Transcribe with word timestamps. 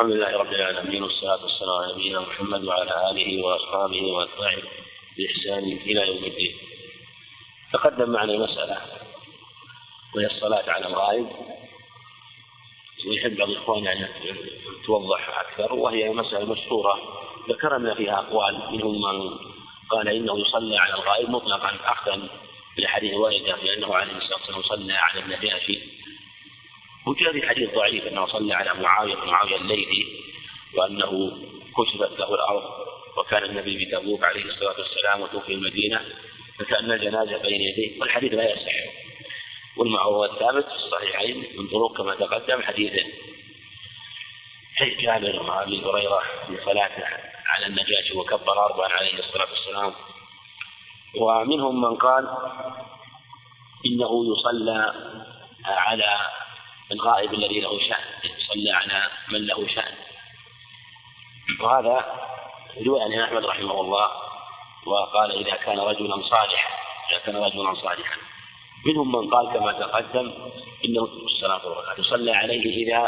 الحمد 0.00 0.12
لله 0.12 0.38
رب 0.38 0.52
العالمين 0.52 1.02
والصلاة 1.02 1.42
والسلام 1.42 1.82
على 1.82 1.92
نبينا 1.92 2.20
محمد 2.20 2.64
وعلى 2.64 3.10
آله 3.10 3.44
وأصحابه 3.44 4.02
وأتباعه 4.02 4.62
بإحسان 5.16 5.64
إلى 5.72 6.08
يوم 6.08 6.24
الدين. 6.24 6.56
تقدم 7.72 8.10
معنا 8.10 8.32
مسألة 8.32 8.78
وهي 10.14 10.26
الصلاة 10.26 10.70
على 10.70 10.86
الغائب. 10.86 11.26
ويحب 13.08 13.36
بعض 13.36 13.48
الإخوان 13.48 13.86
أن 13.86 14.08
توضح 14.86 15.40
أكثر 15.40 15.72
وهي 15.72 16.08
مسألة 16.08 16.52
مشهورة. 16.52 16.98
ذكرنا 17.48 17.94
فيها 17.94 18.14
أقوال 18.14 18.60
منهم 18.72 19.00
من 19.02 19.38
قال 19.90 20.08
إنه 20.08 20.38
يصلى 20.38 20.78
على 20.78 20.94
الغائب 20.94 21.30
مطلقا 21.30 21.78
أخذا 21.84 22.28
بالحديث 22.76 23.14
واردة 23.14 23.56
بأنه 23.62 23.94
عليه 23.94 24.16
الصلاة 24.16 24.38
والسلام 24.38 24.62
صلى 24.62 24.92
على 24.92 25.20
النجاشي 25.20 25.99
وجاء 27.06 27.32
في 27.32 27.48
حديث 27.48 27.74
ضعيف 27.74 28.06
أنه 28.06 28.26
صلى 28.26 28.54
على 28.54 28.74
معاوية 28.74 29.14
معاوية 29.14 29.56
الليثي 29.56 30.06
وأنه 30.74 31.38
كشفت 31.76 32.18
له 32.18 32.34
الأرض 32.34 32.62
وكان 33.16 33.44
النبي 33.44 33.84
بتبوك 33.84 34.24
عليه 34.24 34.44
الصلاة 34.44 34.74
والسلام 34.78 35.20
وتوفي 35.20 35.52
المدينة 35.52 36.00
فكأن 36.58 36.92
الجنازة 36.92 37.38
بين 37.38 37.60
يديه 37.60 38.00
والحديث 38.00 38.32
لا 38.32 38.50
يصح. 38.50 38.72
والمعروف 39.76 40.32
الثابت 40.32 40.64
في 40.66 40.74
الصحيحين 40.74 41.36
من 41.58 41.68
طرق 41.68 41.96
كما 41.96 42.14
تقدم 42.14 42.62
حديث 42.62 42.92
جابر 45.00 45.42
وابي 45.42 45.84
هريرة 45.84 46.22
في 46.46 46.64
صلاته 46.64 47.04
على 47.46 47.66
النجاشي 47.66 48.16
وكبر 48.16 48.64
أربعا 48.64 48.88
عليه 48.88 49.18
الصلاة 49.18 49.48
والسلام. 49.50 49.94
ومنهم 51.16 51.80
من 51.80 51.96
قال 51.96 52.28
إنه 53.86 54.24
يصلى 54.32 54.94
على 55.64 56.18
الغائب 56.92 57.34
الذي 57.34 57.60
له 57.60 57.78
شأن 57.78 58.04
يصلى 58.38 58.70
على 58.70 59.10
من 59.28 59.46
له 59.46 59.66
شأن. 59.74 59.94
وهذا 61.60 62.04
رواية 62.86 63.02
عن 63.02 63.20
أحمد 63.20 63.44
رحمه 63.44 63.80
الله 63.80 64.10
وقال 64.86 65.46
إذا 65.46 65.56
كان 65.56 65.80
رجلا 65.80 66.22
صالحا 66.22 66.70
إذا 67.10 67.18
كان 67.26 67.36
رجلا 67.36 67.74
صالحا. 67.74 68.16
منهم 68.86 69.12
من 69.12 69.30
قال 69.30 69.52
كما 69.52 69.72
تقدم 69.72 70.32
إنه 70.84 71.02
الصلاة 71.02 71.66
والركعة. 71.66 72.00
يصلى 72.00 72.32
عليه 72.32 72.86
إذا 72.86 73.00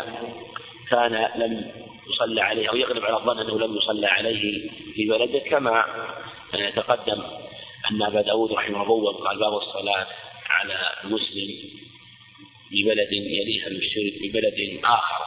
كان 0.91 1.28
لم 1.36 1.72
يصلى 2.11 2.41
عليه 2.41 2.70
أو 2.70 2.77
يغلب 2.77 3.05
على 3.05 3.17
الظن 3.17 3.39
أنه 3.39 3.58
لم 3.58 3.77
يصلى 3.77 4.06
عليه 4.06 4.70
في 4.94 5.08
بلده 5.08 5.39
كما 5.39 5.84
تقدم 6.77 7.22
أن 7.91 8.02
أبا 8.02 8.22
داود 8.22 8.52
رحمه 8.52 8.83
الله 8.83 9.12
قال 9.12 9.39
باب 9.39 9.56
الصلاة 9.56 10.06
على 10.50 10.78
المسلم. 11.05 11.81
ببلد 12.72 13.12
يليها 13.12 13.66
المشترك 13.66 14.14
ببلد 14.22 14.80
آخر. 14.84 15.24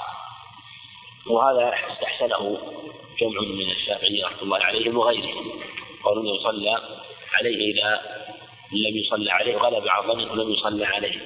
وهذا 1.27 1.73
استحسنه 1.91 2.57
جمع 3.21 3.41
من 3.41 3.71
الشافعية 3.71 4.25
رحمة 4.25 4.41
الله 4.41 4.57
عليهم 4.57 4.97
وغيرهم. 4.97 5.61
قالوا 6.03 6.35
يصلى 6.35 6.81
عليه 7.39 7.73
إذا 7.73 8.01
لم 8.71 8.97
يصلى 8.97 9.31
عليه 9.31 9.57
غلب 9.57 9.88
على 9.88 10.07
ظن 10.07 10.19
انه 10.19 10.43
لم 10.43 10.51
يصلى 10.51 10.85
عليه. 10.85 11.21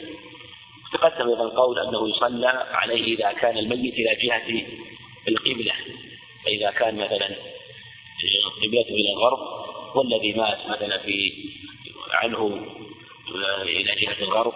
تقدم 0.94 1.30
أيضا 1.30 1.44
القول 1.44 1.80
أنه 1.80 2.10
يصلى 2.10 2.48
عليه 2.72 3.16
إذا 3.16 3.32
كان 3.32 3.58
الميت 3.58 3.94
إلى 3.94 4.16
جهة 4.16 4.66
القبلة. 5.28 5.74
فإذا 6.46 6.72
كان 6.72 6.96
مثلا 6.96 7.36
قبلته 8.64 8.94
إلى 8.94 9.12
الغرب 9.14 9.40
والذي 9.96 10.34
مات 10.34 10.58
مثلا 10.68 10.98
في 10.98 11.34
عنه 12.12 12.68
إلى 13.64 13.96
جهة 13.96 14.24
الغرب 14.24 14.54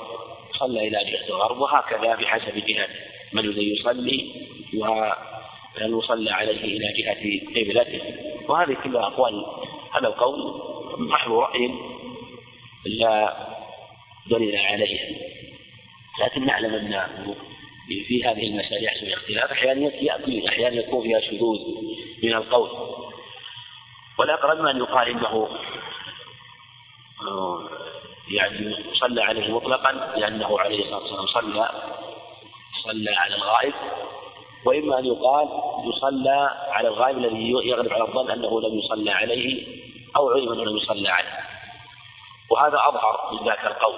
صلى 0.59 0.88
إلى 0.88 0.98
جهة 1.12 1.28
الغرب 1.30 1.58
وهكذا 1.58 2.16
بحسب 2.16 2.66
جهة 2.68 2.88
من 3.34 3.46
الذي 3.46 3.73
يصلي 3.73 4.32
ويصلى 4.73 6.32
عليه 6.32 6.64
إلى 6.64 6.94
جهة 6.98 7.40
قبلته. 7.56 8.02
وهذه 8.48 8.78
كلها 8.84 9.08
أقوال. 9.08 9.46
هذا 9.94 10.08
القول 10.08 10.62
محض 10.98 11.31
رأي 11.31 11.72
لا 12.86 13.38
دليل 14.28 14.58
عليه. 14.58 15.18
لكن 16.22 16.46
نعلم 16.46 16.74
أن 16.74 17.08
في 18.08 18.24
هذه 18.25 18.47
المسائل 18.47 18.84
يحصل 18.84 19.08
اختلاف. 19.08 19.52
أحيانا 19.52 19.96
يأتي 19.96 20.50
أحيانا 20.50 20.75
يكون 20.75 21.03
فيها 21.03 21.20
شذوذ 21.20 21.59
من 22.24 22.34
القول. 22.34 22.70
والأقرب 24.20 24.59
من 24.59 24.78
يقال 24.78 25.09
إنه 25.09 25.50
يعني 28.34 28.76
صلى 28.94 29.24
عليه 29.24 29.54
مطلقا 29.54 29.92
لأنه 30.18 30.60
عليه 30.60 30.80
الصلاة 30.80 31.02
والسلام 31.02 31.26
صلى 31.26 31.70
صلى 32.84 33.16
على 33.16 33.36
الغائب. 33.36 33.74
وإما 34.66 35.00
أن 35.00 35.06
يقال 35.06 35.48
يصلى 35.86 36.50
على 36.70 36.88
الغائب 36.88 37.18
الذي 37.18 37.52
يغلب 37.52 37.94
على 37.94 38.04
الظن 38.04 38.32
أنه 38.32 38.62
لم 38.62 38.80
يصلى 38.80 39.12
عليه 39.12 39.68
أو 40.16 40.30
علم 40.30 40.52
أنه 40.52 40.64
لم 40.66 40.78
يصلى 40.78 41.10
عليه. 41.10 41.40
وهذا 42.52 42.78
أظهر 42.88 43.30
من 43.32 43.48
ذاك 43.48 43.66
القول. 43.66 43.96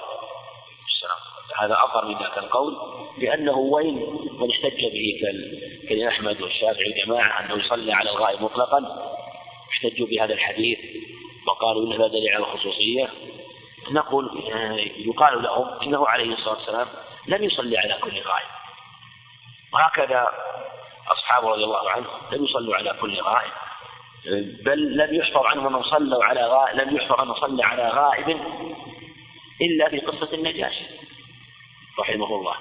هذا 1.58 1.74
أظهر 1.74 2.04
من 2.04 2.14
ذاك 2.18 2.38
القول 2.38 2.76
لأنه 3.18 3.58
وين 3.58 3.94
من 4.40 4.50
احتج 4.50 4.80
به 4.80 5.20
كالأحمد 5.88 6.42
والشافعي 6.42 7.02
وجماعة 7.02 7.40
أنه 7.40 7.64
يصلى 7.64 7.92
على 7.92 8.10
الغائب 8.10 8.42
مطلقا 8.42 9.10
احتجوا 9.70 10.06
بهذا 10.06 10.34
الحديث 10.34 10.78
وقالوا 11.48 11.86
إن 11.86 11.92
هذا 11.92 12.06
دليل 12.06 12.28
على 12.34 12.44
الخصوصية. 12.44 13.08
نقول 13.90 14.44
يقال 14.96 15.42
لهم 15.42 15.68
إنه 15.82 16.08
عليه 16.08 16.34
الصلاة 16.34 16.54
والسلام 16.54 16.88
لم 17.26 17.44
يصلي 17.44 17.78
على 17.78 17.98
كل 18.02 18.20
غائب. 18.20 18.48
وهكذا 19.72 20.28
أصحابه 21.12 21.48
رضي 21.48 21.64
الله 21.64 21.90
عنهم 21.90 22.10
لم 22.32 22.44
يصلوا 22.44 22.76
على 22.76 22.96
كل 23.00 23.20
غائب. 23.20 23.50
بل 24.64 24.96
لم 24.96 25.14
يحفظ 25.14 25.46
عنهم 25.46 25.66
أنهم 25.66 25.82
صلوا 25.82 26.24
على 26.24 26.46
غائب 26.46 26.76
لم 26.80 26.96
يحفظ 26.96 27.20
أنه 27.20 27.34
صلى 27.34 27.64
على 27.64 27.88
غائب 27.88 28.40
إلا 29.60 29.88
في 29.88 29.98
قصة 30.00 30.34
النجاشي 30.34 30.84
رحمه 31.98 32.26
الله. 32.26 32.56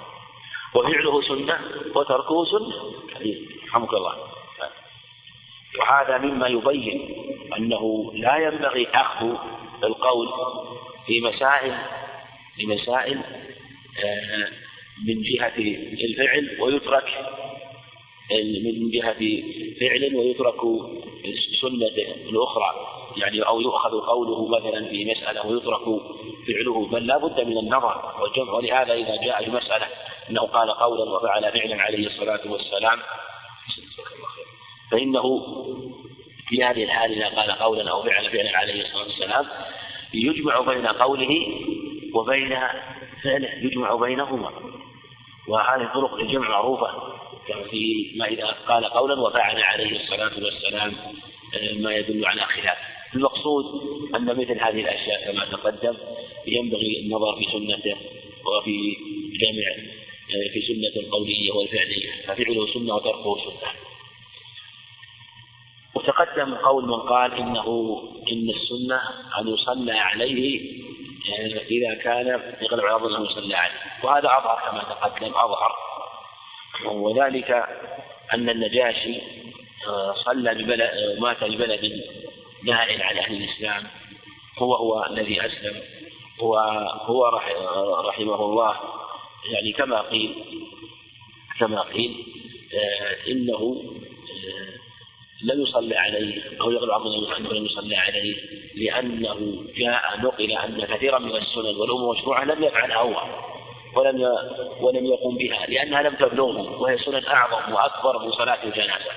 وفعله 0.76 1.22
سنة 1.22 1.60
وتركه 1.96 2.46
سنة. 2.46 2.94
رحمك 3.68 3.94
الله. 3.94 4.16
وهذا 5.80 6.18
مما 6.18 6.48
يبين 6.48 7.16
أنه 7.58 8.12
لا 8.14 8.38
ينبغي 8.38 8.88
أخذ 8.94 9.36
القول 9.84 10.28
في 11.08 11.22
مسائل 11.22 11.76
في 12.56 12.66
مسائل 12.66 13.22
آه، 14.04 14.48
من 15.08 15.22
جهة 15.22 15.58
الفعل 16.04 16.58
ويترك 16.60 17.08
من 18.64 18.92
جهة 18.92 19.44
فعل 19.80 20.16
ويترك 20.16 20.62
سنة 21.62 21.88
الأخرى. 22.30 22.76
يعني 23.18 23.42
أو 23.42 23.62
يؤخذ 23.62 23.92
قوله 23.92 24.48
مثلا 24.48 24.90
في 24.90 25.06
مسألة 25.06 25.46
ويترك 25.46 26.02
فعله 26.48 26.88
بل 26.88 27.08
لا 27.08 27.18
بد 27.18 27.42
من 27.48 27.58
النظر 27.58 28.22
والجمع. 28.22 28.54
ولهذا 28.54 28.94
إذا 28.94 29.16
جاء 29.16 29.44
في 29.44 29.52
مسألة 29.52 29.88
أنه 30.30 30.42
قال 30.42 30.72
قولا 30.72 31.12
وفعل 31.12 31.52
فعلا 31.52 31.82
عليه 31.82 32.08
الصلاة 32.08 32.42
والسلام 32.46 33.00
فإنه 34.92 35.46
في 36.50 36.64
هذه 36.64 36.84
الحال 36.84 37.12
إذا 37.12 37.28
قال 37.28 37.52
قولا 37.52 37.92
أو 37.92 38.04
فعل 38.04 38.32
فعلا 38.32 38.58
عليه 38.58 38.86
الصلاة 38.86 39.04
والسلام 39.04 39.46
يجمع 40.16 40.60
بين 40.62 40.88
قوله 40.88 41.48
وبين 42.14 42.58
فعله 43.24 43.50
يجمع 43.62 43.96
بينهما. 43.96 44.52
وهذه 45.48 45.92
طرق 45.94 46.14
الجمع 46.14 46.50
معروفة. 46.50 46.88
كما 47.48 47.64
في 47.64 48.14
ما 48.16 48.26
إذا 48.26 48.46
قال 48.68 48.86
قولا 48.86 49.22
وفعل 49.22 49.62
عليه 49.62 50.02
الصلاة 50.02 50.44
والسلام 50.44 50.96
آه، 51.54 51.74
ما 51.74 51.96
يدل 51.96 52.26
على 52.26 52.42
خلاف. 52.42 52.78
المقصود 53.16 53.66
أن 54.16 54.26
مثل 54.26 54.60
هذه 54.60 54.82
الأشياء 54.82 55.32
كما 55.32 55.46
تقدم 55.46 55.96
ينبغي 56.48 57.00
النظر 57.00 57.36
في 57.36 57.46
سنته 57.46 57.96
وفي 58.46 58.96
جمع 59.42 59.86
آه، 60.30 60.54
في 60.54 60.62
سنة 60.62 61.04
القولية 61.04 61.52
والفعلية. 61.52 62.12
ففعله 62.28 62.74
سنة 62.74 62.96
وتركه 62.96 63.38
سنة. 63.38 63.95
وتقدم 65.96 66.56
قول 66.56 66.86
من 66.86 67.00
قال 67.00 67.34
إنه 67.34 67.98
إن 68.32 68.50
السنة 68.50 69.02
أن 69.40 69.48
يصلى 69.48 69.92
عليه 69.92 70.76
آه، 71.30 71.62
إذا 71.72 71.94
كان 71.94 72.28
يغلب 72.62 72.86
على 72.86 73.08
أنه 73.08 73.26
يصلى 73.32 73.56
عليه. 73.56 73.80
وهذا 74.04 74.28
أظهر 74.28 74.62
كما 74.70 74.84
تقدم 74.84 75.34
أظهر. 75.36 75.76
وذلك 76.86 77.52
أن 78.34 78.50
النجاشي 78.50 79.22
آه، 79.88 80.14
صلى 80.26 80.54
ببلد 80.54 80.82
آه، 80.82 81.20
مات 81.20 81.44
ببلد 81.44 82.04
نائل 82.64 83.02
عن 83.02 83.18
أهل 83.18 83.44
الإسلام. 83.44 83.84
هو 84.58 84.76
هو 84.76 85.06
الذي 85.06 85.46
أسلم. 85.46 85.82
وهو 86.40 87.26
رحمه 88.08 88.46
الله. 88.46 88.76
يعني 89.52 89.72
كما 89.72 90.02
قيل 90.02 90.36
كما 91.60 91.82
قيل 91.82 92.26
إنه 93.28 93.84
لم 95.44 95.62
يصلى 95.62 95.96
عليه 95.98 96.42
أو 96.62 96.72
يغلب 96.72 96.92
عظمه 96.92 97.38
أنه 97.38 97.54
لم 97.54 97.66
يصلى 97.66 97.96
عليه 97.96 98.36
لأنه 98.76 99.64
جاء 99.78 100.20
نقل 100.20 100.52
أن 100.52 100.86
كثيرا 100.86 101.20
من 101.20 101.36
السنن 101.36 101.76
والأمور 101.76 102.14
المشروعة 102.14 102.44
لم 102.44 102.64
يفعلها 102.64 102.98
هو 102.98 103.22
ولم 103.96 104.38
ولم 104.82 105.06
يقم 105.06 105.38
بها 105.38 105.66
لأنها 105.66 106.02
لم 106.02 106.16
تبلغه 106.16 106.82
وهي 106.82 106.98
سنن 106.98 107.26
أعظم 107.26 107.74
وأكبر 107.74 108.26
من 108.26 108.32
صلاة 108.32 108.64
الجنازة. 108.64 109.12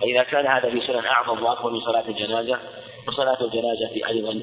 فإذا 0.00 0.22
كان 0.22 0.46
هذا 0.46 0.70
في 0.70 0.86
سنن 0.86 1.04
أعظم 1.04 1.42
وأكبر 1.42 1.70
من 1.70 1.80
صلاة 1.80 2.08
الجنازة 2.08 2.58
فصلاة 3.06 3.44
الجنازة 3.44 4.08
أيضا 4.08 4.42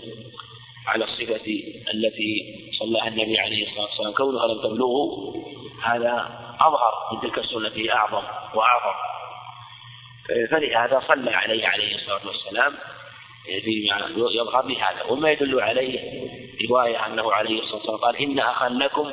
على 0.88 1.04
الصفة 1.04 1.64
التي 1.94 2.60
صلىها 2.80 3.08
النبي 3.08 3.40
عليه 3.40 3.68
الصلاة 3.68 3.86
والسلام 3.86 4.14
كونها 4.14 4.48
لم 4.48 4.62
تبلغه 4.62 5.34
هذا 5.84 6.14
أظهر 6.62 6.94
من 7.14 7.22
تلك 7.22 7.40
السنة 7.40 7.94
أعظم 7.94 8.24
وأعظم. 8.56 8.96
فلهذا 10.52 11.04
صلى 11.08 11.32
عليه 11.32 11.68
عليه 11.68 11.96
الصلاة 11.96 12.28
والسلام 12.28 12.74
يظهر 14.18 14.68
بهذا 14.68 15.04
وما 15.10 15.32
يدل 15.32 15.62
عليه 15.62 16.00
رواية 16.70 17.06
أنه 17.06 17.34
عليه 17.34 17.60
الصلاة 17.60 17.76
والسلام 17.76 17.98
قال 17.98 18.16
إن 18.16 18.40
أخا 18.40 18.70
لكم 18.70 19.12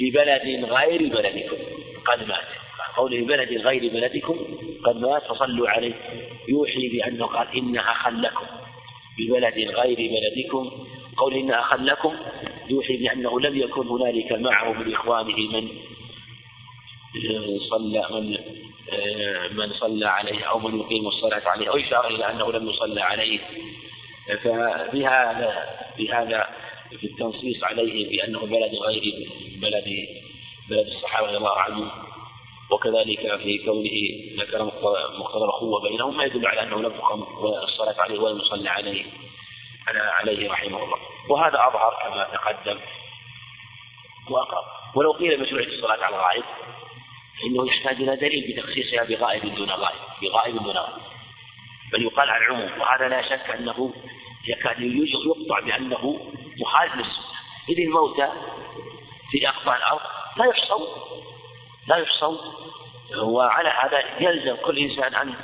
ببلد 0.00 0.64
غير 0.64 0.98
بلدكم 0.98 1.56
قد 2.04 2.28
مات. 2.28 2.44
قوله 2.96 3.26
بلد 3.26 3.52
غير 3.52 3.92
بلدكم 3.92 4.38
قد 4.84 4.96
مات 4.96 5.22
فصلوا 5.22 5.68
عليه. 5.68 5.94
يوحي 6.48 6.88
بأنه 6.88 7.26
قال 7.26 7.56
إن 7.56 7.76
أخا 7.76 8.10
لكم 8.10 8.46
ببلد 9.18 9.58
غير 9.58 9.96
بلدكم. 9.96 10.86
قول 11.16 11.34
إن 11.34 11.50
أخا 11.50 11.76
لكم 11.76 12.16
يوحي 12.70 12.96
بأنه 12.96 13.40
لم 13.40 13.56
يكن 13.58 13.88
هنالك 13.88 14.32
معه 14.32 14.72
من 14.72 14.92
إخوانه 14.94 15.36
من 15.36 15.68
صلى 17.70 18.06
من 18.10 18.38
من 19.50 19.72
صلى 19.72 20.06
عليه 20.06 20.44
أو 20.44 20.58
من 20.58 20.80
يقيم 20.80 21.06
الصلاة 21.06 21.48
عليه 21.48 21.70
أو 21.70 21.76
إشارة 21.76 22.08
إلى 22.08 22.30
أنه 22.30 22.52
لم 22.52 22.70
يصلى 22.70 23.02
عليه. 23.02 23.40
فبهذا 24.42 25.78
بهذا 25.98 26.48
في 27.00 27.06
التنصيص 27.06 27.64
عليه 27.64 28.08
بأنه 28.10 28.38
بلد 28.38 28.74
غير 28.74 29.02
بلد 29.56 30.08
بلد 30.70 30.86
الصحابة 30.86 31.26
رضي 31.26 31.36
الله 31.36 31.58
عنهم. 31.58 31.90
وكذلك 32.70 33.36
في 33.36 33.58
كونه 33.58 33.96
ذكر 34.44 34.64
مقتضى 35.18 35.44
الأخوة 35.44 35.82
بينهم 35.82 36.16
ما 36.16 36.24
يدل 36.24 36.46
على 36.46 36.62
أنه 36.62 36.76
لم 36.76 36.94
يقم 36.94 37.22
الصلاة 37.62 38.00
عليه 38.02 38.18
ولم 38.18 38.38
يصلى 38.38 38.68
عليه 38.68 39.04
عليه 39.88 40.50
رحمه 40.50 40.84
الله. 40.84 40.98
وهذا 41.30 41.58
أظهر 41.68 41.94
كما 42.02 42.24
تقدم. 42.32 42.78
وأقرب. 44.30 44.64
ولو 44.94 45.12
قيل 45.12 45.40
مشروعية 45.40 45.66
الصلاة 45.66 46.04
على 46.04 46.16
الغائب 46.16 46.44
فإنه 47.40 47.66
يحتاج 47.66 47.96
إلى 47.96 48.16
دليل 48.16 48.52
بتخصيصها 48.52 49.04
بغائب 49.04 49.54
دون 49.54 49.70
غائب 49.70 49.98
بغائب 50.22 50.62
دون 50.62 50.76
غائب. 50.76 51.02
بل 51.92 52.02
يقال 52.02 52.30
على 52.30 52.46
العموم 52.46 52.80
وهذا 52.80 53.08
لا 53.08 53.22
شك 53.22 53.50
أنه 53.50 53.92
يكاد 54.48 54.80
يقطع 55.26 55.60
بأنه 55.60 56.32
مخالف 56.60 56.94
للسنة. 56.94 57.26
إذ 57.68 57.80
الموتى 57.80 58.28
في 59.30 59.48
أقطار 59.48 59.76
الأرض 59.76 60.00
لا 60.36 60.44
يحصون 60.44 60.86
لا 61.88 61.96
يحصون. 61.96 62.38
وعلى 63.16 63.68
هذا 63.68 64.02
يلزم 64.20 64.56
كل 64.56 64.78
إنسان 64.78 65.14
أن 65.14 65.34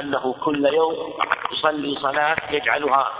أنه 0.00 0.34
كل 0.44 0.66
يوم 0.66 1.14
يصلي 1.52 2.00
صلاة 2.02 2.36
يجعلها 2.50 3.12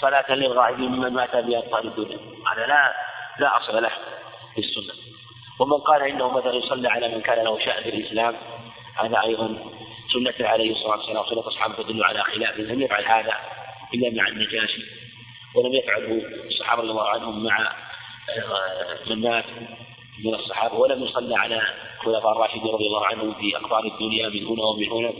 صلاة 0.00 0.34
للغائبين 0.34 0.90
ممن 0.90 1.12
مات 1.12 1.36
بأبطال 1.36 1.86
الدنيا. 1.86 2.18
هذا 2.52 2.66
لا 2.66 2.94
لا 3.38 3.56
أصل 3.56 3.82
له 3.82 3.92
في 4.54 4.60
السنة. 4.60 5.11
ومن 5.58 5.78
قال 5.78 6.02
إنه 6.02 6.30
مثلا 6.30 6.54
يصلي 6.54 6.88
على 6.88 7.08
من 7.08 7.20
كان 7.20 7.44
له 7.44 7.58
شأن 7.58 7.82
في 7.82 7.88
الإسلام 7.88 8.36
هذا 8.94 9.22
أيضا 9.22 9.56
سنة 10.12 10.48
عليه 10.48 10.72
الصلاة 10.72 10.96
والسلام 10.96 11.24
وسنة 11.24 11.48
أصحابه 11.48 11.82
تدل 11.82 12.04
على 12.04 12.22
خلافه 12.22 12.62
لم 12.62 12.82
يفعل 12.82 13.04
هذا 13.04 13.34
إلا 13.94 14.22
مع 14.22 14.28
النجاشي 14.28 14.82
ولم 15.54 15.74
يفعله 15.74 16.22
الصحابة 16.46 16.82
رضي 16.82 16.90
الله 16.90 17.08
عنهم 17.08 17.44
مع 17.44 17.74
آه، 18.30 19.14
من 20.24 20.34
الصحابة 20.34 20.74
ولم 20.74 21.02
يصلى 21.02 21.34
على 21.36 21.62
الخلفاء 21.96 22.32
الراشدين 22.32 22.72
رضي 22.72 22.86
الله 22.86 23.06
عنهم 23.06 23.34
في 23.34 23.56
أقطار 23.56 23.84
الدنيا 23.84 24.28
من 24.28 24.46
هنا 24.46 24.62
ومن 24.62 24.90
هنا. 24.90 25.12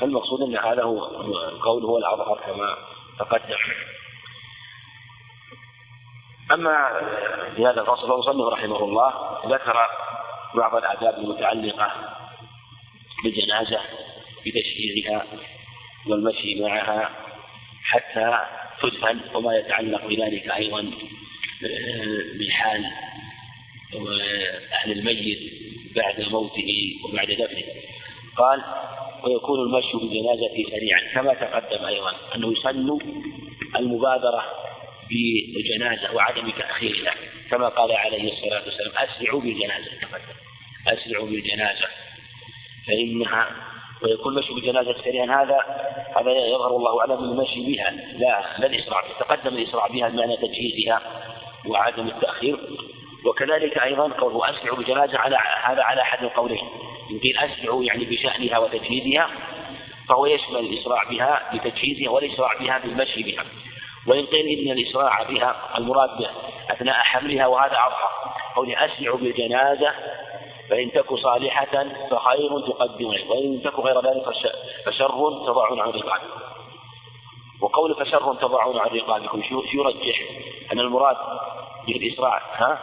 فالمقصود 0.00 0.42
أن 0.42 0.56
هذا 0.56 0.82
هو 0.82 1.06
القول 1.48 1.84
هو 1.84 1.98
الأظهر 1.98 2.40
كما 2.46 2.76
تقدم. 3.18 3.56
أما 6.52 7.00
في 7.56 7.66
هذا 7.66 7.80
الفصل 7.80 8.08
فمصنف 8.08 8.46
رحمه 8.46 8.84
الله 8.84 9.12
ذكر 9.46 9.76
بعض 10.54 10.74
الآداب 10.74 11.18
المتعلقة 11.18 11.92
بالجنازة 13.24 13.80
بتشييعها 14.46 15.26
والمشي 16.06 16.62
معها 16.62 17.10
حتى 17.84 18.38
تدفن 18.82 19.20
وما 19.34 19.56
يتعلق 19.56 20.06
بذلك 20.06 20.50
أيضا 20.50 20.90
بحال 22.40 22.84
أهل 24.72 24.92
الميت 24.92 25.38
بعد 25.96 26.20
موته 26.20 26.96
وبعد 27.04 27.26
دفنه. 27.26 27.64
قال 28.36 28.62
ويكون 29.24 29.60
المشي 29.60 29.96
بالجنازة 29.98 30.70
سريعا. 30.70 31.00
كما 31.14 31.34
تقدم 31.34 31.84
أيضا 31.84 32.12
أنه 32.34 32.52
يسن 32.52 32.98
المبادرة 33.76 34.44
بالجنازة 35.10 36.14
وعدم 36.14 36.50
تأخيرها 36.50 37.14
كما 37.50 37.68
قال 37.68 37.92
عليه 37.92 38.32
الصلاة 38.32 38.62
والسلام 38.64 38.92
أسرعوا 38.96 39.40
بالجنازة 39.40 39.90
أسرعوا 40.88 41.26
بالجنازة 41.26 41.86
فإنها 42.86 43.70
ويكون 44.02 44.32
المشي 44.32 44.54
بالجنازة 44.54 44.94
سريعا 45.04 45.42
هذا 45.42 45.58
هذا 46.16 46.30
يظهر 46.30 46.76
الله 46.76 47.00
أعلم 47.00 47.24
المشي 47.24 47.60
بها. 47.60 47.90
لا 47.90 48.58
لا 48.58 48.66
الإسراع؟ 48.66 49.02
تقدم 49.20 49.56
الإسراع 49.56 49.86
بها 49.86 50.08
بمعنى 50.08 50.36
تجهيزها 50.36 51.02
وعدم 51.66 52.06
التأخير. 52.06 52.58
وكذلك 53.24 53.78
أيضا 53.78 54.08
قوله 54.08 54.50
أسرعوا 54.50 54.76
بالجنازة 54.76 55.18
على 55.18 55.36
هذا 55.64 55.82
على 55.82 56.00
أحد 56.00 56.24
القولين. 56.24 56.68
يمكن 57.10 57.38
أسرعوا 57.38 57.84
يعني 57.84 58.04
بشأنها 58.04 58.58
وتجهيزها 58.58 59.30
فهو 60.08 60.26
يشمل 60.26 60.56
الإسراع 60.56 61.04
بها 61.10 61.50
بتجهيزها 61.54 62.10
والإسراع 62.10 62.58
بها 62.58 62.78
بالمشي 62.78 63.22
بها. 63.22 63.44
وإن 64.06 64.26
قيل 64.26 64.58
إن 64.58 64.78
الإسراع 64.78 65.22
بها 65.22 65.78
المراد 65.78 66.18
به 66.18 66.30
أثناء 66.70 66.94
حملها 66.94 67.46
وهذا 67.46 67.72
أظهر 67.72 68.10
قول 68.56 68.74
أسرعوا 68.74 69.18
بالجنازة 69.18 69.92
فإن 70.70 70.92
تك 70.92 71.14
صالحة 71.14 71.86
فخير 72.10 72.60
تقدمون 72.60 73.18
وإن 73.28 73.62
تك 73.64 73.78
غير 73.78 74.00
ذلك 74.00 74.24
فشر 74.86 75.30
تضعون 75.46 75.80
عن 75.80 75.88
رقابكم. 75.88 76.40
وقول 77.60 77.94
فشر 77.94 78.34
تضعون 78.34 78.78
عن 78.78 78.88
رقابكم 78.88 79.42
يرجح؟ 79.74 80.20
أن 80.72 80.80
المراد 80.80 81.16
بالإسراع 81.86 82.42
ها؟ 82.56 82.78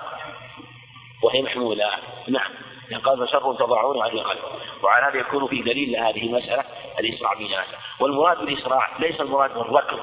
وهي 1.24 1.42
محمولة. 1.42 1.90
نعم. 2.28 2.52
يعني 2.92 3.04
قال 3.04 3.28
فشر 3.28 3.54
تضعون 3.54 4.02
عن 4.02 4.10
رقابكم. 4.10 4.48
وعلى 4.84 5.06
هذا 5.06 5.20
يكون 5.20 5.48
في 5.48 5.62
دليل 5.62 5.92
لهذه 5.92 6.24
المسألة 6.24 6.64
الإسراع 7.00 7.34
بجنازة 7.34 7.78
والمراد 8.00 8.38
بالإسراع 8.38 8.98
ليس 9.00 9.22
المراد 9.22 9.54
بالركض 9.54 10.00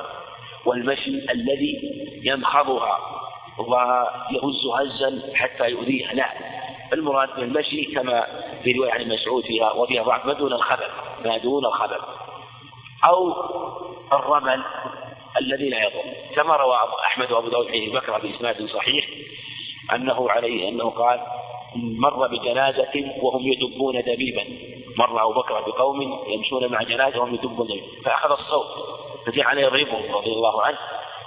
والمشي 0.66 1.10
الذي 1.10 1.80
ينخضها. 2.22 2.98
ويهز 3.58 4.66
هزا 4.74 5.34
حتى 5.34 5.70
يؤذيها. 5.70 6.14
لا 6.14 6.30
المراد 6.92 7.28
بالمشي 7.36 7.84
كما 7.84 8.26
في 8.62 8.72
رواية 8.72 8.92
عن 8.92 9.08
مسعود 9.08 9.44
فيها 9.44 9.72
وفيها 9.72 10.02
ضعف. 10.02 10.26
ما 10.26 10.32
دون 10.32 10.52
الخبر. 10.52 10.90
ما 11.24 11.38
دون 11.38 11.66
الخبر. 11.66 12.00
أو 13.04 13.32
الرمل 14.12 14.62
الذي 15.40 15.68
لا 15.68 15.82
يضر. 15.82 16.02
كما 16.36 16.56
روى 16.56 16.76
أحمد 17.06 17.32
وأبو 17.32 17.48
داود 17.48 17.66
عن 17.66 18.00
بكر 18.00 18.18
بإسناد 18.18 18.66
صحيح 18.66 19.08
أنه 19.94 20.30
عليه 20.30 20.68
أنه 20.68 20.90
قال 20.90 21.20
مر 21.76 22.26
بجنازة 22.26 23.12
وهم 23.22 23.52
يدبون 23.52 24.00
دبيبا. 24.00 24.44
مر 24.98 25.22
أبو 25.22 25.32
بكر 25.32 25.60
بقوم 25.60 26.24
يمشون 26.28 26.72
مع 26.72 26.82
جنازة 26.82 27.18
وهم 27.18 27.34
يدبون 27.34 27.66
دبيبا. 27.66 27.86
فأخذ 28.04 28.30
الصوت. 28.30 28.66
فجعل 29.26 29.58
يضربه 29.58 30.14
رضي 30.14 30.32
الله 30.32 30.62
عنه. 30.62 30.78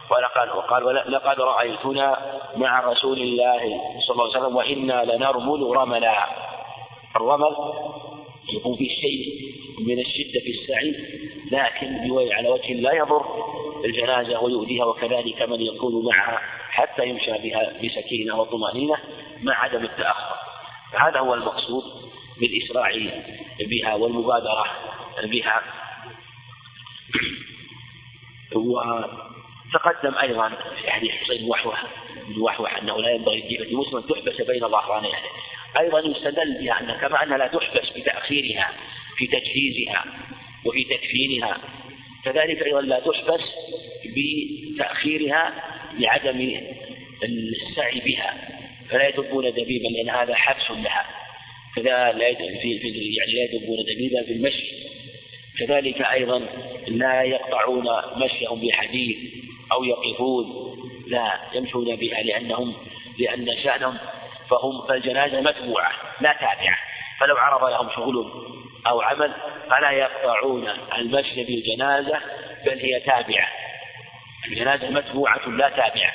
قال 0.10 0.50
وقال 0.50 1.12
لقد 1.12 1.40
رأيتنا 1.40 2.40
مع 2.56 2.80
رسول 2.80 3.18
الله 3.18 3.82
صلى 4.08 4.14
الله 4.14 4.24
عليه 4.24 4.40
وسلم 4.40 4.56
وإنا 4.56 5.04
لنرمل 5.04 5.78
رملا. 5.78 6.26
الرمل 7.16 7.56
يكون 8.54 8.76
في 8.76 8.90
شيء 8.90 9.52
من 9.80 10.00
الشدة 10.00 10.40
في 10.40 10.50
السعي 10.50 10.96
لكن 11.52 11.88
على 12.34 12.50
وجه 12.50 12.74
لا 12.74 12.94
يضر. 12.94 13.26
الجنازة 13.86 14.44
ويؤذيها 14.44 14.86
وكذلك 14.86 15.42
من 15.42 15.62
يكون 15.62 16.06
معها 16.06 16.42
حتى 16.70 17.06
يمشى 17.06 17.32
بها 17.32 17.74
بسكينة 17.84 18.40
وطمأنينة 18.40 18.98
مع 19.44 19.64
عدم 19.64 19.84
التأخر. 19.84 20.36
فهذا 20.94 21.20
هو 21.20 21.34
المقصود 21.34 21.84
بالإسراع 22.40 22.92
بها 23.60 23.96
والمبادرة 23.96 24.66
بها. 25.24 25.62
وتقدم 28.56 30.18
أيضا 30.22 30.50
في 30.82 30.92
حديث 30.92 31.12
حسين 31.12 31.44
وحوح 31.46 31.84
وحوح 32.42 32.78
أنه 32.78 33.02
لا 33.02 33.12
ينبغي 33.12 33.40
لجيفة 33.40 33.76
مسلم 33.76 34.02
تحبس 34.02 34.42
بين 34.42 34.60
ظهراني 34.60 35.08
أهله 35.08 35.30
أيضا 35.80 36.00
يستدل 36.00 36.58
بها 36.62 36.80
أن 36.80 36.98
كما 37.02 37.24
أنها 37.24 37.38
لا 37.38 37.48
تحبس 37.48 37.90
بتأخيرها 37.98 38.74
في 39.18 39.28
تجهيزها 39.28 40.06
وفي 40.66 40.84
تكفينها 40.84 41.58
كذلك 42.26 42.64
أيضا 42.64 42.82
لا 42.82 43.00
تحبس 43.00 43.42
بتأخيرها 44.06 45.54
لعدم 46.00 46.60
السعي 47.24 48.00
بها 48.00 48.58
فلا 48.90 49.08
يدبون 49.08 49.52
دبيبا 49.52 49.88
لأن 49.88 50.10
هذا 50.10 50.36
حبس 50.36 50.72
لها. 50.72 51.06
كذا 51.76 52.12
لا 52.12 52.34
في 52.36 52.80
يعني 53.18 53.34
لا 53.34 53.44
يدبون 53.44 53.78
دبيبا 53.84 54.24
في 54.24 54.32
المشي. 54.32 54.74
كذلك 55.60 56.02
أيضا 56.02 56.46
لا 56.88 57.22
يقطعون 57.22 57.86
مشيهم 58.16 58.62
بحديث 58.68 59.18
أو 59.72 59.84
يقفون 59.84 60.46
لا 61.08 61.40
يمشون 61.54 61.96
بها 61.96 62.24
لأنهم 62.24 62.74
لأن 63.20 63.48
شأنهم 63.64 63.98
فهم 64.50 64.88
فالجنازة 64.88 65.42
متبوعة 65.42 65.92
لا 66.22 66.34
تابعة. 66.34 66.78
فلو 67.20 67.38
عرض 67.38 67.70
لهم 67.70 67.90
شغل 67.96 68.32
أو 68.88 69.02
عمل 69.02 69.34
فلا 69.70 69.92
يقطعون 69.92 70.70
المشي 70.98 71.44
بالجنازة 71.44 72.20
بل 72.66 72.80
هي 72.80 73.00
تابعة. 73.00 73.48
الجنازة 74.48 74.90
متبوعة 74.90 75.50
لا 75.50 75.70
تابعة. 75.70 76.14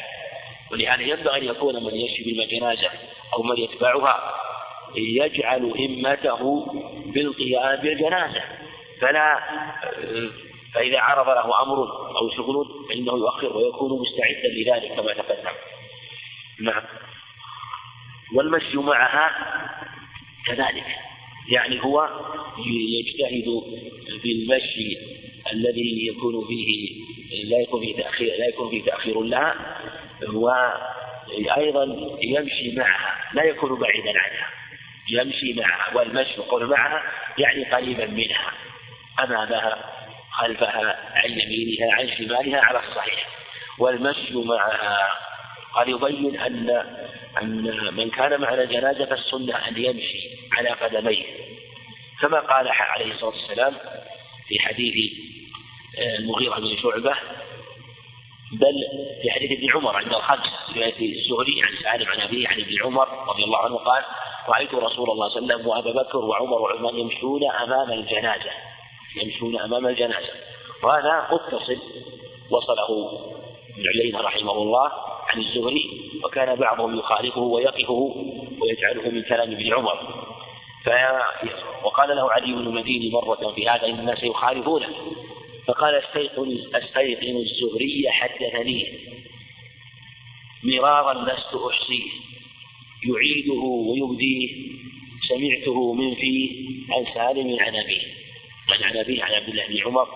ولهذا 0.72 1.02
ينبغي 1.02 1.38
أن 1.38 1.44
يكون 1.44 1.74
من 1.84 1.94
يمشي 1.94 2.22
بالجنازة 2.24 2.90
أو 3.34 3.42
من 3.42 3.58
يتبعها 3.58 4.34
يجعل 4.96 5.62
همته 5.62 6.66
بالقيام 7.06 7.76
بالجنازة. 7.76 8.42
فلا 9.02 9.40
فإذا 10.74 11.00
عرض 11.00 11.28
له 11.28 11.62
أمر 11.62 11.76
أو 12.18 12.30
شغل 12.36 12.86
فإنه 12.88 13.12
يؤخر 13.12 13.56
ويكون 13.56 14.00
مستعدا 14.00 14.48
لذلك 14.48 14.96
كما 14.96 15.12
تقدم. 15.12 15.56
نعم. 16.60 16.82
والمشي 18.34 18.76
معها 18.76 19.30
كذلك. 20.46 20.86
يعني 21.48 21.84
هو 21.84 22.08
يجتهد 22.66 23.62
بالمشي 24.22 24.98
الذي 25.52 26.06
يكون 26.06 26.46
فيه 26.46 27.02
لا 27.44 27.58
يكون 27.58 27.80
فيه 27.80 28.02
تأخير 28.02 28.38
لا 28.38 28.48
يكون 28.48 28.70
فيه 28.70 28.84
تأخير 28.84 29.20
لها 29.20 29.54
وأيضا 30.32 31.84
يمشي 32.22 32.76
معها 32.76 33.34
لا 33.34 33.42
يكون 33.42 33.80
بعيدا 33.80 34.10
عنها. 34.10 34.48
يمشي 35.08 35.52
معها 35.52 35.96
والمشي 35.96 36.36
قول 36.36 36.70
معها 36.70 37.02
يعني 37.38 37.64
قريبا 37.64 38.06
منها. 38.06 38.52
أمامها 39.20 39.78
خلفها 40.32 40.98
عن 41.14 41.30
يمينها 41.30 41.94
عن 41.94 42.08
شمالها 42.18 42.60
على 42.60 42.80
الصحيح. 42.88 43.28
والمشي 43.78 44.34
معها. 44.34 45.08
قال 45.74 45.88
يبين 45.88 46.40
أن 46.40 46.70
أن 47.42 47.94
من 47.94 48.10
كان 48.10 48.40
معنا 48.40 48.64
جنازة 48.64 49.04
فالسنة 49.04 49.68
أن 49.68 49.76
يمشي 49.76 50.30
على 50.52 50.68
قدميه. 50.68 51.24
كما 52.20 52.40
قال 52.40 52.68
عليه 52.68 53.14
الصلاة 53.14 53.30
والسلام 53.30 53.74
في 54.48 54.58
حديث 54.60 54.94
آه، 55.98 56.16
المغيرة 56.16 56.54
بن 56.54 56.76
شعبة 56.82 57.16
بل 58.52 58.74
في 59.22 59.30
حديث 59.30 59.52
ابن 59.52 59.72
عمر 59.74 59.96
عند 59.96 60.12
الخمس 60.12 60.46
رواية 60.76 61.18
الزهري 61.18 61.62
عن 61.62 61.82
سالم 61.82 62.08
عن 62.08 62.20
أبيه 62.20 62.48
عن 62.48 62.60
ابن 62.60 62.82
عمر 62.84 63.08
رضي 63.28 63.44
الله 63.44 63.58
عنه 63.58 63.76
قال 63.76 64.02
رأيت 64.48 64.74
رسول 64.74 65.10
الله 65.10 65.28
صلى 65.28 65.38
الله 65.38 65.54
عليه 65.54 65.62
وسلم 65.62 65.66
وأبا 65.66 66.02
بكر 66.02 66.18
وعمر 66.18 66.60
وعثمان 66.60 66.98
يمشون 66.98 67.40
أمام 67.50 67.92
الجنازة. 67.92 68.50
يمشون 69.16 69.60
أمام 69.60 69.86
الجنازة. 69.86 70.32
وهذا 70.82 71.28
متصل 71.32 71.78
وصله 72.50 72.88
ابن 73.74 73.84
علينا 73.94 74.20
رحمه 74.20 74.52
الله 74.52 74.90
عن 75.28 75.40
الزهري 75.40 76.10
وكان 76.24 76.54
بعضهم 76.58 76.98
يخالفه 76.98 77.40
ويقفه 77.40 78.14
ويجعله 78.60 79.10
من 79.10 79.22
كلام 79.22 79.52
ابن 79.52 79.74
عمر. 79.74 80.24
ف... 80.84 80.88
وقال 81.84 82.16
له 82.16 82.32
علي 82.32 82.52
بن 82.52 82.66
المديني 82.66 83.10
مرة 83.10 83.52
في 83.54 83.68
هذا 83.68 83.86
إن 83.86 83.98
الناس 83.98 84.22
يخالفونه. 84.22 84.88
فقال 85.66 85.94
أستيقن 85.94 86.58
أستيقن 86.74 87.36
الزهري 87.36 88.10
حدثني. 88.10 88.98
مرارا 90.64 91.14
لست 91.14 91.54
أحصيه 91.70 92.10
يعيده 93.08 93.62
ويبديه. 93.62 94.72
سمعته 95.28 95.92
من 95.92 96.14
فيه 96.14 96.68
عن 96.90 97.04
سالم 97.14 97.56
عن 97.60 97.76
أبيه. 97.76 98.21
عن 98.82 98.96
أبيه 98.96 99.24
عن 99.24 99.32
عبد 99.32 99.48
الله 99.48 99.66
بن 99.66 99.82
عمر 99.86 100.08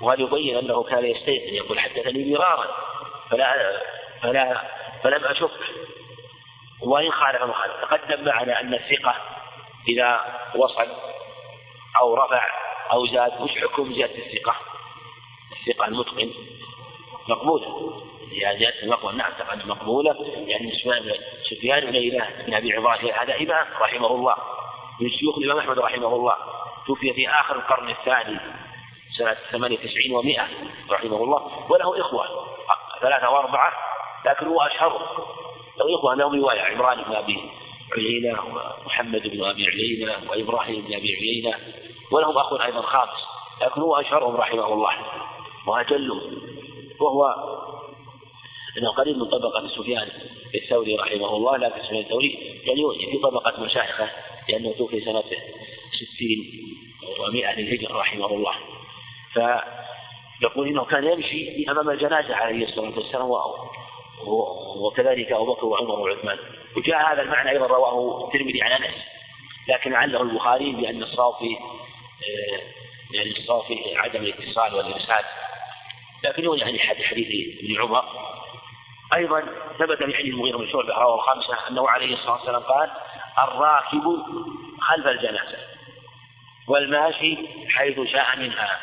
وهذا 0.00 0.22
يبين 0.22 0.56
أنه 0.56 0.82
كان 0.82 1.04
يستيقن 1.04 1.54
يقول 1.54 1.80
حدثني 1.80 2.30
مرارا 2.30 2.66
فلا 3.30 3.80
فلا 4.22 4.62
فلم 5.02 5.24
أشك. 5.24 5.50
وإن 6.82 7.10
خالف 7.10 7.42
مخالف 7.42 7.74
تقدم 7.82 8.24
معنا 8.24 8.60
أن 8.60 8.74
الثقة 8.74 9.14
إذا 9.88 10.20
وصل 10.54 10.86
أو 12.00 12.14
رفع 12.14 12.48
أو 12.92 13.06
زاد 13.06 13.40
وش 13.40 13.50
حكم 13.50 13.94
زيادة 13.94 14.14
الثقة؟ 14.14 14.56
الثقة 15.52 15.86
المتقن 15.86 16.30
مقبولة. 17.28 18.02
إذا 18.32 18.58
زيادة 18.58 18.82
المقبول 18.82 19.16
نعم 19.16 19.32
تقدم 19.38 19.68
مقبولة 19.68 20.16
يعني 20.46 20.72
سفيان 21.50 21.90
بن 21.90 22.24
بن 22.46 22.54
أبي 22.54 22.72
عباد 22.72 23.04
هذا 23.04 23.36
إمام 23.36 23.66
رحمه 23.80 24.14
الله 24.14 24.34
من 25.00 25.10
شيوخ 25.10 25.38
الإمام 25.38 25.58
أحمد 25.58 25.78
رحمه 25.78 26.16
الله. 26.16 26.36
توفي 26.86 27.12
في 27.12 27.28
آخر 27.28 27.56
القرن 27.56 27.90
الثاني 27.90 28.40
سنة 29.18 29.36
98 29.50 30.22
و100 30.22 30.40
رحمه 30.90 31.24
الله. 31.24 31.70
وله 31.70 32.00
إخوة 32.00 32.26
ثلاثة 33.00 33.30
وأربعة 33.30 33.72
لكن 34.26 34.46
هو 34.46 34.60
أشهرهم 34.60 35.02
له 35.78 35.94
إخوة 35.94 36.14
لهم 36.14 36.40
رواية 36.40 36.60
عمران 36.60 37.02
بن 37.02 37.12
أبي 37.12 37.40
عيينة 37.96 38.38
ومحمد 38.84 39.22
بن 39.22 39.44
أبي 39.44 39.66
عيينة 39.66 40.30
وإبراهيم 40.30 40.84
بن 40.84 40.94
أبي 40.94 41.16
عيينة 41.16 41.58
ولهم 42.12 42.38
أخ 42.38 42.52
أيضا 42.52 42.80
خامس 42.80 43.20
لكن 43.62 43.80
هو 43.80 43.96
أشهرهم 43.96 44.36
رحمه 44.36 44.72
الله. 44.72 44.92
وأجلهم 45.66 46.20
وهو 47.00 47.34
إنه 48.78 48.90
قريب 48.90 49.16
من 49.16 49.24
طبقة 49.24 49.68
سفيان 49.68 50.08
الثوري 50.54 50.96
رحمه 50.96 51.36
الله 51.36 51.56
لكن 51.56 51.82
سفيان 51.82 52.00
الثوري 52.00 52.60
يعني 52.66 53.12
في 53.12 53.18
طبقة 53.18 53.62
مشايخه 53.62 54.10
لأنه 54.48 54.72
توفي 54.78 55.00
سنه 56.00 56.08
60 56.16 57.32
و100 57.32 57.58
للهجرة 57.58 57.98
رحمه 57.98 58.26
الله. 58.26 58.54
فيقول 59.32 60.68
إنه 60.68 60.84
كان 60.84 61.04
يمشي 61.04 61.70
أمام 61.70 61.90
الجنازة 61.90 62.36
عليه 62.36 62.68
الصلاة 62.68 62.98
والسلام 62.98 63.30
وكذلك 64.76 65.32
أبو 65.32 65.54
بكر 65.54 65.66
وعمر 65.66 66.00
وعثمان. 66.00 66.38
وجاء 66.76 67.12
هذا 67.12 67.22
المعنى 67.22 67.50
أيضا 67.50 67.66
رواه 67.66 68.26
الترمذي 68.26 68.62
عن 68.62 68.72
أنس. 68.72 68.94
لكن 69.68 69.94
عله 69.94 70.22
البخاري 70.22 70.72
بأن 70.72 71.02
الصافي 71.02 71.56
آه، 71.56 72.60
يعني 73.14 73.30
الصافي 73.38 73.96
عدم 73.96 74.20
الاتصال 74.20 74.74
والإرسال. 74.74 75.24
لكن 76.24 76.46
هو 76.46 76.54
يعني 76.54 76.78
حديث 76.78 77.26
ابن 77.62 77.80
عمر. 77.80 78.04
أيضا 79.14 79.40
ثبت 79.78 80.02
في 80.02 80.14
حديث 80.14 80.34
المغيرة 80.34 80.56
بن 80.56 80.68
شعبة 80.72 80.94
رواه 80.94 81.14
الخمسة 81.14 81.68
أنه 81.68 81.88
عليه 81.88 82.14
الصلاة 82.14 82.32
والسلام 82.32 82.62
قال 82.62 82.90
الراكب 83.38 84.22
خلف 84.80 85.06
الجنازة. 85.06 85.79
والماشي 86.70 87.36
حيث 87.68 88.00
شاء 88.12 88.36
منها 88.36 88.80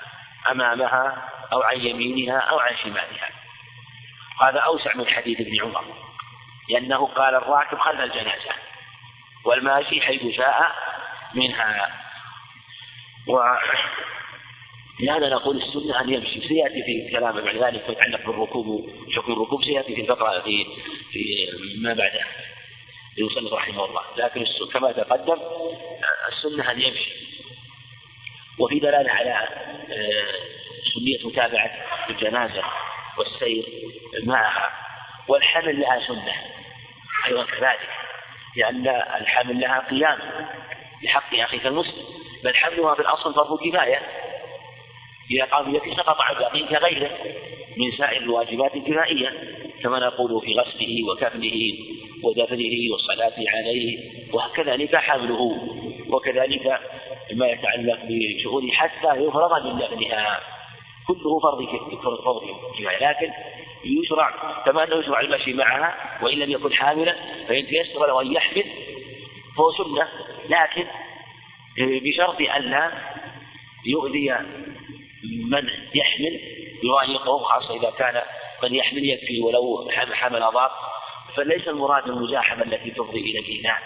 أمامها 0.51 1.29
أو 1.53 1.61
عن 1.61 1.81
يمينها 1.81 2.39
أو 2.39 2.59
عن 2.59 2.77
شمالها. 2.83 3.29
هذا 4.41 4.59
أوسع 4.59 4.95
من 4.95 5.07
حديث 5.07 5.41
ابن 5.41 5.61
عمر 5.61 5.83
لأنه 6.69 7.05
قال 7.05 7.35
الراكب 7.35 7.77
خلف 7.77 7.99
الجنازة 7.99 8.51
والماشي 9.45 10.01
حيث 10.01 10.35
شاء 10.35 10.75
منها. 11.33 11.91
و 13.27 13.39
لهذا 14.99 15.29
نقول 15.29 15.57
السنة 15.57 16.01
أن 16.01 16.13
يمشي 16.13 16.47
سيأتي 16.47 16.83
في 16.83 17.11
كلام 17.11 17.41
بعد 17.41 17.55
ذلك 17.55 17.89
يتعلق 17.89 18.25
بالركوب 18.25 18.67
وحكم 18.67 19.33
الركوب 19.33 19.63
سيأتي 19.63 19.95
في 19.95 20.01
الفقرة 20.01 20.41
في 20.41 20.65
في 21.11 21.47
ما 21.81 21.93
بعده 21.93 22.25
يوصل 23.17 23.53
رحمه 23.53 23.85
الله. 23.85 24.01
لكن 24.17 24.45
كما 24.73 24.91
تقدم 24.91 25.37
السنة 26.31 26.71
أن 26.71 26.81
يمشي. 26.81 27.36
وفي 28.59 28.79
دلالة 28.79 29.11
على 29.11 29.33
آه، 29.33 30.57
سنية 30.93 31.27
متابعة 31.27 31.71
الجنازة 32.09 32.63
والسير 33.17 33.65
معها. 34.23 34.69
والحمل 35.27 35.79
لها 35.79 36.07
سنة. 36.07 36.33
أيضا 37.27 37.43
كذلك. 37.43 37.89
لأن 38.55 38.87
الحمل 39.21 39.59
لها 39.59 39.79
قيام 39.79 40.19
بحق 41.03 41.39
أخيك 41.39 41.65
المسلم. 41.65 42.05
بل 42.43 42.55
حملها 42.55 42.95
في 42.95 43.01
الأصل 43.01 43.33
فرض 43.33 43.59
كفاية. 43.59 44.01
إذا 45.31 45.43
قام 45.45 45.71
بيده 45.71 45.95
سقط 45.95 46.21
عن 46.21 46.35
باقي 46.35 46.63
كغيره 46.63 47.09
من 47.77 47.91
سائر 47.97 48.21
الواجبات 48.21 48.75
الكفائية 48.75 49.33
كما 49.83 49.99
نقول 49.99 50.41
في 50.41 50.53
غسله 50.53 51.11
وكفنه 51.11 51.73
ودفنه 52.23 52.91
والصلاة 52.91 53.33
عليه. 53.55 54.11
وكذلك 54.33 54.95
حمله. 54.95 55.57
وكذلك 56.09 56.79
ما 57.33 57.47
يتعلق 57.47 57.99
بشؤون 58.03 58.71
حتى 58.71 59.15
يفرغ 59.15 59.63
من 59.63 59.79
دفنها 59.79 60.39
كله 61.07 61.39
فرض 61.39 61.65
فرض 62.23 62.43
لكن 63.01 63.31
يشرع 63.85 64.29
كما 64.65 64.83
أنه 64.83 64.95
يشرع 64.95 65.19
المشي 65.19 65.53
معها 65.53 66.19
وإن 66.21 66.37
لم 66.37 66.51
يكن 66.51 66.73
حاملا 66.73 67.15
فإن 67.47 67.67
تيسر 67.67 68.07
له 68.07 68.21
أن 68.21 68.33
يحمل 68.33 68.63
فهو 69.57 69.71
سنة. 69.71 70.07
لكن 70.49 70.87
بشرط 71.77 72.41
الا 72.41 72.91
يؤذي 73.85 74.35
من 75.49 75.69
يحمل 75.95 76.39
يضايقه 76.83 77.37
خاصة 77.37 77.75
إذا 77.75 77.89
كان 77.89 78.21
من 78.63 78.75
يحمل 78.75 79.09
يكفي 79.09 79.39
ولو 79.39 79.89
حمل 80.13 80.39
ضاق 80.39 80.71
فليس 81.35 81.67
المراد 81.67 82.07
المزاحمة 82.07 82.63
التي 82.63 82.91
تفضي 82.91 83.19
إلى 83.19 83.39
الإيذاء 83.39 83.81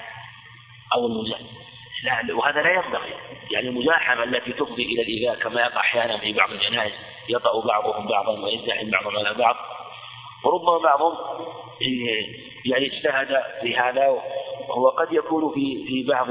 أو 0.93 1.07
المزاحمة. 1.07 1.70
لا 2.03 2.35
وهذا 2.35 2.61
لا 2.61 2.71
ينبغي. 2.71 3.13
يعني 3.51 3.67
المزاحمة 3.67 4.23
التي 4.23 4.53
تفضي 4.53 4.83
إلى 4.83 5.01
الإيذاء 5.01 5.35
كما 5.35 5.61
يقع 5.61 5.79
أحيانا 5.79 6.17
في 6.17 6.33
بعض 6.33 6.51
الجنائز 6.51 6.93
يطأ 7.29 7.67
بعضهم 7.67 8.07
بعضا 8.07 8.39
ويزدحم 8.39 8.89
بعضهم 8.89 9.17
على 9.17 9.33
بعض. 9.33 9.55
وربما 10.45 10.77
بعضهم 10.77 11.17
يعني 12.65 12.85
اجتهد 12.85 13.43
في 13.61 13.75
هذا 13.75 14.07
وقد 14.67 15.13
يكون 15.13 15.53
في 15.53 15.85
في 15.87 16.03
بعض 16.03 16.27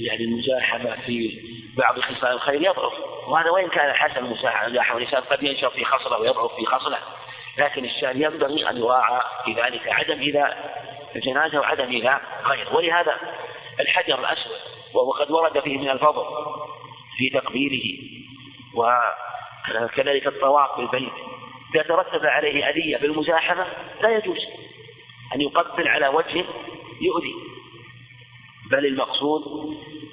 يعني 0.00 0.24
المزاحمة 0.24 0.96
في 1.06 1.40
بعض 1.76 2.00
خصال 2.00 2.32
الخير 2.32 2.62
يضعف. 2.62 2.92
وهذا 3.28 3.50
وإن 3.50 3.68
كان 3.68 3.92
حسن 3.92 4.24
المزاحمة 4.24 4.96
الإنسان 4.96 5.20
قد 5.20 5.42
ينشر 5.42 5.70
في 5.70 5.84
خصلة 5.84 6.18
ويضعف 6.18 6.54
في 6.56 6.66
خصلة. 6.66 6.98
لكن 7.58 7.84
الشأن 7.84 8.22
ينبغي 8.22 8.70
أن 8.70 8.76
يراعى 8.76 9.20
في 9.44 9.52
ذلك 9.52 9.88
عدم 9.88 10.20
إذا 10.20 10.56
الجنازة 11.16 11.58
وعدم 11.58 11.84
إذا 11.84 12.20
غير 12.44 12.68
ولهذا 12.72 13.16
الحجر 13.80 14.18
الأسود 14.20 14.56
وقد 14.94 15.30
ورد 15.30 15.60
فيه 15.60 15.78
من 15.78 15.90
الفضل 15.90 16.24
في 17.16 17.30
تقبيله 17.30 17.98
وكذلك 18.74 20.26
الطواف 20.26 20.76
بالبيت. 20.80 21.12
إذا 21.74 21.82
ترتب 21.82 22.26
عليه 22.26 22.68
أذية 22.68 22.96
بالمزاحمة 22.96 23.66
لا 24.02 24.16
يجوز 24.16 24.38
أن 25.34 25.40
يقبل 25.40 25.88
على 25.88 26.08
وجه 26.08 26.44
يؤذي 27.00 27.34
بل 28.70 28.86
المقصود 28.86 29.42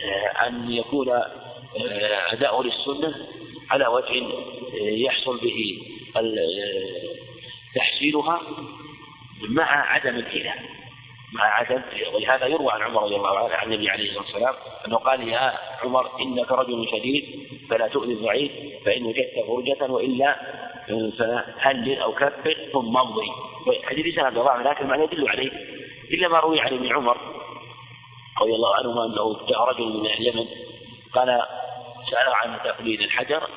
آه، 0.04 0.48
أن 0.48 0.72
يكون 0.72 1.10
آه، 1.10 2.34
أداؤه 2.34 2.64
للسنة 2.64 3.28
على 3.72 3.88
وجه 3.88 4.24
آه، 4.24 4.78
يحصل 4.78 5.40
به 5.40 5.80
تحصيلها 7.76 8.42
مع 9.50 9.94
عدم 9.94 10.16
الإله. 10.16 10.54
مع 11.34 11.44
عدم 11.44 11.82
ولهذا 12.14 12.46
يروى 12.46 12.72
عن 12.72 12.82
عمر 12.82 13.04
رضي 13.04 13.16
الله 13.16 13.38
عنه 13.38 13.56
عن 13.56 13.68
النبي 13.68 13.90
عليه 13.90 14.10
الصلاة 14.10 14.24
والسلام 14.24 14.56
أنه 14.88 14.98
قال 14.98 15.28
يا 15.28 15.54
عمر 15.84 16.10
إنك 16.22 16.52
رجل 16.52 16.88
شديد 16.92 17.48
فلا 17.70 17.88
تؤذي 17.88 18.14
الضعيف 18.14 18.52
فإن 18.86 19.06
وجدت 19.06 19.34
فرجة 19.48 19.92
وإلا 19.92 20.36
فهلل 21.20 22.00
أو 22.02 22.12
كبر 22.14 22.58
ثم 22.74 22.98
امضي. 22.98 23.32
حديث 23.84 24.16
سند 24.16 24.34
ضعف 24.34 24.68
لكن 24.68 24.88
ما 24.88 24.96
يدل 24.96 25.30
عليه 25.30 25.52
إلا 26.12 26.28
ما 26.28 26.40
روي 26.40 26.60
عن 26.60 26.74
ابن 26.74 26.96
عمر 26.96 27.18
رضي 28.42 28.56
الله 28.56 28.76
عنهما 28.76 29.06
أنه 29.06 29.46
جاء 29.48 29.64
رجل 29.70 30.00
من 30.00 30.06
اليمن 30.06 30.46
قال 31.14 31.42
سأل 32.12 32.34
عن 32.44 32.60
تقليد 32.64 33.02
الحجر 33.02 33.50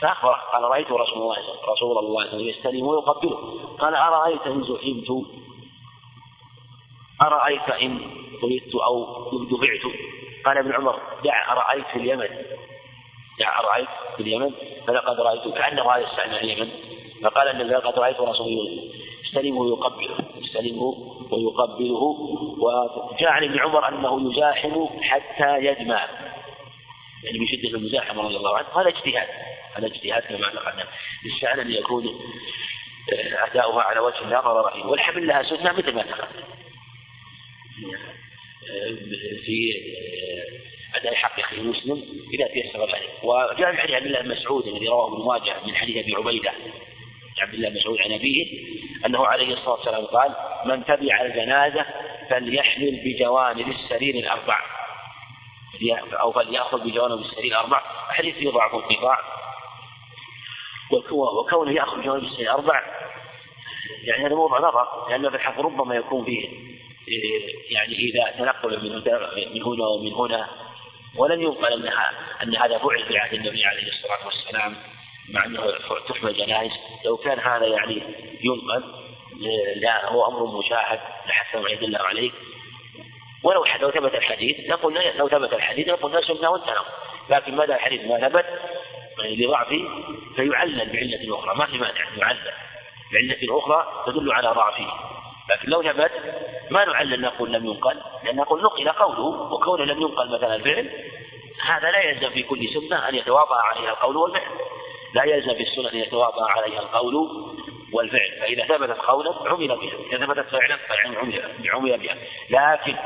فأخبره 0.00 0.40
قال 0.52 0.62
رأيت 0.62 0.92
رسول 0.92 1.22
الله 1.22 1.36
رسول 1.68 1.98
الله 1.98 2.34
يستلم 2.34 2.86
ويقبله. 2.86 3.38
قال 3.78 3.94
أرأيت 3.94 4.46
إن 4.46 4.64
زحمت؟ 4.64 5.43
أرأيت 7.22 7.68
إن 7.68 7.98
طردت 8.42 8.74
أو 8.74 9.04
دفعت؟ 9.44 9.92
قال 10.44 10.58
ابن 10.58 10.72
عمر 10.72 11.00
دع 11.24 11.52
أرأيت 11.52 11.86
في 11.86 11.96
اليمن. 11.96 12.28
دع 13.40 13.60
أرأيت 13.60 13.88
في 14.16 14.22
اليمن؟ 14.22 14.50
فلقد 14.86 15.20
رأيت 15.20 15.54
كأنه 15.54 15.92
هذا 15.92 16.02
يستعمل 16.02 16.36
اليمن. 16.36 16.68
فقال 17.22 17.48
النبي 17.48 17.70
لقد 17.70 17.98
رأيت 17.98 18.20
رسول 18.20 18.90
يستلمه 19.24 19.60
ويقبله. 19.60 20.16
يستلمه 20.36 20.94
ويقبله. 21.30 22.02
وجاء 22.58 23.30
عن 23.30 23.44
ابن 23.44 23.58
عمر 23.58 23.88
أنه 23.88 24.32
يزاحم 24.32 24.86
حتى 25.00 25.58
يجمع 25.58 26.08
يعني 27.24 27.38
من 27.38 27.46
شدة 27.46 27.78
المزاحمة 27.78 28.22
رضي 28.22 28.36
الله 28.36 28.56
عنه. 28.56 28.66
هذا 28.76 28.88
اجتهاد. 28.88 29.28
هذا 29.74 29.86
اجتهاد 29.86 30.22
كما 30.22 30.48
تقدم 30.48 30.84
للشأن 31.24 31.60
أن 31.60 31.70
يكون 31.70 32.06
آه، 33.12 33.46
أداؤها 33.46 33.82
على 33.82 34.00
وجه 34.00 34.28
لا 34.28 34.40
ضرر 34.40 34.70
فيه. 34.70 34.84
والحمل 34.84 35.26
لها 35.26 35.42
سنة 35.42 35.72
مثل 35.72 35.92
ما 35.92 36.02
تقدم. 36.02 36.63
في 39.44 39.72
آه، 40.94 40.98
أداء 40.98 41.14
حق 41.14 41.40
أخيه 41.40 41.62
مسلم 41.62 42.04
إذا 42.34 42.46
تيسر 42.46 42.86
ذلك 42.86 43.10
وجاء 43.22 43.72
من 43.72 43.78
حديث 43.78 43.94
عبد 43.94 44.06
الله 44.06 44.20
بن 44.20 44.28
مسعود 44.28 44.66
الذي 44.66 44.88
رواه 44.88 45.12
ابن 45.12 45.24
ماجه 45.26 45.66
من 45.66 45.76
حديث 45.76 45.96
أبي 45.96 46.14
عبيدة 46.14 46.52
عبد 47.42 47.54
الله 47.54 47.68
بن 47.68 47.76
مسعود 47.76 48.00
عن 48.00 48.12
أبيه 48.12 48.46
أنه 49.06 49.26
عليه 49.26 49.54
الصلاة 49.54 49.74
والسلام 49.74 50.04
قال 50.04 50.34
من 50.66 50.84
تبع 50.84 51.20
الجنازة 51.20 51.86
فليحمل 52.30 53.00
بجوانب 53.04 53.68
السرير 53.68 54.14
الأربع. 54.14 54.58
أو 56.12 56.32
فليأخذ 56.32 56.84
بجوانب 56.84 57.20
السرير 57.20 57.52
الأربع. 57.52 57.80
حديث 58.08 58.34
فيه 58.34 58.50
ضعف 58.50 58.74
انقطاع 58.74 59.18
وكونه 61.12 61.72
يأخذ 61.72 62.00
بجوانب 62.00 62.24
السرير 62.24 62.46
الأربع 62.46 62.82
يعني 64.04 64.26
هذا 64.26 64.34
موضع 64.34 64.58
نظر 64.58 65.08
لأنه 65.10 65.30
في 65.30 65.36
الحق 65.36 65.60
ربما 65.60 65.94
يكون 65.94 66.24
فيه. 66.24 66.73
يعني 67.70 67.94
إذا 67.94 68.34
تنقل 68.38 68.82
من 68.82 68.94
من 69.54 69.62
هنا 69.62 69.86
ومن 69.86 70.12
هنا 70.12 70.48
ولم 71.16 71.42
ينقل 71.42 71.72
أنها 71.72 72.10
أن 72.42 72.56
هذا 72.56 72.78
فعل 72.78 73.04
في 73.08 73.18
عهد 73.18 73.34
النبي 73.34 73.64
عليه 73.64 73.88
الصلاة 73.88 74.26
والسلام 74.26 74.76
مع 75.28 75.44
أنه 75.44 75.62
تحمل 76.08 76.36
جنائز. 76.36 76.72
لو 77.04 77.16
كان 77.16 77.38
هذا 77.38 77.66
يعني 77.66 78.02
ينقل 78.40 78.84
لا 79.76 80.08
هو 80.08 80.28
أمر 80.28 80.58
مشاهد 80.58 81.00
لحتى 81.26 81.58
ما 81.58 81.70
يدل 81.70 81.96
عليه. 81.96 82.30
ولو 83.42 83.64
لو 83.80 83.90
ثبت 83.90 84.14
الحديث 84.14 84.70
نقول 84.70 84.94
لو 85.16 85.28
ثبت 85.28 85.52
الحديث 85.52 85.88
نقول 85.88 86.24
سنة 86.24 86.50
وانتهى. 86.50 86.84
لكن 87.30 87.56
ماذا 87.56 87.74
الحديث 87.74 88.04
ما 88.04 88.28
ثبت؟ 88.28 88.46
لضعفه 89.18 89.88
فيعلل 90.36 90.92
بعلة 90.92 91.38
أخرى. 91.38 91.54
ما 91.54 91.66
في 91.66 91.78
مانع 91.78 92.04
يعلل. 92.16 92.52
بعلة 93.12 93.58
أخرى 93.58 94.04
تدل 94.06 94.32
على 94.32 94.48
ضعفه. 94.48 95.13
لكن 95.50 95.70
لو 95.70 95.82
ثبت 95.82 96.10
ما 96.70 96.84
نعلل 96.84 97.20
نقول 97.20 97.52
لم 97.52 97.66
ينقل 97.66 97.96
لأن 98.24 98.36
نقول 98.36 98.62
نقل 98.62 98.88
قوله 98.88 99.52
وكونه 99.52 99.84
لم 99.84 100.02
ينقل 100.02 100.30
مثلا 100.30 100.54
الفعل 100.54 100.90
هذا 101.64 101.90
لا 101.90 101.98
يلزم 101.98 102.30
في 102.30 102.42
كل 102.42 102.68
سنة 102.68 103.08
أن 103.08 103.14
يتواطأ 103.14 103.56
عليها 103.56 103.90
القول 103.90 104.16
والفعل. 104.16 104.42
لا 105.14 105.24
يلزم 105.24 105.54
في 105.54 105.62
السنة 105.62 105.92
أن 105.92 105.96
يتواطأ 105.96 106.50
عليها 106.50 106.80
القول 106.80 107.14
والفعل. 107.92 108.30
فإذا 108.40 108.64
ثبتت 108.64 108.98
قولا 108.98 109.34
عمل 109.46 109.68
بها. 109.68 109.92
إذا 110.12 110.26
ثبتت 110.26 110.48
فعلا 110.48 110.76
فعمل 110.76 111.42
عمل 111.70 111.98
بها. 111.98 112.16
لكن 112.50 112.96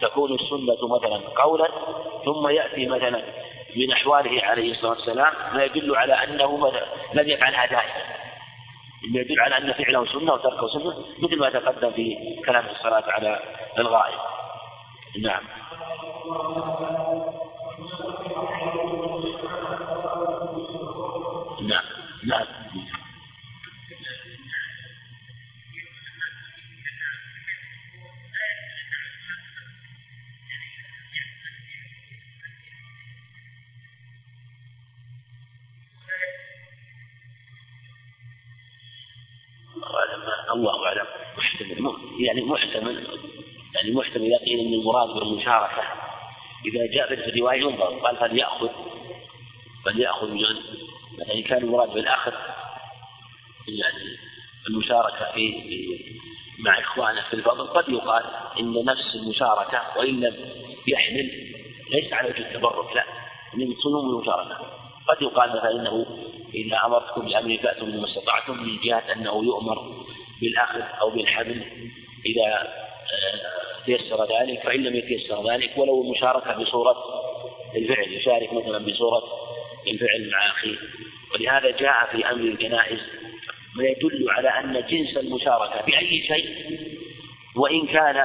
تكون 0.00 0.34
السنة 0.34 0.96
مثلا 0.96 1.28
قولا 1.42 1.68
ثم 2.24 2.48
يأتي 2.48 2.86
مثلا 2.86 3.22
من 3.76 3.92
أحواله 3.92 4.42
عليه 4.42 4.72
الصلاة 4.72 4.90
والسلام 4.90 5.32
ما 5.54 5.64
يدل 5.64 5.96
على 5.96 6.12
أنه 6.12 6.56
مثلا 6.56 6.86
لم 7.14 7.28
يفعلها 7.28 7.66
دائما. 7.66 8.27
مما 9.04 9.20
يدل 9.20 9.40
على 9.40 9.58
أن 9.58 9.72
فعله 9.72 10.06
سنة 10.06 10.32
وتركه 10.32 10.68
سنة 10.68 11.04
مثل 11.18 11.38
ما 11.38 11.50
تقدم 11.50 11.90
في 11.90 12.16
كلام 12.46 12.66
الصلاة 12.66 13.04
على 13.06 13.40
الغائب. 13.78 14.18
نعم 15.22 15.42
نعم. 15.42 15.42
المراد 44.88 45.08
بالمشاركة. 45.08 45.82
إذا 46.66 46.86
جاء 46.86 47.08
في 47.08 47.30
الرواية 47.30 47.60
ينظر 47.60 47.98
قال 47.98 48.16
فليأخذ. 48.16 48.68
فليأخذ 49.84 50.30
من 50.30 50.40
مثلا 51.18 51.42
كان 51.42 51.62
المراد 51.62 51.88
بالأخذ. 51.88 52.32
يعني 53.68 54.16
المشاركة 54.68 55.32
في 55.34 55.54
مع 56.58 56.80
إخوانه 56.80 57.24
في 57.30 57.34
الفضل. 57.34 57.66
قد 57.66 57.88
يقال 57.88 58.24
إن 58.60 58.84
نفس 58.84 59.14
المشاركة 59.14 59.82
وإن 59.96 60.20
لم 60.20 60.36
يحمل 60.86 61.30
ليس 61.90 62.12
على 62.12 62.28
وجه 62.28 62.38
التبرك 62.38 62.96
لا. 62.96 63.04
ان 63.54 63.60
يقصدون 63.60 64.10
المشاركة. 64.10 64.58
قد 65.08 65.22
يقال 65.22 65.50
مثلا 65.50 65.70
إنه 65.70 66.06
إذا 66.54 66.80
أمرتكم 66.84 67.20
بأمر 67.20 67.58
فأتوا 67.62 67.86
مما 67.86 68.04
استطعتم 68.04 68.62
من 68.62 68.78
جهة 68.84 69.12
أنه 69.12 69.44
يؤمر 69.44 70.04
بالأخذ 70.40 70.82
أو 71.00 71.10
بالحمل 71.10 71.64
إذا 72.26 72.68
تيسر 73.88 74.40
ذلك 74.40 74.62
فإن 74.62 74.82
لم 74.82 74.96
يتيسر 74.96 75.52
ذلك 75.52 75.70
ولو 75.76 76.02
المشاركة 76.02 76.52
بصورة 76.52 76.96
الفعل 77.76 78.12
يشارك 78.12 78.52
مثلا 78.52 78.78
بصورة 78.78 79.22
الفعل 79.86 80.30
مع 80.32 80.46
أخيه 80.46 80.76
ولهذا 81.32 81.70
جاء 81.70 82.08
في 82.12 82.30
أمر 82.30 82.40
الجنائز 82.40 83.00
ما 83.76 83.84
يدل 83.84 84.26
على 84.30 84.48
أن 84.48 84.86
جنس 84.88 85.16
المشاركة 85.16 85.86
بأي 85.86 86.22
شيء 86.26 86.78
وإن 87.56 87.86
كان 87.86 88.24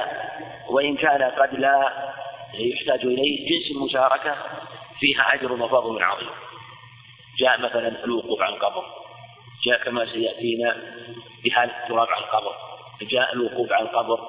وإن 0.68 0.96
كان 0.96 1.22
قد 1.22 1.54
لا 1.58 1.92
يحتاج 2.54 3.00
إليه 3.00 3.48
جنس 3.48 3.70
المشاركة 3.70 4.36
فيها 5.00 5.34
أجر 5.34 5.52
وفضل 5.52 6.02
عظيم. 6.02 6.28
جاء 7.38 7.60
مثلا 7.60 8.04
الوقوف 8.04 8.42
على 8.42 8.54
القبر 8.54 8.84
جاء 9.66 9.84
كما 9.84 10.06
سيأتينا 10.12 10.76
بحال 11.44 11.70
التراب 11.70 12.08
على 12.08 12.24
القبر 12.24 12.54
جاء 13.02 13.32
الوقوف 13.32 13.72
على 13.72 13.84
القبر 13.84 14.20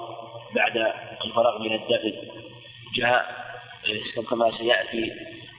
بعد 0.56 0.94
الفراغ 1.26 1.62
من 1.62 1.74
الدفن 1.74 2.14
جاء 2.96 3.46
كما 4.30 4.58
سيأتي 4.58 5.12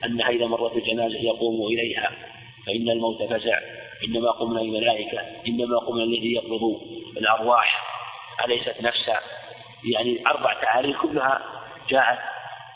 أنها 0.05 0.29
إذا 0.29 0.45
مرت 0.45 0.75
الجنازة 0.75 1.19
يقوم 1.19 1.67
إليها 1.67 2.11
فإن 2.65 2.89
الموت 2.89 3.23
فزع 3.23 3.59
إنما 4.07 4.31
قمنا 4.31 4.61
الملائكة 4.61 5.21
إنما 5.47 5.77
قمنا 5.77 6.03
الذي 6.03 6.33
يقبض 6.33 6.81
الأرواح 7.17 7.87
أليست 8.45 8.81
نفسا؟ 8.81 9.19
يعني 9.93 10.27
أربع 10.27 10.61
تعاليل 10.61 10.95
كلها 10.97 11.41
جاءت 11.89 12.19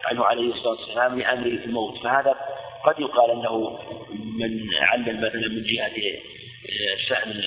عنه 0.06 0.26
عليه 0.26 0.54
الصلاة 0.54 0.80
والسلام 0.80 1.20
لأمر 1.20 1.46
الموت. 1.46 1.98
فهذا 1.98 2.36
قد 2.84 3.00
يقال 3.00 3.32
أنه 3.32 3.80
من 4.38 4.74
علم 4.82 5.18
مثلا 5.18 5.48
من 5.48 5.64
جهة 5.64 6.14
آه، 6.66 6.98
شأن 7.10 7.42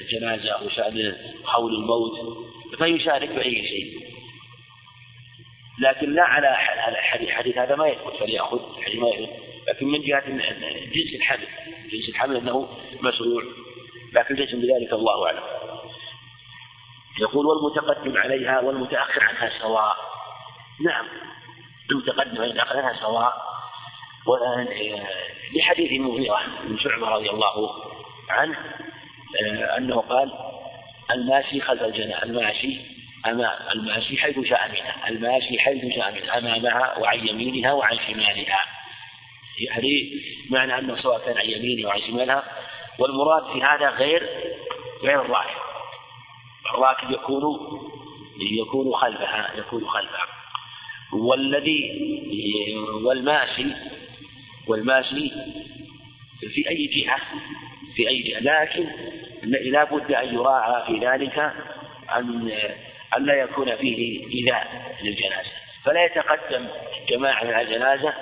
الجنازة 0.00 0.50
أو 0.50 0.68
شأن 0.68 1.16
حول 1.44 1.74
الموت 1.74 2.12
فيشارك 2.78 3.28
بأي 3.28 3.68
شيء. 3.68 4.15
لكن 5.78 6.14
لا 6.14 6.22
على 6.22 6.56
حديث 6.96 7.30
حديث 7.30 7.58
هذا 7.58 7.76
ما 7.76 7.88
يثبت 7.88 8.16
فليأخذ 8.20 8.82
حديث 8.82 9.00
ما 9.00 9.08
يثبت. 9.08 9.30
لكن 9.68 9.86
من 9.86 10.00
جهة 10.02 10.28
جنس 10.28 11.14
الحمل 11.14 11.46
جنس 11.92 12.08
الحمل 12.08 12.36
أنه 12.36 12.68
مشروع. 13.02 13.42
لكن 14.12 14.34
ليس 14.34 14.54
بذلك 14.54 14.92
الله 14.92 15.26
أعلم. 15.26 15.42
يقول 17.20 17.46
والمتقدم 17.46 18.16
عليها 18.16 18.60
والمتأخر 18.60 19.24
عنها 19.24 19.50
سواء. 19.60 19.96
نعم. 20.84 21.06
المتقدم 21.90 22.40
والمتأخر 22.40 22.78
عنها 22.78 23.00
سواء. 23.00 23.46
لحديث 25.56 25.92
المغيرة 25.92 26.38
بن 26.64 26.78
شعبة 26.78 27.08
رضي 27.08 27.30
الله 27.30 27.82
عنه 28.30 28.58
آه، 29.42 29.78
أنه 29.78 30.00
قال 30.00 30.32
الماشي 31.10 31.60
خلف 31.60 31.82
الجنة 31.82 32.22
الماشي 32.22 32.95
أمام 33.30 33.58
الماشي 33.74 34.16
حيث 34.16 34.40
شاء 34.48 34.68
منها 34.68 35.08
الماشي 35.08 35.58
حيث 35.58 35.94
شاء 35.94 36.12
منها 36.12 36.38
أمامها 36.38 36.98
وعن 36.98 37.28
يمينها 37.28 37.72
وعن 37.72 37.98
شمالها. 38.06 38.60
يعني 39.58 40.12
معنى 40.50 40.78
أنه 40.78 40.96
سواء 40.96 41.18
كان 41.26 41.36
عن 41.36 41.50
يمينها 41.50 41.88
وعن 41.88 42.00
شمالها 42.00 42.44
والمراد 42.98 43.52
في 43.52 43.62
هذا 43.62 43.90
غير 43.90 44.28
غير 45.02 45.20
الراكب 45.20 45.60
الراكب 46.74 47.10
يكون 47.10 47.42
يكون 48.40 48.92
خلفها 48.92 49.50
يكون 49.56 49.86
خلفها. 49.86 50.26
والذي 51.12 52.00
والماشي 53.04 53.66
والماشي 54.68 55.30
في 56.54 56.68
أي 56.68 56.86
جهة 56.86 57.20
في 57.96 58.08
أي 58.08 58.22
جهة. 58.22 58.40
لكن 58.40 58.88
لا 59.42 59.84
بد 59.84 60.12
أن 60.12 60.34
يراعى 60.34 60.86
في 60.86 61.06
ذلك 61.06 61.52
أن 62.16 62.52
أن 63.16 63.24
لا 63.24 63.34
يكون 63.34 63.76
فيه 63.76 64.26
إيذاء 64.34 64.96
للجنازة. 65.02 65.50
فلا 65.84 66.04
يتقدم 66.04 66.68
جماعة 67.08 67.44
من 67.44 67.54
الجنازة 67.54 68.12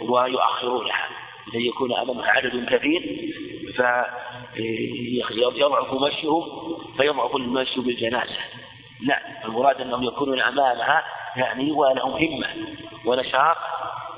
ويؤخرونها. 0.00 1.08
لأن 1.52 1.62
يكون 1.62 1.92
أمامها 1.92 2.30
عدد 2.30 2.74
كثير 2.74 3.32
فيضعف 5.28 5.92
مشيهم 5.92 6.44
فيضعف 6.96 7.36
المشي 7.36 7.80
بالجنازة. 7.80 8.36
لا 9.00 9.22
المراد 9.44 9.80
أنهم 9.80 10.04
يكونون 10.04 10.40
أمامها 10.40 11.04
يعني 11.36 11.72
ولهم 11.72 12.10
همة 12.10 12.48
ونشاط 13.04 13.56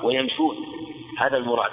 ويمشون. 0.03 0.57
هذا 1.19 1.37
المراد. 1.37 1.71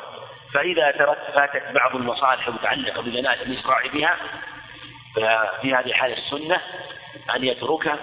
فإذا 0.55 0.93
فاتت 1.35 1.63
بعض 1.75 1.97
المصالح 1.97 2.49
المتعلقة 2.49 3.03
بجنازة 3.03 3.43
الإسراع 3.43 3.87
بها 3.95 4.17
ففي 5.15 5.75
هذه 5.75 5.87
الحالة 5.87 6.19
السنة 6.19 6.61
أن 7.37 7.45
يترك 7.45 7.99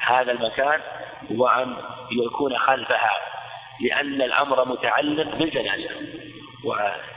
هذا 0.00 0.32
المكان 0.32 0.80
وأن 1.30 1.76
يكون 2.12 2.58
خلفها 2.58 3.16
لأن 3.80 4.22
الأمر 4.22 4.68
متعلق 4.68 5.34
بالجنازة. 5.34 5.90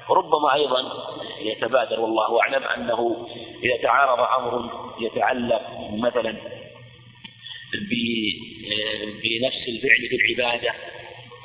وربما 0.09 0.53
أيضا 0.53 0.91
يتبادر 1.39 1.99
والله 1.99 2.41
أعلم 2.41 2.63
أنه 2.63 3.27
إذا 3.63 3.77
تعارض 3.83 4.19
أمر 4.19 4.69
يتعلق 4.99 5.61
مثلا 5.93 6.35
بنفس 9.23 9.67
الفعل 9.67 10.09
في 10.09 10.15
العبادة 10.15 10.73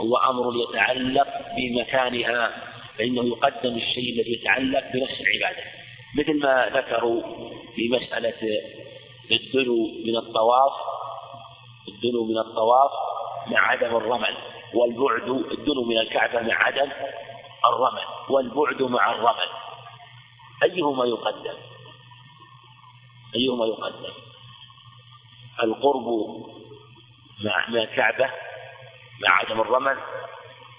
وأمر 0.01 0.53
يتعلق 0.69 1.29
بمكانها 1.57 2.53
فإنه 2.99 3.29
يقدم 3.29 3.77
الشيء 3.77 4.13
الذي 4.13 4.33
يتعلق 4.33 4.93
بنفس 4.95 5.21
العبادة. 5.21 5.63
مثل 6.19 6.39
ما 6.39 6.71
ذكروا 6.75 7.23
في 7.77 7.89
مسألة 7.89 8.61
الدنو 9.31 9.77
من 10.07 10.17
الطواف 10.17 10.73
الدنو 11.89 12.25
من 12.25 12.39
الطواف 12.39 12.91
مع 13.47 13.59
عدم 13.59 13.97
الرمل 13.97 14.37
والبعد 14.75 15.29
الدنو 15.29 15.85
من 15.85 15.99
الكعبة 15.99 16.41
مع 16.41 16.55
عدم 16.55 16.91
الرمل 17.65 18.05
والبعد 18.29 18.83
مع 18.83 19.13
الرمل. 19.13 19.49
أيهما 20.63 21.05
يقدم؟ 21.05 21.57
أيهما 23.35 23.67
يقدم؟ 23.67 24.13
القرب 25.63 26.07
مع 27.45 27.69
الكعبة 27.69 28.31
مع 29.23 29.31
عدم 29.31 29.61
الرمل 29.61 29.99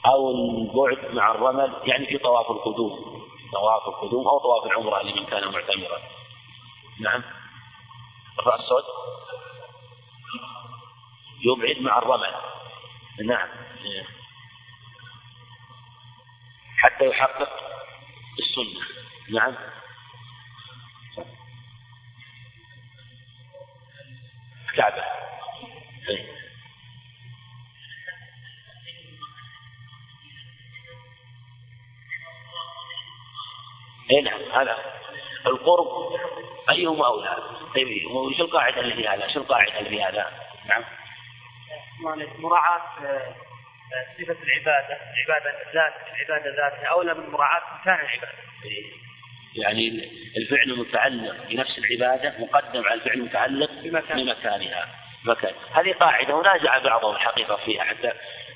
أو 0.06 0.32
البعد 0.32 1.14
مع 1.14 1.32
الرمل 1.32 1.74
يعني 1.86 2.06
في 2.06 2.18
طواف 2.18 2.52
القدوم 2.52 3.18
طواف 3.54 3.88
القدوم 3.88 4.28
أو 4.28 4.40
طواف 4.40 4.66
العمرة 4.66 5.04
لمن 5.04 5.26
كان 5.26 5.52
معتمرا. 5.52 6.00
نعم. 7.00 7.24
رفع 8.40 8.56
الصوت 8.56 8.86
يبعد 11.46 11.82
مع 11.82 11.98
الرمل. 11.98 12.34
نعم. 13.26 13.50
حتى 16.78 17.06
يحقق 17.06 17.50
السنة. 18.40 18.88
نعم. 19.30 19.56
الكعبة 24.70 25.04
اي 34.12 34.22
نعم. 34.22 34.42
هذا. 34.52 34.98
القرب 35.48 36.20
أيهما 36.70 37.08
أولى؟ 37.08 37.38
طيب 37.78 38.12
وش 38.12 38.40
القاعدة 38.40 38.82
اللي 38.82 38.96
في 38.96 39.08
هذا؟ 39.08 39.28
شو 39.28 39.40
القاعدة 39.40 39.80
اللي 39.80 39.90
في 39.90 40.04
هذا؟ 40.04 40.32
نعم 40.70 40.84
مراعاة 42.40 42.82
آه، 43.06 43.36
صفة 44.18 44.38
العبادة 44.44 44.98
العبادة 45.14 45.72
ذات 45.74 45.94
العبادة 46.16 46.56
ذاتها 46.56 46.86
أولى 46.86 47.14
من 47.14 47.30
مراعاة 47.30 47.62
مكان 47.82 48.00
العبادة 48.00 48.38
يعني 49.56 50.10
الفعل 50.38 50.72
المتعلق 50.72 51.36
بنفس 51.50 51.78
العبادة 51.78 52.34
مقدم 52.40 52.86
على 52.86 52.94
الفعل 52.94 53.14
المتعلق 53.14 53.72
بمكان. 53.72 54.18
بمكانها 54.18 54.88
مكان 55.24 55.54
هذه 55.74 55.94
قاعدة 55.94 56.36
ونازع 56.36 56.78
بعضهم 56.78 57.16
الحقيقة 57.16 57.56
فيها 57.56 57.84
حتى 57.84 58.12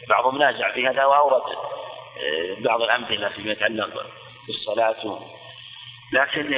بعضهم 0.10 0.38
نازع 0.38 0.72
في 0.72 0.88
هذا 0.88 1.06
وأورد 1.06 1.42
آه، 1.52 2.56
بعض 2.60 2.82
الأمثلة 2.82 3.30
فيما 3.30 3.52
يتعلق 3.52 4.06
بالصلاة 4.48 4.96
لكن 6.12 6.50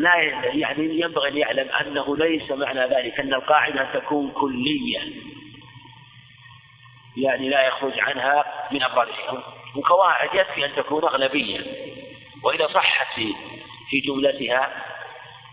لا 0.00 0.14
يعني 0.54 1.00
ينبغي 1.00 1.28
أن 1.28 1.36
يعلم 1.36 1.68
أنه 1.68 2.16
ليس 2.16 2.50
معنى 2.50 2.80
ذلك 2.80 3.20
أن 3.20 3.34
القاعدة 3.34 3.88
تكون 3.94 4.30
كلية. 4.30 5.00
يعني 7.16 7.48
لا 7.48 7.66
يخرج 7.66 8.00
عنها 8.00 8.44
من 8.70 8.82
أفراد 8.82 9.08
وقواعد 9.76 10.34
يكفي 10.34 10.64
أن 10.64 10.74
تكون 10.76 11.04
أغلبية. 11.04 11.60
وإذا 12.44 12.66
صحت 12.66 13.14
في 13.14 13.34
في 13.90 14.00
جملتها 14.00 14.70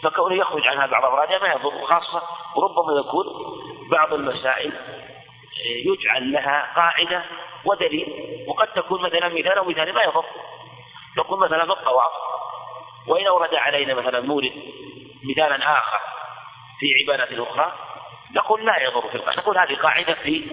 فكونه 0.04 0.36
يخرج 0.36 0.68
عنها 0.68 0.86
بعض 0.86 1.06
أفرادها 1.06 1.40
ما 1.40 1.48
يضر 1.48 1.86
خاصة 1.86 2.24
وربما 2.56 3.00
يكون 3.00 3.26
بعض 3.92 4.14
المسائل 4.14 4.74
يجعل 5.86 6.32
لها 6.32 6.74
قاعدة 6.76 7.24
ودليل 7.66 8.08
وقد 8.48 8.68
تكون 8.68 9.02
مثلا 9.02 9.28
مثال 9.28 9.60
ومثال 9.60 9.94
ما 9.94 10.02
يضر. 10.02 10.26
تكون 11.18 11.40
مثلا 11.40 11.64
الطواف 11.64 12.29
وإن 13.08 13.28
أورد 13.28 13.56
علينا 13.56 13.94
مثلا 13.94 14.22
مورد 14.22 14.52
مثالا 15.24 15.78
آخر 15.78 16.00
في 16.80 17.14
عبادة 17.14 17.44
أخرى 17.44 17.74
نقول 18.36 18.66
لا 18.66 18.84
يضر 18.84 19.10
في 19.10 19.16
القاعدة. 19.16 19.42
نقول 19.42 19.58
هذه 19.58 19.76
قاعدة 19.76 20.14
في 20.14 20.44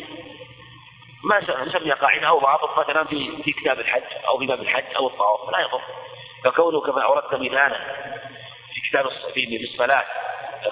ما 1.24 1.64
نسميها 1.64 1.94
قاعدة 1.94 2.28
أو 2.28 2.40
ضابط 2.40 2.78
مثلا 2.78 3.04
في 3.04 3.42
في 3.42 3.52
كتاب 3.52 3.80
الحج 3.80 4.02
أو 4.28 4.38
في 4.38 4.46
باب 4.46 4.61
الحج 4.61 4.94
أو 4.96 5.06
الطواف 5.06 5.52
لا 5.52 5.61
يضر. 5.61 5.80
فكونه 6.44 6.80
كما 6.80 7.02
أوردت 7.02 7.35
مثالا 7.35 7.78
في 8.74 8.80
كتاب 8.90 9.09
في 9.35 9.68
الصلاة 9.72 10.04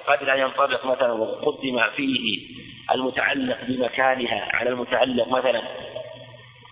قد 0.07 0.23
لا 0.23 0.35
ينطبق 0.35 0.87
مثلا 0.87 1.13
وقدم 1.13 1.91
فيه 1.97 2.49
المتعلق 2.93 3.59
بمكانها 3.63 4.49
على 4.53 4.71
المتعلق 4.71 5.29
مثلا 5.29 5.63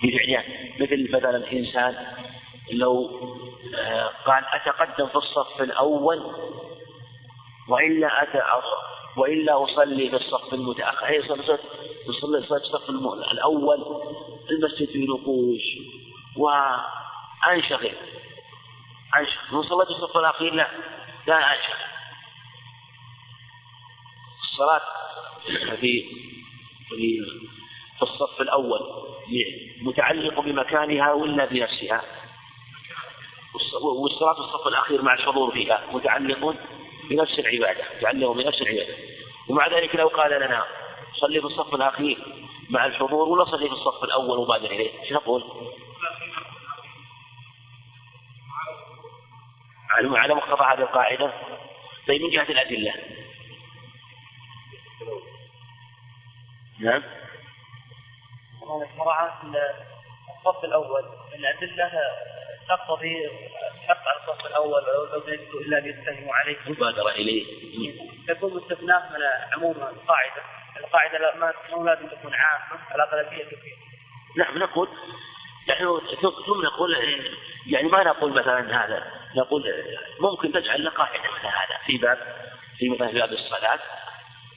بفعلها. 0.02 0.44
مثل 0.80 1.16
مثلا 1.16 1.52
إنسان 1.52 2.06
لو 2.72 3.20
قال 4.26 4.44
أتقدم 4.52 5.06
في 5.06 5.16
الصف 5.16 5.60
الأول 5.60 6.22
وإلا 7.68 8.22
وإلا 9.16 9.64
أصلي 9.64 10.10
في 10.10 10.16
الصف 10.16 10.54
المتأخر. 10.54 11.06
أي 11.06 11.20
أصلي 11.20 12.42
في 12.42 12.54
الصف 12.54 12.90
الأول 12.90 14.02
المسجد 14.50 14.88
فيه 14.88 15.08
نقوش 15.08 15.62
وأنشغل. 16.36 17.92
أنشغل. 19.16 19.52
من 19.52 19.62
صليت 19.62 19.88
الصف 19.88 20.16
الأخير؟ 20.16 20.54
لا 20.54 20.68
لا 21.26 21.36
أنشغل. 21.36 21.82
الصلاة 24.52 24.82
في 25.80 26.04
في 26.88 27.20
في 27.96 28.02
الصف 28.02 28.40
الأول 28.40 28.80
متعلق 29.82 30.40
بمكانها 30.40 31.12
ولا 31.12 31.44
بنفسها؟ 31.44 32.02
والصلاة 33.82 34.38
الصف 34.38 34.66
الأخير 34.66 35.02
مع 35.02 35.14
الحضور 35.14 35.52
فيها 35.52 35.82
متعلق 35.92 36.54
بنفس 37.10 37.38
العبادة 37.38 37.84
متعلق 37.96 38.32
بنفس 38.32 38.62
العبادة. 38.62 38.96
ومع 39.48 39.68
ذلك 39.68 39.94
لو 39.94 40.08
قال 40.08 40.30
لنا 40.30 40.64
صلي 41.20 41.40
في 41.40 41.46
الصف 41.46 41.74
الأخير 41.74 42.18
مع 42.70 42.86
الحضور 42.86 43.28
ولا 43.28 43.44
صلي 43.44 43.68
في 43.68 43.74
الصف 43.74 44.04
الأول 44.04 44.38
وبادر 44.38 44.70
إليه 44.70 45.00
إيش 45.00 45.12
نقول؟ 45.12 45.44
على 49.90 50.34
مقتضى 50.34 50.64
هذه 50.64 50.82
القاعدة؟ 50.82 51.32
طيب 52.08 52.22
من 52.22 52.30
جهة 52.30 52.42
الأدلة؟ 52.50 52.94
نعم. 56.78 57.02
الصف 60.38 60.64
الأول 60.64 61.04
الأدلة 61.34 61.90
تقتضي 62.76 63.26
الحق 63.74 64.08
على 64.08 64.20
الصف 64.20 64.46
الأول 64.46 64.82
ولو 64.88 65.24
لم 65.26 65.38
إلا 65.66 65.78
أن 65.78 65.86
يتهموا 65.86 66.34
عليه. 66.34 66.56
مبادرة 66.66 67.10
إليه. 67.10 67.44
تكون 68.28 68.54
مستثناة 68.54 69.02
من 69.12 69.20
عموم 69.52 69.76
القاعدة. 69.76 70.42
القاعدة 70.80 71.18
ما 71.18 71.52
لازم 71.84 72.06
تكون 72.06 72.34
عامة 72.34 72.94
الأغلبية 72.94 73.44
فيها 73.44 73.76
نعم 74.36 74.58
نقول 74.58 74.88
نحن 75.68 76.00
ثم 76.46 76.62
نقول 76.64 76.96
يعني 77.66 77.88
ما 77.88 78.02
نقول 78.04 78.32
مثلا 78.32 78.84
هذا. 78.84 79.12
نقول 79.36 79.84
ممكن 80.20 80.52
تجعل 80.52 80.88
قاعدة 80.88 81.22
مثل 81.22 81.46
هذا 81.46 81.78
في 81.86 81.98
باب 81.98 82.18
في 82.78 82.88
مثلا 82.88 83.08
في 83.08 83.18
باب 83.18 83.32
الصلاة. 83.32 83.80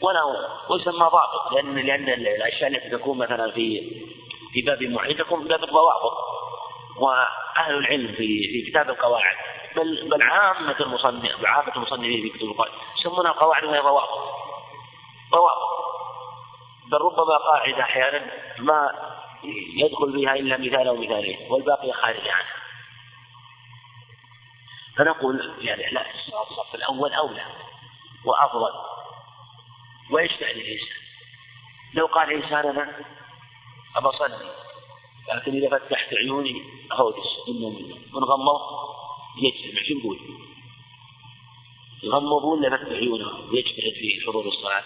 ولا 0.01 0.23
ويسمى 0.69 0.93
ضابط 0.93 1.53
لأن 1.53 1.75
لأن 1.75 2.09
الأشياء 2.09 2.69
التي 2.69 2.89
تكون 2.89 3.17
مثلا 3.17 3.51
في 3.51 3.91
في 4.53 4.61
باب 4.61 4.83
معين 4.83 5.17
تكون 5.17 5.41
في 5.43 5.47
باب 5.47 5.63
الضوابط. 5.63 6.44
وأهل 6.97 7.75
العلم 7.77 8.07
في 8.07 8.47
في 8.51 8.71
كتاب 8.71 8.89
القواعد. 8.89 9.35
بل 9.75 10.09
بل 10.09 10.21
عامة 10.21 10.79
المصنف 10.79 11.45
عامة 11.45 11.75
المصنفين 11.75 12.21
في 12.21 12.29
كتب 12.29 12.45
القواعد. 12.47 12.71
يسمونها 12.99 13.31
قواعد 13.31 13.63
وهي 13.63 13.79
ضوابط. 13.79 14.09
ضوابط. 15.31 15.75
بل 16.87 16.97
ربما 16.97 17.37
قاعدة 17.37 17.81
أحيانا 17.81 18.31
ما 18.59 18.91
يدخل 19.75 20.13
فيها 20.13 20.35
إلا 20.35 20.57
مثال 20.57 20.87
أو 20.87 20.95
مثالين 20.95 21.51
والباقي 21.51 21.91
خارج 21.91 22.27
عنها. 22.27 22.55
فنقول 24.97 25.55
يعني 25.59 25.91
لا 25.91 26.05
الصف 26.41 26.75
الأول 26.75 27.13
أولى 27.13 27.45
وأفضل. 28.25 28.71
ويشفع 30.11 30.45
للإنسان 30.51 30.95
لو 31.93 32.05
قال 32.05 32.31
إنسان 32.31 32.69
أنا 32.69 32.91
أبى 33.95 34.07
أصلي 34.07 34.64
لكن 35.33 35.51
إذا 35.51 35.77
فتحت 35.77 36.13
عيوني 36.13 36.63
أهودس 36.91 37.47
منه 37.47 37.95
ونغمض 38.13 38.61
يجتمع. 39.41 39.83
شو 39.83 39.93
نقول؟ 39.93 40.19
يغمض 42.03 42.43
ولا 42.43 42.77
فتح 42.77 42.87
عيونه 42.87 43.27
ويجتهد 43.27 43.93
في 43.93 44.21
حضور 44.27 44.47
الصلاة؟ 44.47 44.83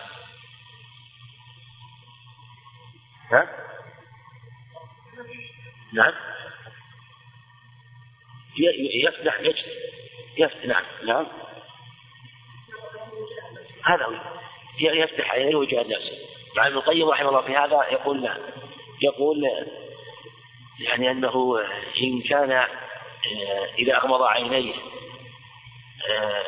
ها؟ 3.32 3.50
نعم. 5.94 6.14
يفتح 8.58 9.40
يجتهد 9.40 9.90
يفتح 10.38 10.66
نعم. 10.66 10.86
نعم. 11.06 11.28
هذا 13.84 14.06
هو. 14.06 14.14
يفتح 14.80 15.32
عينيه 15.32 15.56
ويجاهد 15.56 15.88
نفسه. 15.88 16.18
مع 16.58 16.68
ابن 16.68 16.76
القيم 16.76 17.10
رحمه 17.10 17.30
الله 17.30 17.42
في 17.42 17.56
هذا 17.56 17.84
يقول 17.92 18.22
لا. 18.22 18.38
يقول 19.02 19.42
يعني 20.80 21.12
أنه 21.12 21.60
إن 22.04 22.22
كان 22.22 22.52
آه، 22.52 23.66
إذا 23.80 23.98
أغمض 23.98 24.22
عينيه 24.22 24.74
آه، 26.10 26.44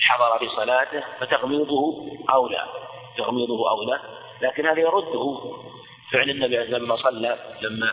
حضر 0.00 0.38
في 0.38 0.56
صلاته 0.56 1.04
فتغميضه 1.20 2.06
أولى 2.30 2.66
تغميضه 3.16 3.70
أولى. 3.70 4.00
لكن 4.42 4.66
هذا 4.66 4.80
يرده 4.80 5.40
فعل 6.12 6.30
النبي 6.30 6.58
عليه 6.58 6.68
لما 6.68 6.96
صلى 6.96 7.38
لما 7.62 7.92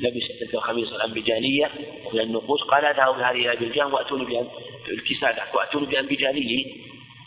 لبس 0.00 0.28
تلك 0.40 0.54
الخميص 0.54 0.92
الأنبجانية 0.92 1.70
وهي 2.04 2.22
النقوش 2.22 2.62
قال 2.62 2.84
اذهبوا 2.84 3.12
بهذه 3.12 3.52
إلى 3.52 3.56
بلجان 3.56 3.92
وأتوني 3.92 4.24
بأن 4.24 4.48
الكسادة 4.88 5.42
وأتوني 5.54 5.86
بأنبجانيه 5.86 6.64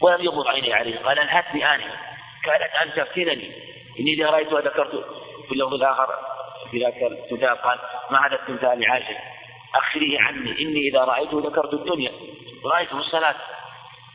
ولم 0.02 0.24
يغمض 0.24 0.48
عيني 0.48 0.74
عليه. 0.74 0.98
قال 0.98 1.20
انهتني 1.20 1.76
آنفا 1.76 1.98
كانت 2.44 2.72
أن 2.84 2.94
تفتنني 2.96 3.52
إني 4.00 4.14
إذا 4.14 4.30
رأيتها 4.30 4.62
ذكرت 4.62 5.06
في 5.48 5.52
اللفظ 5.52 5.74
الآخر 5.74 6.35
في 6.72 6.80
ذاك 6.80 7.04
التمثال 7.04 7.56
قال 7.62 7.80
ما 8.12 8.28
هذا 8.28 8.36
التمثال 8.36 8.86
عاشق 8.86 9.18
أخريه 9.76 10.20
عني 10.22 10.62
إني 10.62 10.90
إذا 10.90 11.00
رأيته 11.00 11.40
ذكرت 11.50 11.74
الدنيا. 11.74 12.12
رأيته 12.66 12.98
الصلاة. 12.98 13.36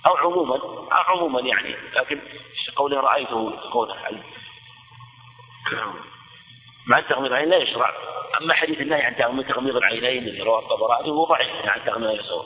أو 0.06 0.16
عموما 0.16 0.54
أو 0.56 1.02
عموما 1.08 1.40
يعني. 1.40 1.76
لكن 1.94 2.20
قوله 2.76 3.00
رأيته 3.00 3.60
قوله 3.70 3.94
مع 6.86 7.00
تغميض 7.00 7.32
العين 7.32 7.48
لا 7.48 7.56
يشرع. 7.56 7.92
أما 8.40 8.54
حديث 8.54 8.80
النهي 8.80 9.02
عن 9.02 9.16
تغميض 9.42 9.76
العينين 9.76 10.28
اللي 10.28 10.42
رواه 10.42 10.58
الطبراني 10.58 11.10
هو 11.10 11.24
ضعيف. 11.24 11.50
عن 11.64 11.84
تغميض 11.84 12.10
العين 12.10 12.44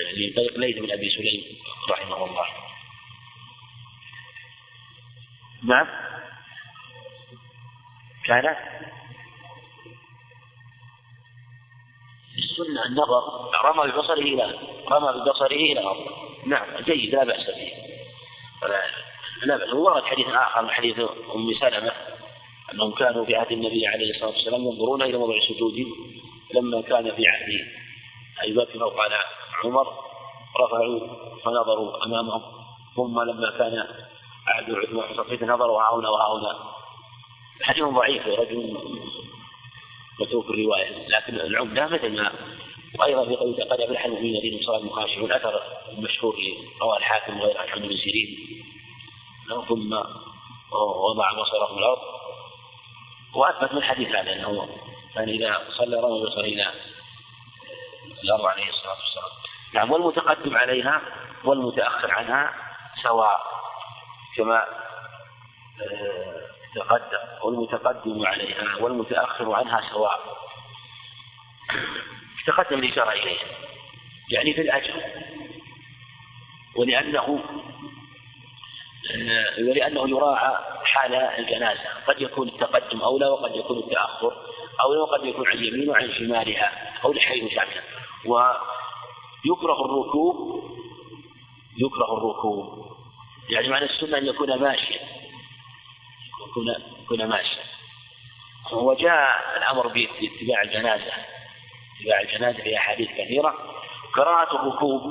لطريق 0.00 0.58
ليث 0.58 0.78
بن 0.78 0.92
أبي 0.92 1.10
سليم 1.10 1.58
رحمه 1.90 2.24
الله. 2.24 2.46
نعم. 5.64 5.86
كان 8.24 8.56
السنة 12.52 12.84
النظر 12.86 13.22
رمى 13.64 13.92
ببصره 13.92 14.14
إلى 14.14 14.58
رمى 14.90 15.20
ببصره 15.20 15.46
إلى 15.46 15.80
الأرض 15.80 16.06
نعم 16.46 16.66
جيد 16.80 17.14
لا 17.14 17.24
بأس 17.24 17.46
به. 17.46 17.72
لا 19.46 19.56
بأس. 19.56 19.72
ورد 19.74 20.04
حديث 20.04 20.26
آخر 20.26 20.68
حديث 20.68 20.98
أم 21.34 21.54
سلمة 21.60 21.92
أنهم 22.74 22.92
كانوا 22.92 23.24
في 23.24 23.36
عهد 23.36 23.52
النبي 23.52 23.86
عليه 23.86 24.10
الصلاة 24.10 24.30
والسلام 24.30 24.62
ينظرون 24.62 25.02
إلى 25.02 25.18
موضع 25.18 25.34
سجوده 25.48 25.86
لما 26.54 26.82
كان 26.82 27.14
في 27.16 27.28
عهد 27.28 27.48
أبي 28.42 28.52
بكر 28.52 28.84
وقال 28.84 29.12
عمر. 29.64 29.86
رفعوا 30.60 31.00
فنظروا 31.44 32.04
أمامهم 32.06 32.42
ثم 32.96 33.20
لما 33.20 33.50
كان 33.58 33.86
عهد 34.48 34.70
عثمان 34.70 35.50
نظروا 35.50 35.82
ها 35.82 35.94
هنا 35.94 36.08
وها 36.08 36.38
هنا 36.38 36.58
حديث 37.62 37.84
ضعيف 37.84 38.26
رجل 38.26 38.78
متروك 40.20 40.50
الرواية. 40.50 41.08
لكن 41.08 41.40
العمدة 41.40 41.86
مثل 41.86 42.16
ما 42.16 42.32
وأيضا 42.98 43.24
في 43.24 43.36
قوله 43.36 43.64
قد 43.64 43.80
أفلح 43.80 44.04
المؤمنين 44.04 44.36
الذين 44.36 44.66
صار 44.66 44.76
المخاشعون 44.76 45.32
أثر 45.32 45.62
المشهور 45.88 46.36
رواه 46.82 46.96
الحاكم 46.96 47.40
وغيره 47.40 47.58
عن 47.58 47.80
بن 47.80 47.96
سيرين. 47.96 48.62
ثم 49.68 49.92
وضع 51.08 51.32
بصره 51.32 51.66
في 51.66 51.78
الأرض. 51.78 51.98
وأثبت 53.34 53.72
من 53.72 53.78
الحديث 53.78 54.08
هذا 54.08 54.32
أنه 54.32 54.68
كان 55.14 55.28
إذا 55.28 55.60
صلى 55.78 55.96
رمى 55.96 56.26
بصره 56.26 56.44
إلى 56.44 56.72
الأرض 58.24 58.46
عليه 58.46 58.68
الصلاة 58.68 58.96
والسلام. 58.98 59.32
نعم 59.74 59.90
والمتقدم 59.90 60.56
عليها 60.56 61.02
والمتأخر 61.44 62.10
عنها 62.10 62.54
سواء 63.02 63.40
كما 64.36 64.66
آه، 65.82 66.41
تقدم 66.74 67.44
والمتقدم 67.44 68.26
عليها 68.26 68.76
والمتأخر 68.80 69.52
عنها 69.52 69.90
سواء 69.90 70.42
تقدم 72.46 72.78
الإشارة 72.78 73.10
إليه 73.10 73.38
يعني 74.30 74.54
في 74.54 74.60
الأجر. 74.60 75.02
ولأنه 76.76 77.44
آه، 79.14 79.68
ولأنه 79.68 80.10
يراعى 80.10 80.56
حال 80.84 81.14
الجنازة. 81.14 81.80
قد 82.06 82.22
يكون 82.22 82.48
التقدم 82.48 83.00
أولى 83.00 83.26
وقد 83.26 83.56
يكون 83.56 83.78
التأخر 83.78 84.32
أولى 84.82 85.00
وقد 85.00 85.24
يكون 85.24 85.48
عن 85.48 85.54
اليمين 85.54 85.90
وعن 85.90 86.12
شمالها 86.12 86.98
أو 87.04 87.12
لحي 87.12 87.50
شاملة 87.54 87.82
ويكره 88.24 89.84
الركوب 89.84 90.62
يكره 91.76 92.18
الركوب. 92.18 92.92
يعني 93.50 93.68
معنى 93.68 93.84
السنة 93.84 94.18
أن 94.18 94.26
يكون 94.26 94.58
ماشيا. 94.58 95.01
يكون 96.52 96.74
يكون 97.02 97.26
ماشيا. 97.26 97.62
وجاء 98.72 99.56
الأمر 99.56 99.86
باتباع 99.88 100.62
الجنازة. 100.62 101.12
اتباع 102.00 102.20
الجنازة 102.20 102.62
في 102.62 102.76
أحاديث 102.76 103.08
كثيرة. 103.08 103.54
قراءة 104.16 104.56
الركوب 104.56 105.02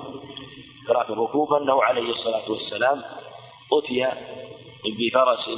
قراءة 0.88 1.14
الركوب 1.14 1.54
أنه 1.54 1.84
عليه 1.84 2.12
الصلاة 2.12 2.52
والسلام 2.52 3.04
أتي 3.74 4.12
بفرس 4.86 5.50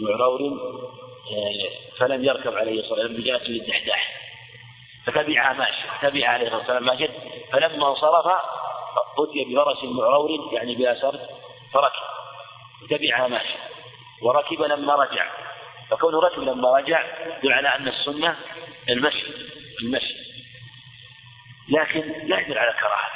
معرور 0.00 0.40
آه، 1.32 1.98
فلم 1.98 2.24
يركب 2.24 2.54
عليه 2.56 2.80
الصلاة 2.80 3.00
والسلام 3.00 3.22
بجلس 3.22 3.42
للدحداح 3.50 4.20
فتبعها 5.06 5.52
ماشي 5.52 5.82
تبع 6.02 6.28
عليه 6.28 6.44
الصلاة 6.46 6.58
والسلام 6.58 6.84
ماشي 6.84 7.08
فلما 7.52 7.88
انصرف 7.88 8.26
أتي 9.18 9.44
بفرس 9.44 9.84
معرور 9.84 10.50
يعني 10.52 10.74
بلا 10.74 11.00
سرد 11.00 11.20
فركب. 11.72 12.02
تبعها 12.90 13.28
ماشي 13.28 13.54
وركب 14.22 14.62
لما 14.62 14.94
رجع. 14.94 15.26
فكونه 15.90 16.20
ركب 16.20 16.42
لما 16.42 16.76
رجع 16.78 17.04
يدل 17.38 17.52
على 17.52 17.68
أن 17.68 17.88
السنة 17.88 18.36
المشي 18.88 19.26
المشي. 19.82 20.14
لكن 21.68 22.28
لا 22.28 22.40
يدل 22.40 22.58
على 22.58 22.72
كراهة 22.72 23.10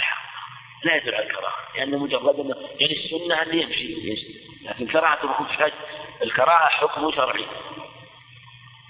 لا 0.84 0.96
يدل 0.96 1.14
على 1.14 1.26
الكراهة 1.26 1.54
لأنه 1.76 1.98
مجرد 1.98 2.40
أنه 2.40 2.56
يعني 2.80 3.04
السنة 3.04 3.42
أن 3.42 3.58
يمشي 3.58 3.94
لكن 4.64 4.86
كراهة 4.86 5.18
الركوب 5.24 5.46
الكراهة 6.22 6.68
حكم 6.68 7.12
شرعي. 7.12 7.46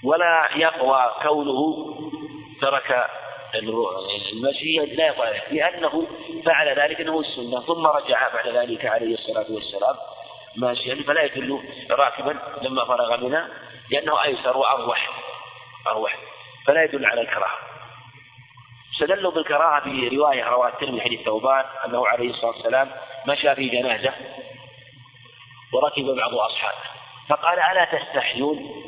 ولا 0.03 0.49
يقوى 0.55 1.15
كونه 1.21 1.85
ترك 2.61 3.09
المشي 4.33 4.77
لا 4.77 5.07
يقوى 5.07 5.27
لأنه 5.51 6.07
فعل 6.45 6.79
ذلك 6.79 7.01
أنه 7.01 7.19
السنة. 7.19 7.61
ثم 7.61 7.87
رجع 7.87 8.33
بعد 8.33 8.47
ذلك 8.47 8.85
عليه 8.85 9.13
الصلاة 9.13 9.45
والسلام. 9.49 9.95
ماشيا 10.57 11.03
فلا 11.07 11.23
يدل 11.23 11.63
راكبا 11.89 12.39
لما 12.61 12.85
فرغ 12.85 13.17
منها 13.17 13.49
لأنه 13.91 14.23
أيسر 14.23 14.57
وأروح 14.57 15.09
أروح. 15.87 16.17
فلا 16.67 16.83
يدل 16.83 17.05
على 17.05 17.21
الكراهة. 17.21 17.57
استدلوا 18.93 19.31
بالكراهة 19.31 19.83
في 19.83 20.07
رواية 20.07 20.43
رواه 20.43 20.67
الترمذي 20.67 21.01
حديث 21.01 21.21
ثوبان 21.21 21.65
أنه 21.85 22.07
عليه 22.07 22.29
الصلاة 22.29 22.51
والسلام 22.51 22.91
مشى 23.27 23.55
في 23.55 23.69
جنازة 23.69 24.13
وركب 25.73 26.05
بعض 26.05 26.33
أصحابه. 26.33 26.77
فقال 27.29 27.59
ألا 27.59 27.85
تستحيون؟ 27.85 28.83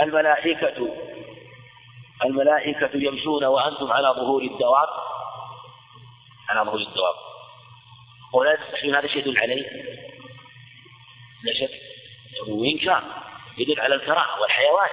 الملائكة 0.00 0.88
الملائكة 2.24 2.90
يمشون 2.94 3.44
وأنتم 3.44 3.92
على 3.92 4.08
ظهور 4.08 4.42
الدواب. 4.42 4.88
على 6.48 6.60
ظهور 6.60 6.80
الدواب. 6.80 7.14
ولا 8.34 8.54
تستحيون 8.56 8.94
هذا 8.94 9.06
شيء 9.06 9.18
يدل 9.18 9.38
عليه. 9.38 9.66
لا 11.42 11.54
شك 11.54 11.70
وإن 12.48 12.78
كان 12.78 13.02
يدل 13.58 13.80
على 13.80 13.94
الكراهة 13.94 14.40
والحيوان. 14.40 14.88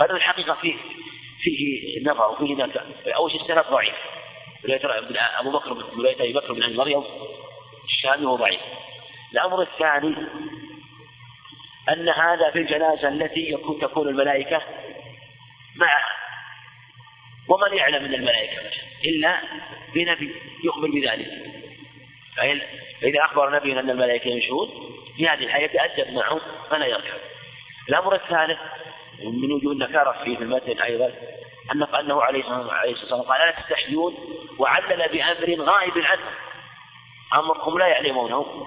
هذا 0.00 0.12
الحقيقة 0.12 0.54
فيه 0.54 0.76
فيه 1.42 2.00
نظر 2.10 2.30
وفيه 2.30 2.54
نكر 2.54 2.84
أول 3.16 3.30
شيء 3.30 3.40
السند 3.40 3.64
ضعيف. 3.70 3.94
أبو 5.38 5.50
بكر 5.50 5.68
رواية 5.98 6.14
أبي 6.14 6.32
بكر 6.32 6.52
بن 6.52 6.76
مريم 6.76 7.04
الشامي 7.84 8.26
هو 8.26 8.36
ضعيف. 8.36 8.60
الأمر 9.32 9.62
الثاني 9.62 10.14
أن 11.88 12.08
هذا 12.08 12.50
في 12.50 12.58
الجنازة 12.58 13.08
التي 13.08 13.50
يكون 13.50 13.80
تكون 13.80 14.08
الملائكة 14.08 14.62
معها 15.76 16.16
ومن 17.48 17.76
يعلم 17.76 18.04
من 18.04 18.14
الملائكة 18.14 18.60
إلا 19.04 19.40
بنبي 19.94 20.34
يخبر 20.64 20.88
بذلك. 20.88 21.30
فإذا 22.40 23.24
أخبر 23.24 23.50
نبي 23.50 23.72
أن 23.72 23.90
الملائكة 23.90 24.28
يمشون 24.28 24.68
في 25.16 25.28
هذه 25.28 25.44
الحياة 25.44 25.64
يتأدب 25.64 26.12
معهم 26.12 26.40
فلا 26.70 26.86
يركب 26.86 27.20
الأمر 27.88 28.14
الثالث 28.14 28.58
من 29.24 29.52
وجوه 29.52 29.72
النكارة 29.72 30.24
في 30.24 30.42
المتن 30.42 30.80
أيضا 30.80 31.12
أن 31.72 31.82
أنه 31.82 32.22
عليه 32.22 32.40
الصلاة 32.40 32.72
والسلام 32.86 33.22
قال 33.22 33.40
لا 33.40 33.50
تستحيون 33.50 34.16
وعلل 34.58 35.08
بأمر 35.08 35.70
غائب 35.70 35.98
عنه. 35.98 36.30
أمركم 37.34 37.78
لا 37.78 37.86
يعلمونه. 37.86 38.66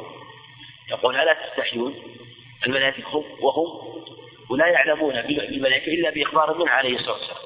يقول 0.90 1.16
ألا 1.16 1.34
تستحيون؟ 1.34 2.18
الملائكة 2.66 3.24
وهم 3.40 4.04
ولا 4.50 4.68
يعلمون 4.68 5.22
بالملائكة 5.22 5.88
إلا 5.88 6.10
بإخبار 6.10 6.58
منه 6.58 6.72
عليه 6.72 6.96
الصلاة 6.96 7.14
والسلام. 7.14 7.38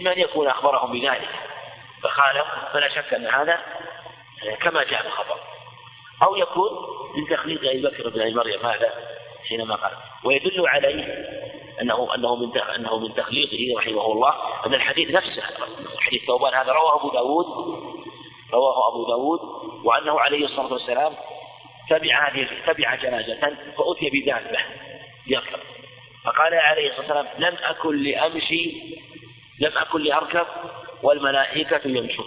إما 0.00 0.12
أن 0.12 0.20
يكون 0.20 0.48
أخبرهم 0.48 1.00
بذلك 1.00 1.28
فخالف 2.02 2.46
فلا 2.72 2.88
شك 2.88 3.14
أن 3.14 3.26
هذا 3.26 3.60
كما 4.60 4.84
جاء 4.84 5.06
الخبر 5.06 5.55
أو 6.22 6.36
يكون 6.36 6.70
من 7.16 7.26
تخليد 7.36 7.64
أبي 7.64 7.82
بكر 7.82 8.08
بن 8.08 8.20
أبي 8.20 8.34
مريم 8.34 8.66
هذا 8.66 8.94
حينما 9.48 9.74
قال. 9.74 9.92
ويدل 10.24 10.68
عليه 10.68 11.26
أنه 11.80 12.14
أنه 12.14 12.36
من 12.36 12.58
أنه 12.58 12.98
من 12.98 13.14
تخليطه 13.14 13.78
رحمه 13.78 14.12
الله 14.12 14.34
أن 14.66 14.74
الحديث 14.74 15.10
نفسه 15.10 15.42
حديث 15.98 16.26
ثوبان 16.26 16.54
هذا 16.54 16.72
رواه 16.72 17.00
أبو 17.00 17.10
داود 17.10 17.46
رواه 18.52 18.88
أبو 18.88 19.06
داود 19.06 19.40
وأنه 19.84 20.20
عليه 20.20 20.44
الصلاة 20.44 20.72
والسلام 20.72 21.14
تبع 21.90 22.28
هذه 22.28 22.48
تبع 22.66 22.94
جنازة 22.94 23.56
فأتي 23.76 24.10
بدابة 24.10 24.58
يركب. 25.26 25.58
فقال 26.24 26.54
عليه 26.54 26.90
الصلاة 26.90 27.18
والسلام 27.18 27.26
لم 27.38 27.58
أكن 27.62 28.02
لأمشي 28.02 28.82
لم 29.60 29.72
أكن 29.78 30.02
لأركب 30.02 30.46
والملائكة 31.02 31.80
يمشون. 31.84 32.26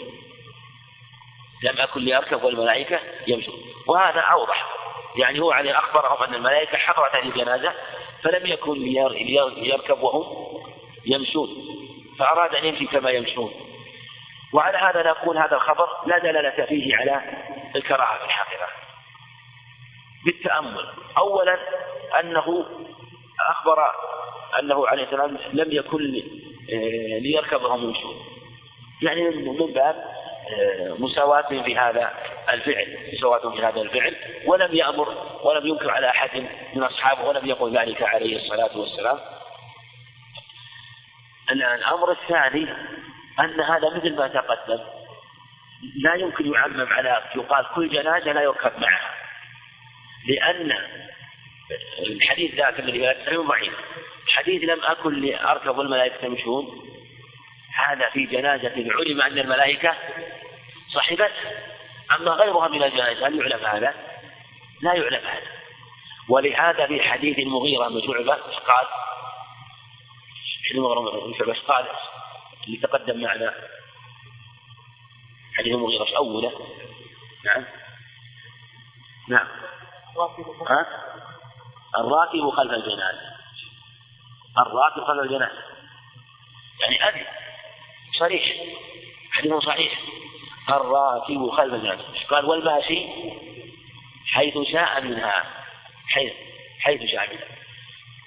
لم 1.63 1.80
أكن 1.80 2.02
لأركب 2.02 2.43
والملائكة 2.43 3.00
يمشون. 3.28 3.56
وهذا 3.88 4.19
أوضح. 4.19 4.76
يعني 5.15 5.39
هو 5.39 5.52
عليه 5.52 5.80
أخبرهم 5.80 6.24
أن 6.24 6.34
الملائكة 6.34 6.78
حضرت 6.78 7.15
هذه 7.15 7.24
الجنازة 7.24 7.74
فلم 8.24 8.45
يكن 8.45 8.74
ليركب 9.58 10.04
وهم 10.04 10.48
يمشون. 11.06 11.50
فأراد 12.19 12.56
أن 12.56 12.65
يمشي 12.65 12.86
كما 12.86 13.10
يمشون. 13.10 13.54
وعلى 14.54 14.78
هذا 14.78 15.04
نقول 15.04 15.38
هذا 15.38 15.56
الخبر 15.56 15.88
لا 16.06 16.17
دلالة 16.17 16.65
فيه 16.65 16.95
على 16.95 17.22
الكراهة 17.76 18.17
في 18.17 18.26
الحقيقة. 18.26 18.67
بالتأمل. 20.26 20.89
أولا 21.17 21.60
أنه 22.19 22.65
أخبر 23.50 23.78
أنه 24.60 24.88
عليه 24.88 25.04
السلام 25.04 25.38
لم 25.54 25.72
يكن 25.72 26.22
آه، 26.74 27.19
ليركبهم 27.19 27.84
يمشون. 27.84 28.15
يعني 29.02 29.30
من 29.30 29.74
باب 29.74 30.19
مساواة 31.00 31.64
في 31.64 31.78
هذا 31.78 32.14
الفعل 32.50 32.98
مساواة 33.14 33.56
في 33.56 33.64
هذا 33.64 33.82
الفعل 33.82 34.16
ولم 34.46 34.76
يأمر 34.76 35.40
ولم 35.44 35.68
ينكر 35.68 35.92
على 35.92 36.10
أحد 36.10 36.46
من 36.74 36.84
أصحابه 36.84 37.24
ولم 37.24 37.46
يقل 37.46 37.78
ذلك 37.78 38.04
عليه 38.04 38.38
الصلاة 38.38 38.78
والسلام. 38.78 39.20
الأمر 41.52 42.12
الثاني 42.12 42.70
أن 43.40 43.62
هذا 43.62 43.90
مثل 43.96 44.16
ما 44.16 44.28
تقدم 44.28 44.80
لا 46.04 46.16
يمكن 46.16 46.54
يعمم 46.54 46.88
على 46.88 47.24
يقال 47.36 47.66
كل 47.76 47.90
جنازة 47.90 48.32
لا 48.32 48.42
يركب 48.42 48.72
معها 48.82 49.16
لأن 50.28 50.78
الحديث 52.00 52.56
ذاك 52.56 52.80
الذي 52.80 52.98
لا 52.98 53.14
تسلم 53.14 53.48
ضعيف. 53.48 53.74
حديث 54.28 54.64
لم 54.64 54.84
أكن 54.84 55.22
لأركب 55.22 55.78
والملائكة 55.78 56.26
يمشون 56.26 56.90
هذا 57.76 58.10
في 58.10 58.26
جنازة 58.26 58.74
علم 58.78 59.22
أن 59.22 59.40
الملائكة 59.40 59.96
صحبت 60.93 61.34
أما 62.15 62.32
غيرها 62.32 62.67
من 62.67 62.84
الجنائز 62.84 63.23
هل 63.23 63.39
يعلم 63.39 63.65
هذا؟ 63.65 63.93
لا 64.82 64.93
يعلم 64.93 65.25
هذا. 65.25 65.47
ولهذا 66.30 66.88
في 66.88 67.02
حديث 67.02 67.39
المغيرة 67.39 67.88
بن 67.88 68.02
شعبة 68.02 68.36
قال؟ 68.43 68.88
المغيرة 70.71 71.25
بن 71.25 71.34
شعبة 71.39 71.56
قال؟ 71.67 71.86
اللي 72.67 72.78
تقدم 72.78 73.21
معنا. 73.21 73.54
حديث 75.58 75.73
المغيرة 75.73 76.17
أوله؟ 76.17 76.52
نعم. 77.45 77.65
نعم. 79.28 79.47
ها؟ 80.69 80.86
الراكب 81.97 82.49
خلف 82.49 82.71
الجنازة. 82.71 83.36
الراكب 84.58 85.04
خلف 85.04 85.23
الجنازة. 85.23 85.63
يعني 86.82 87.10
أبي 87.10 87.25
صريح. 88.19 88.43
حديث 89.32 89.54
صحيح. 89.54 89.99
الراكب 90.78 91.50
خلف 91.50 91.74
الجنازة 91.74 92.04
قال 92.30 92.46
والماشي 92.46 93.08
حيث 94.34 94.54
شاء 94.72 95.02
منها. 95.02 95.44
حيث 96.08 96.34
حيث 96.80 97.12
شاء 97.12 97.30
منها. 97.30 97.48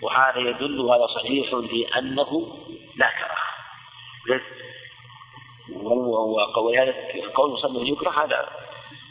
وهذا 0.03 0.39
يدل 0.39 0.81
هذا 0.81 1.07
صحيح 1.07 1.51
في 1.51 1.99
أنه 1.99 2.59
لا 2.97 3.11
كراهة. 3.11 3.53
وقول 5.83 6.79
هذا 6.79 6.95
قول 7.35 7.53
مصنف 7.53 7.89
يكره 7.89 8.25
هذا. 8.25 8.49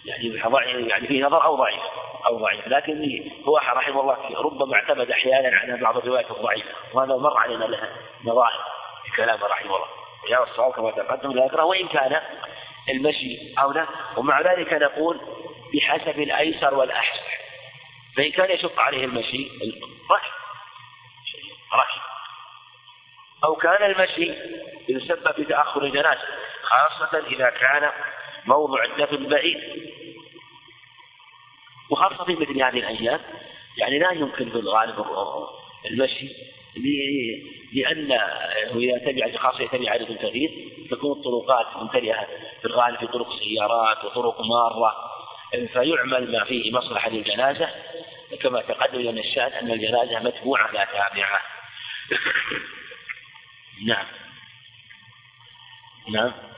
يعني 0.06 0.90
يعني 0.90 1.08
فيه 1.08 1.24
نظر 1.24 1.44
أو 1.44 1.56
ضعيف 1.56 1.82
أو 2.26 2.38
ضعيف. 2.38 2.68
لكن 2.68 3.30
هو 3.46 3.58
رحمه 3.58 4.02
الله 4.02 4.18
ربما 4.42 4.76
اعتمد 4.76 5.12
أحيانا 5.12 5.58
على 5.58 5.78
بعض 5.78 5.98
الروايات 5.98 6.32
الضعيفة. 6.32 6.70
وهذا 6.94 7.16
مر 7.16 7.38
علينا 7.38 7.66
لها 7.66 7.90
نظائر 8.24 8.60
في 9.06 9.12
كلامه 9.12 9.48
رحمه 9.48 9.76
الله. 9.76 9.88
وجاء 10.26 10.44
الصواب 10.44 10.72
كما 10.72 10.92
تقدم 10.92 11.32
لا 11.32 11.46
يكره. 11.46 11.64
وإن 11.64 11.88
كان 11.88 12.22
المشي 12.92 13.54
أو 13.60 13.72
لا. 13.72 13.88
ومع 14.18 14.42
ذلك 14.42 14.74
نقول 14.74 15.22
بحسب 15.74 16.20
الأيسر 16.20 16.74
والأحسن. 16.74 17.22
فإن 18.18 18.32
كان 18.32 18.52
يشق 18.52 18.80
عليه 18.80 19.06
المشي 19.06 19.50
ركب 20.12 20.34
ركب 21.74 22.02
أو 23.44 23.56
كان 23.56 23.92
المشي 23.92 24.34
يسبب 24.89 25.32
في 25.32 25.44
تأخر 25.44 25.84
الجنازة 25.84 26.28
خاصة 26.64 27.28
إذا 27.28 27.50
كان 27.50 27.92
موضع 28.46 28.84
الدفن 28.84 29.30
بعيد. 29.30 29.92
وخاصة 31.89 32.24
في 32.24 32.36
مثل 32.36 32.64
هذه 32.64 32.80
الأيام 32.80 33.20
يعني 33.78 34.00
لا 34.00 34.12
يمكن 34.12 34.50
في 34.50 34.56
الغالب 34.56 35.06
المشي 35.86 36.30
لأن 37.74 38.12
إذا 38.76 38.98
تبع 38.98 39.38
خاصة 39.38 39.64
يتبع 39.64 39.92
عدد 39.92 40.18
كثير 40.22 40.52
تكون 40.92 41.12
الطرقات 41.12 41.78
ممتلئة 41.78 42.28
في 42.62 42.66
الغالب 42.66 43.00
في 43.00 43.08
طرق 43.08 43.40
سيارات 43.40 44.06
وطرق 44.06 44.42
مارة. 44.42 44.96
فيعمل 45.74 46.32
ما 46.32 46.44
فيه 46.44 46.72
مصلحة 46.72 47.10
للجنازة 47.10 47.70
كما 48.42 48.62
تقدم 48.62 49.00
لنا 49.00 49.22
الشأن 49.22 49.52
أن 49.52 49.72
الجنازة 49.72 50.20
متبوعة 50.20 50.72
لا 50.72 50.86
تابعة. 50.86 51.42
نعم. 53.86 54.06
نعم. 56.10 56.51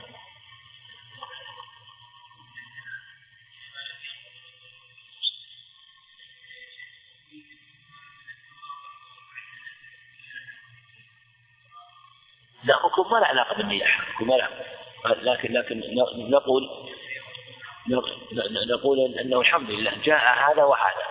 لا 12.64 12.74
حكم 12.76 13.10
ما 13.12 13.18
له 13.18 13.26
علاقة 13.26 13.56
بالنياحة 13.56 14.02
حكم 14.02 14.28
ما 14.28 14.34
له 14.34 14.48
لكن 15.22 15.52
لكن 15.52 15.82
نقول 16.30 16.70
نقول 18.68 19.14
إنه 19.20 19.40
الحمد 19.40 19.70
لله 19.70 19.92
جاء 20.04 20.50
هذا 20.50 20.64
وهذا. 20.64 21.04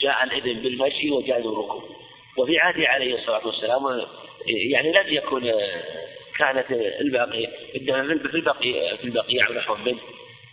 جاء 0.00 0.24
الاذن 0.24 0.62
بالمشي 0.62 1.10
وجاء 1.10 1.38
الركوب. 1.38 1.82
وفي 2.38 2.58
عهده 2.58 2.88
عليه 2.88 3.14
الصلاة 3.14 3.46
والسلام 3.46 4.06
يعني 4.46 4.92
لم 4.92 5.14
يكن 5.14 5.52
كانت 6.38 6.70
الباقي 7.00 7.46
في 7.72 8.36
البقيع 8.36 8.96
في 8.96 9.04
البقيع 9.04 9.48
أو 9.48 9.52
نحو 9.52 9.74
منه 9.74 10.00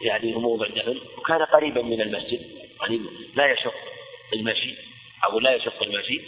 يعني 0.01 0.33
موضع 0.33 0.67
دفن 0.67 0.99
وكان 1.17 1.41
قريبا 1.41 1.81
من 1.81 2.01
المسجد 2.01 2.41
يعني 2.81 3.01
لا 3.35 3.51
يشق 3.51 3.75
المشي 4.33 4.75
أو 5.25 5.39
لا 5.39 5.55
يشق 5.55 5.83
المشي. 5.83 6.21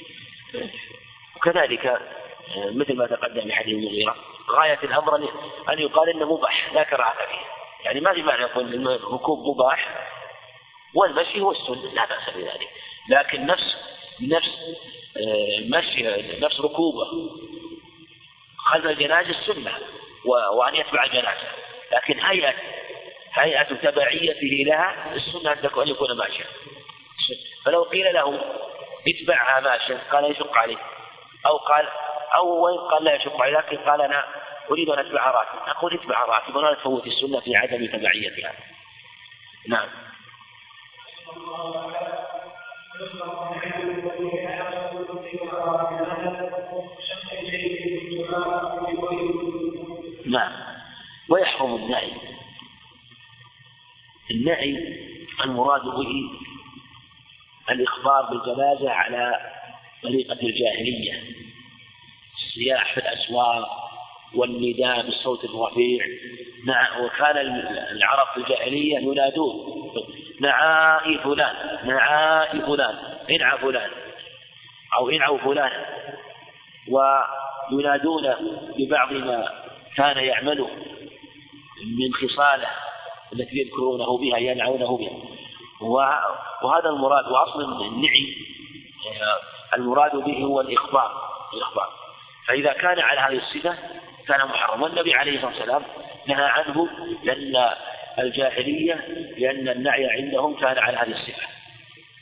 وكذلك 1.35 2.01
مثل 2.55 2.95
ما 2.95 3.07
تقدم 3.07 3.41
في 3.41 3.53
حديث 3.53 3.75
المغيرة 3.75 4.15
غاية 4.49 4.79
الأمر 4.83 5.15
أن 5.69 5.79
يقال 5.79 6.09
إنه 6.09 6.33
مباح 6.33 6.73
لا 6.73 6.83
كراهة 6.83 7.13
فيه. 7.13 7.45
يعني 7.85 7.99
ما 7.99 8.13
في 8.13 8.21
معنى 8.21 8.41
يقول 8.41 8.87
الركوب 8.87 9.55
مباح 9.55 10.07
والمشي 10.95 11.41
هو 11.41 11.51
السنة 11.51 11.93
لا 11.93 12.05
بأس 12.05 12.35
بذلك. 12.35 12.69
لكن 13.09 13.45
نفس 13.45 13.75
نفس 14.21 14.49
آه، 15.17 15.59
مشي 15.59 16.03
نفس 16.39 16.59
ركوبه 16.59 17.05
خلف 18.57 18.85
الجنازة 18.85 19.29
السنة 19.29 19.71
وأن 20.53 20.75
يتبع 20.75 21.03
الجنازة. 21.03 21.47
لكن 21.91 22.19
هيئة 22.19 22.53
هيئة 23.33 23.63
تبعيته 23.63 24.63
لها 24.65 25.15
السنة 25.15 25.51
أن 25.51 25.87
يكون 25.87 26.17
ماشيا. 26.17 26.45
فلو 27.65 27.83
قيل 27.83 28.13
له 28.13 28.41
اتبعها 29.07 29.59
ماشيا 29.59 29.99
قال 30.11 30.31
يشق 30.31 30.57
عليه 30.57 30.77
أو 31.45 31.57
قال 31.57 31.87
أو 32.37 32.63
وإن 32.63 32.77
قال 32.77 33.03
لا 33.03 33.15
يشق 33.15 33.41
عليه 33.41 33.57
لكن 33.57 33.77
قال 33.77 34.01
أنا 34.01 34.25
أريد 34.71 34.89
أن 34.89 34.99
أتبع 34.99 35.31
راتب 35.31 35.59
أقول 35.67 35.93
اتبع 35.93 36.25
راتب 36.25 36.55
ولا 36.55 36.73
تفوت 36.73 37.07
السنة 37.07 37.39
في 37.39 37.55
عدم 37.55 37.85
تبعيتها. 37.85 38.53
نعم. 39.67 39.89
نعم. 50.25 50.51
ويحرم 51.29 51.75
النعي 51.75 52.13
النعي 54.31 54.97
المراد 55.43 55.81
به 55.81 56.31
الإخبار 57.69 58.25
بالجنازة 58.29 58.91
على 58.91 59.51
طريقة 60.03 60.37
الجاهلية 60.43 61.23
الصياح 62.35 62.93
في 62.93 62.99
الأسواق 62.99 63.91
والنداء 64.35 65.01
بالصوت 65.01 65.45
الرفيع. 65.45 66.05
نعم 66.65 67.05
وكان 67.05 67.37
العرب 67.91 68.27
في 68.33 68.37
الجاهلية 68.37 68.97
ينادون 68.97 69.91
نعائي 70.41 71.17
فلان 71.17 71.55
نعائي 71.87 72.61
فلان 72.61 72.95
انعى 73.29 73.57
فلان 73.57 73.89
أو 74.97 75.09
انعوا 75.09 75.37
فلان. 75.37 75.71
وينادون 76.87 78.35
ببعض 78.77 79.13
ما 79.13 79.49
كان 79.97 80.17
يعمله 80.17 80.69
من 81.85 82.13
خصاله 82.13 82.69
التي 83.33 83.57
يذكرونه 83.57 84.17
بها 84.17 84.37
ينعونه 84.37 84.97
بها. 84.97 85.17
وهذا 86.61 86.89
المراد 86.89 87.25
وأصل 87.27 87.85
النعي 87.85 88.35
المراد 89.77 90.15
به 90.15 90.43
هو 90.43 90.61
الإخبار 90.61 91.31
الإخبار. 91.53 91.89
فإذا 92.47 92.73
كان 92.73 92.99
على 92.99 93.19
هذه 93.19 93.41
الصفة 93.43 93.77
كان 94.27 94.47
محرم 94.47 94.81
والنبي 94.81 95.13
عليه 95.13 95.35
الصلاة 95.35 95.51
والسلام 95.51 95.83
نهى 96.27 96.45
عنه 96.45 96.89
لأن 97.23 97.75
الجاهلية 98.19 98.93
لأن 99.37 99.69
النعي 99.69 100.07
عندهم 100.09 100.55
كان 100.55 100.77
على 100.77 100.97
هذه 100.97 101.11
الصفة. 101.11 101.47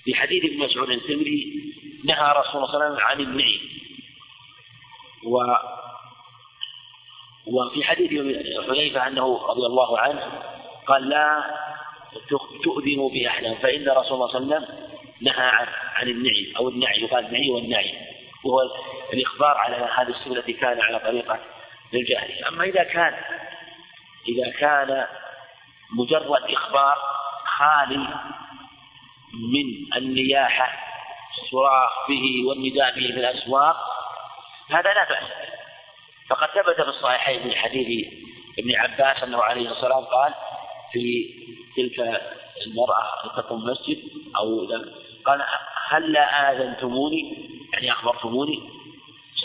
في 0.04 0.16
حديث 0.16 0.46
ابن 0.46 0.58
مسعود 0.58 0.90
التمري 0.90 1.74
نهى 2.06 2.34
رسول 2.38 2.56
الله 2.56 2.68
صلى 2.72 2.76
الله 2.76 2.86
عليه 2.86 2.96
وسلم 2.96 3.06
عن 3.06 3.20
النعي 3.20 3.60
و 5.24 5.38
وفي 7.48 7.84
حديث 7.84 8.10
حذيفة 8.68 9.08
أنه 9.08 9.48
رضي 9.48 9.66
الله 9.66 10.00
عنه 10.00 10.42
قال 10.88 11.10
لا 11.10 11.44
تؤذنوا 12.64 13.10
بأحلام 13.10 13.56
فإن 13.56 13.90
رسول 13.90 14.14
الله 14.14 14.28
صلى 14.28 14.38
الله 14.38 14.56
عليه 14.56 14.66
وسلم 14.66 14.89
نهى 15.22 15.46
عن 15.46 15.68
عن 15.96 16.08
النعي 16.08 16.54
أو 16.58 16.70
النعي 16.70 17.02
يقال 17.02 17.26
النعي 17.26 17.50
والنعي. 17.50 17.94
وهو 18.44 18.60
الإخبار 19.14 19.58
على 19.58 19.76
هذه 19.76 20.10
الصفة 20.10 20.32
التي 20.32 20.54
كان 20.54 20.82
على 20.82 21.00
طريقة 21.00 21.40
للجاهلية 21.94 22.48
أما 22.48 22.64
إذا 22.64 22.84
كان 22.84 23.14
إذا 24.28 24.52
كان 24.52 25.08
مجرد 25.98 26.44
إخبار 26.44 26.98
خالي 27.58 28.08
من 29.34 29.98
النياحة 29.98 30.90
الصراخ 31.42 32.08
به 32.10 32.48
والنداء 32.48 32.96
به 32.96 33.08
في 33.14 33.20
الأسواق 33.20 33.78
هذا 34.70 34.94
لا 34.94 35.10
بأس 35.10 35.24
فقد 36.30 36.48
ثبت 36.48 36.76
في 36.76 36.90
الصحيحين 36.90 37.48
من 37.48 37.56
حديث 37.56 38.14
ابن 38.60 38.76
عباس 38.76 39.24
أنه 39.24 39.44
عليه 39.44 39.72
الصلاة 39.72 39.98
والسلام 39.98 40.06
قال 40.06 40.34
في 40.92 41.34
تلك 41.76 42.22
المرأة 42.68 43.36
تقوم 43.38 43.62
المسجد 43.62 44.04
أو 44.36 44.68
قال 45.26 45.46
هل 45.90 46.12
لا 46.12 46.52
آذنتموني؟ 46.52 47.50
يعني 47.74 47.92
أخبرتموني؟ 47.92 48.70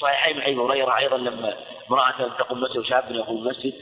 صحيحين 0.01 0.43
حديث 0.43 0.59
هريرة 0.59 0.97
أيضا 0.97 1.17
لما 1.17 1.57
امرأة 1.91 2.29
تقوم 2.39 2.61
مسجد 2.61 2.77
وشاب 2.77 3.11
يقوم 3.11 3.39
المسجد 3.39 3.75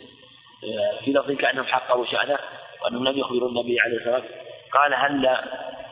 في 1.04 1.12
لفظ 1.12 1.30
كأنهم 1.32 1.66
حقروا 1.66 2.06
شأنه 2.06 2.38
وأنهم 2.82 3.08
لم 3.08 3.18
يخبروا 3.18 3.48
النبي 3.48 3.80
عليه 3.80 3.96
الصلاة 3.96 4.14
والسلام. 4.14 4.44
قال 4.72 4.94
هل 4.94 5.26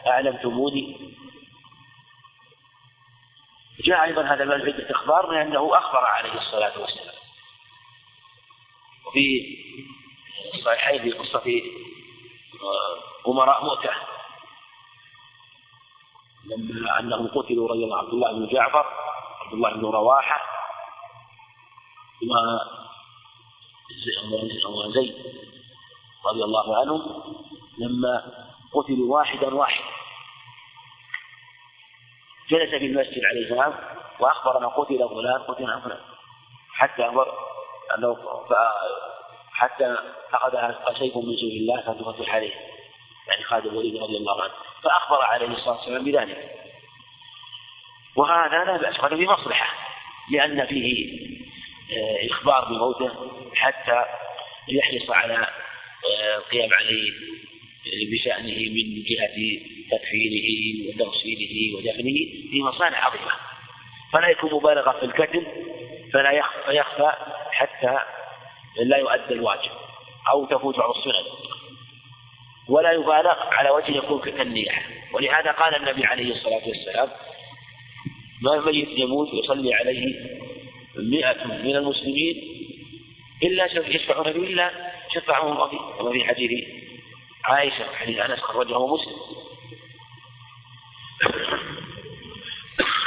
أعلمتموني 0.07 0.97
جاء 3.85 4.05
أيضا 4.05 4.23
هذا 4.23 4.45
من 4.45 4.53
عدة 4.53 4.91
إخبار 4.91 5.31
لأنه 5.33 5.79
أخبر 5.79 6.05
عليه 6.05 6.35
الصلاة 6.39 6.81
والسلام. 6.81 7.15
وفي 9.07 9.57
الصحيحين 10.55 11.03
في 11.03 11.13
قصة 11.13 11.43
آه، 12.63 13.31
أمراء 13.31 13.65
مؤتة. 13.65 13.91
لما 16.45 17.01
أنهم 17.01 17.28
قتلوا 17.28 17.68
رضي 17.68 17.84
الله 17.84 17.99
عبد 17.99 18.12
الله 18.12 18.32
بن 18.32 18.47
جعفر 18.47 18.86
عبد 19.45 19.53
الله 19.53 19.70
بن 19.74 19.84
رواحة 19.84 20.41
وزيد 24.66 25.14
رضي 26.26 26.45
الله 26.45 26.80
عنهم 26.80 27.22
لما 27.78 28.47
قتلوا 28.74 29.14
واحدا 29.16 29.55
واحدا 29.55 29.84
جلس 32.51 32.70
في 32.70 32.86
المسجد 32.86 33.24
عليه 33.24 33.45
السلام 33.45 33.74
وأخبر 34.20 34.59
ان 34.59 34.66
قتل 34.66 35.09
فلان 35.09 35.43
قتل 35.43 35.80
فلان. 35.82 36.01
حتى 36.72 37.09
أمر 37.09 37.34
أنه 37.99 38.16
حتى 39.53 39.97
اخذ 40.32 40.72
سيف 40.99 41.16
من 41.16 41.36
سيف 41.36 41.55
الله 41.61 41.80
فتفتح 41.80 42.34
عليه. 42.34 42.70
يعني 43.31 43.45
خالد 43.45 43.66
الوليد 43.66 43.97
رضي 43.97 44.16
الله 44.16 44.43
عنه 44.43 44.53
فأخبر 44.83 45.22
عليه 45.22 45.47
الصلاة 45.47 45.76
والسلام 45.76 46.05
بذلك. 46.05 46.51
وهذا 48.16 48.64
لا 48.64 48.76
بأس 48.76 49.01
هذا 49.01 49.16
في 49.16 49.26
مصلحة 49.26 49.74
لأن 50.31 50.66
فيه 50.66 51.18
آه، 51.93 52.26
إخبار 52.31 52.64
بموته 52.64 53.11
حتى 53.55 54.05
يحرص 54.68 55.11
على 55.11 55.35
آه، 55.35 56.37
القيام 56.37 56.74
عليه 56.74 57.12
بشأنه 58.12 58.70
من 58.70 59.03
جهة 59.03 59.61
تكفيره 59.91 60.49
وتغسيله 60.89 61.76
ودفنه 61.76 62.51
في 62.51 62.62
مصانع 62.62 63.05
عظيمة. 63.05 63.33
فلا 64.12 64.28
يكون 64.28 64.55
مبالغة 64.55 64.93
في 64.93 65.05
الكتم 65.05 65.45
فلا 66.12 66.33
يخفى 66.68 67.12
حتى 67.53 67.99
لا 68.76 68.97
يؤدى 68.97 69.35
الواجب 69.35 69.70
أو 70.33 70.47
تفوت 70.47 70.76
بعض 70.76 70.97
السنن. 70.97 71.60
ولا 72.71 72.93
يبالغ 72.93 73.35
على 73.53 73.71
وجه 73.71 73.91
يكون 73.91 74.21
كالنياحة 74.21 74.83
ولهذا 75.12 75.53
قال 75.53 75.75
النبي 75.75 76.05
عليه 76.05 76.33
الصلاة 76.35 76.68
والسلام 76.68 77.09
ما 78.43 78.61
ميت 78.61 78.89
يموت 78.89 79.29
يصلي 79.33 79.75
عليه 79.75 80.14
مئة 80.97 81.45
من 81.47 81.77
المسلمين 81.77 82.35
إلا 83.43 83.64
يشفعون 83.64 84.33
فيه 84.33 84.39
إلا 84.39 84.71
شفعهم 85.14 85.53
الله 85.53 85.68
كما 85.99 86.12
في 86.12 86.25
حديث 86.25 86.68
عائشة 87.45 87.85
حديث 87.95 88.18
أنس 88.18 88.41
خرجه 88.41 88.87
مسلم. 88.87 89.16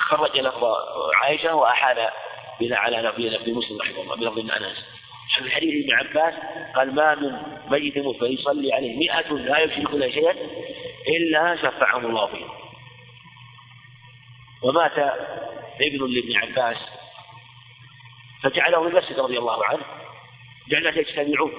خرج 0.08 0.40
لفظ 0.40 0.64
عائشة 1.22 1.56
وأحال 1.56 2.10
بناء 2.60 2.80
على 2.80 2.98
لفظ 2.98 3.50
مسلم 3.50 3.82
رحمه 3.82 4.02
الله 4.02 4.16
بلفظ 4.16 4.52
أنس. 4.52 4.93
في 5.38 5.52
حديث 5.52 5.86
ابن 5.86 5.94
عباس 5.94 6.34
قال 6.76 6.96
ما 6.96 7.16
من 7.16 7.42
ميت 7.70 7.94
فيصلي 7.94 8.74
عليه 8.74 8.98
مئة 8.98 9.34
لا 9.34 9.60
يشرك 9.60 9.94
له 9.94 10.10
شيئا 10.10 10.36
إلا 11.08 11.56
شفعهم 11.56 12.06
الله 12.06 12.28
فيه. 12.28 12.46
ومات 14.62 14.98
ابن 15.82 16.14
لابن 16.14 16.36
عباس 16.36 16.78
فجعله 18.44 18.88
المسجد 18.88 19.20
رضي 19.20 19.38
الله 19.38 19.66
عنه. 19.66 19.82
جعل 20.70 20.98
يجتمعون. 20.98 21.52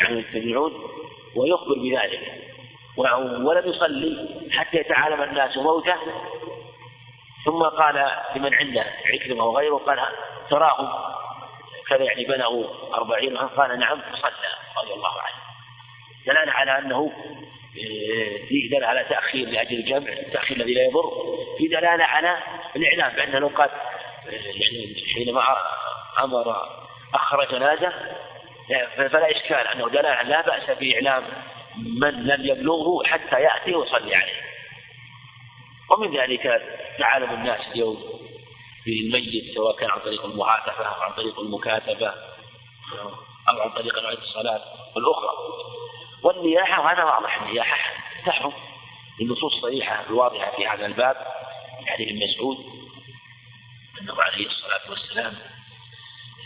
يعني 0.00 0.18
يجتمعون 0.18 0.72
ويخبر 1.36 1.74
بذلك. 1.74 2.42
ولم 2.96 3.70
يصلي 3.70 4.28
حتى 4.50 4.76
يتعالم 4.76 5.22
الناس 5.22 5.56
موته. 5.56 5.96
ثم 7.44 7.62
قال 7.62 8.10
لمن 8.36 8.54
عنده 8.54 8.86
عكرمة 9.14 9.44
وغيره 9.44 9.76
قال 9.76 9.98
تراهم 10.50 10.88
كذا 11.92 12.04
يعني 12.04 12.24
بنوا 12.24 12.64
أربعين 12.94 13.36
قال 13.36 13.78
نعم 13.78 14.00
فصلى 14.00 14.32
رضي 14.82 14.92
الله 14.94 15.20
عنه. 15.20 15.42
دلالة 16.26 16.52
على 16.52 16.78
أنه 16.78 17.12
آه، 17.76 18.46
في 18.48 18.68
دلالة 18.68 18.86
على 18.86 19.04
تأخير 19.04 19.48
لأجل 19.48 19.74
الجمع 19.74 20.12
التأخير 20.12 20.56
الذي 20.56 20.74
لا 20.74 20.82
يضر. 20.82 21.12
في 21.58 21.68
دلالة 21.68 22.04
على 22.04 22.38
الإعلام 22.76 23.16
بأنه 23.16 23.38
لو 23.38 23.48
قال 23.48 23.70
آه، 23.70 24.30
يعني 24.30 25.04
حينما 25.14 25.42
أمر 26.24 26.56
أخر 27.14 27.44
جنازة 27.44 27.92
فلا 28.96 29.30
إشكال. 29.30 29.68
أنه 29.68 29.88
دلالة 29.88 30.22
لا 30.22 30.40
بأس 30.40 30.78
بإعلام 30.78 31.24
من 31.76 32.26
لم 32.26 32.46
يبلغه 32.46 33.04
حتى 33.04 33.40
يأتي 33.40 33.74
ويصلي 33.74 34.14
عليه. 34.14 34.42
ومن 35.90 36.16
ذلك 36.16 36.62
تعالم 36.98 37.30
الناس 37.30 37.60
اليوم 37.72 38.21
للميت 38.86 39.54
سواء 39.54 39.76
كان 39.76 39.90
عن 39.90 40.00
طريق 40.00 40.24
المعاتفة 40.24 40.84
أو 40.84 41.02
عن 41.02 41.12
طريق 41.12 41.40
المكاتبة 41.40 42.14
أو 43.48 43.60
عن 43.60 43.70
طريق 43.70 43.98
نوعية 43.98 44.18
الصلاة 44.18 44.62
الأخرى. 44.96 45.30
والنياحة 46.22 46.82
وهذا 46.82 47.04
واضح 47.04 47.42
النياحة 47.42 48.02
تحرم. 48.26 48.52
النصوص 49.20 49.54
الصريحة 49.54 50.04
الواضحة 50.10 50.56
في 50.56 50.66
هذا 50.66 50.86
الباب 50.86 51.16
في 51.84 51.90
حديث 51.90 52.08
ابن 52.08 52.20
مسعود 52.24 52.56
أنه 54.00 54.22
عليه 54.22 54.46
الصلاة 54.46 54.90
والسلام 54.90 55.38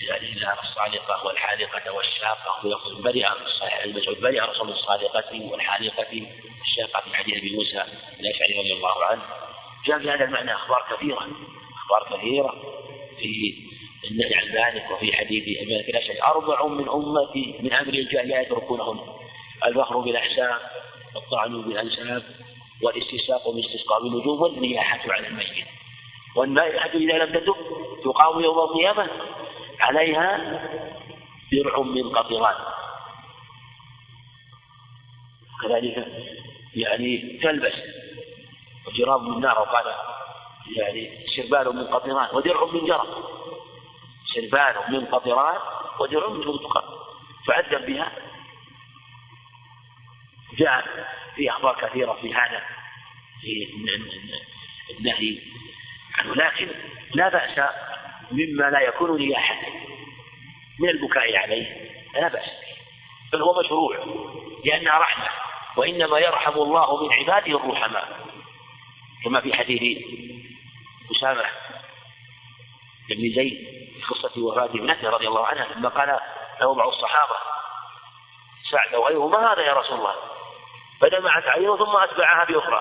إلى 0.03 0.57
الصادقة 0.63 1.27
والحالقة 1.27 1.93
والشاقة 1.93 2.67
ويقول 2.67 3.03
برئ 3.03 3.27
الصحيح 3.47 3.85
المسعود 3.85 4.21
برئ 4.21 4.41
رسول 4.41 4.71
الصادقة 4.71 5.41
والحالقة 5.41 6.27
الشاقة 6.63 7.01
في 7.01 7.17
حديث 7.17 7.37
أبي 7.37 7.57
موسى 7.57 7.83
الأشعري 8.21 8.59
رضي 8.59 8.73
الله 8.73 9.05
عنه. 9.05 9.23
جاء 9.87 9.99
في 9.99 10.11
هذا 10.11 10.25
المعنى 10.25 10.55
أخبار 10.55 10.87
كثيرة. 10.91 11.29
أخبار 11.87 12.19
كثيرة 12.19 12.55
في 13.19 14.11
النهي 14.11 14.35
عن 14.35 14.47
ذلك 14.47 14.91
وفي 14.91 15.13
حديث 15.13 15.43
أبي 15.43 15.79
بكر 15.79 15.89
الأشعري 15.89 16.23
أربع 16.23 16.67
من 16.67 16.89
أمتي 16.89 17.55
من 17.61 17.73
أمر 17.73 17.95
الجاهلية 17.95 18.37
يتركونهن 18.37 18.99
الفخر 19.65 19.99
بالأحساب 19.99 20.61
والطعن 21.15 21.63
بالأنساب 21.63 22.23
والاستساق 22.83 23.51
بالاستسقاء 23.51 24.03
بالنجوم 24.03 24.43
والنياحة 24.43 25.13
على 25.13 25.27
الميت. 25.27 25.67
والنائحة 26.37 26.91
إذا 26.91 27.13
لم 27.25 27.33
تتب 27.33 27.57
تقام 28.05 28.41
يوم 28.41 28.59
القيامة 28.59 29.09
عليها 29.81 30.61
درع 31.53 31.81
من 31.81 32.09
قطران 32.09 32.55
كذلك 35.63 36.07
يعني 36.75 37.39
تلبس 37.43 37.75
وجراب 38.87 39.23
من 39.23 39.41
نار 39.41 39.59
وقال 39.59 39.85
يعني 40.77 41.27
سربال 41.37 41.77
من 41.77 41.87
قطران 41.87 42.37
ودرع 42.37 42.65
من 42.65 42.87
جرب 42.87 43.25
سربال 44.35 44.75
من 44.89 45.07
قطران 45.07 45.61
ودرع 46.01 46.29
من 46.29 46.41
برتقال 46.41 46.85
فأدب 47.47 47.87
بها. 47.87 48.13
جاء 50.59 51.07
في 51.37 51.51
أخبار 51.51 51.89
كثيرة 51.89 52.13
في 52.13 52.35
هذا 52.35 52.63
في 53.41 53.69
النهي 54.99 55.39
عنه. 56.19 56.35
لكن 56.35 56.69
لا 57.15 57.29
بأس 57.29 57.71
مما 58.33 58.71
لا 58.71 58.81
يكون 58.81 59.21
نياحة 59.21 59.57
من 60.81 60.89
البكاء 60.89 61.37
عليه. 61.37 61.91
لا 62.15 62.29
بأس 62.29 62.51
بل 63.33 63.43
هو 63.43 63.61
مشروع. 63.61 63.97
لأنها 64.65 64.99
رحمة. 64.99 65.29
وإنما 65.77 66.19
يرحم 66.19 66.53
الله 66.53 67.05
من 67.05 67.13
عباده 67.13 67.57
الرحماء. 67.57 68.27
كما 69.25 69.41
في 69.41 69.55
حديث 69.55 70.07
أسامة 71.11 71.45
بن 73.09 73.35
زيد 73.35 73.67
في 73.95 74.15
قصة 74.15 74.43
وفاة 74.43 74.65
ابنته 74.65 75.11
رضي 75.11 75.29
الله 75.29 75.47
عنها 75.47 75.67
لما 75.77 75.89
قال 75.89 76.21
له 76.61 76.75
بعض 76.75 76.89
الصحابة 76.89 77.37
سعد 78.71 78.95
وغيره 78.95 79.29
ما 79.29 79.53
هذا 79.53 79.63
يا 79.63 79.73
رسول 79.73 79.99
الله. 79.99 80.15
فدمعت 81.01 81.47
عينه 81.47 81.77
ثم 81.77 81.97
أتبعها 81.97 82.45
بأخرى 82.45 82.81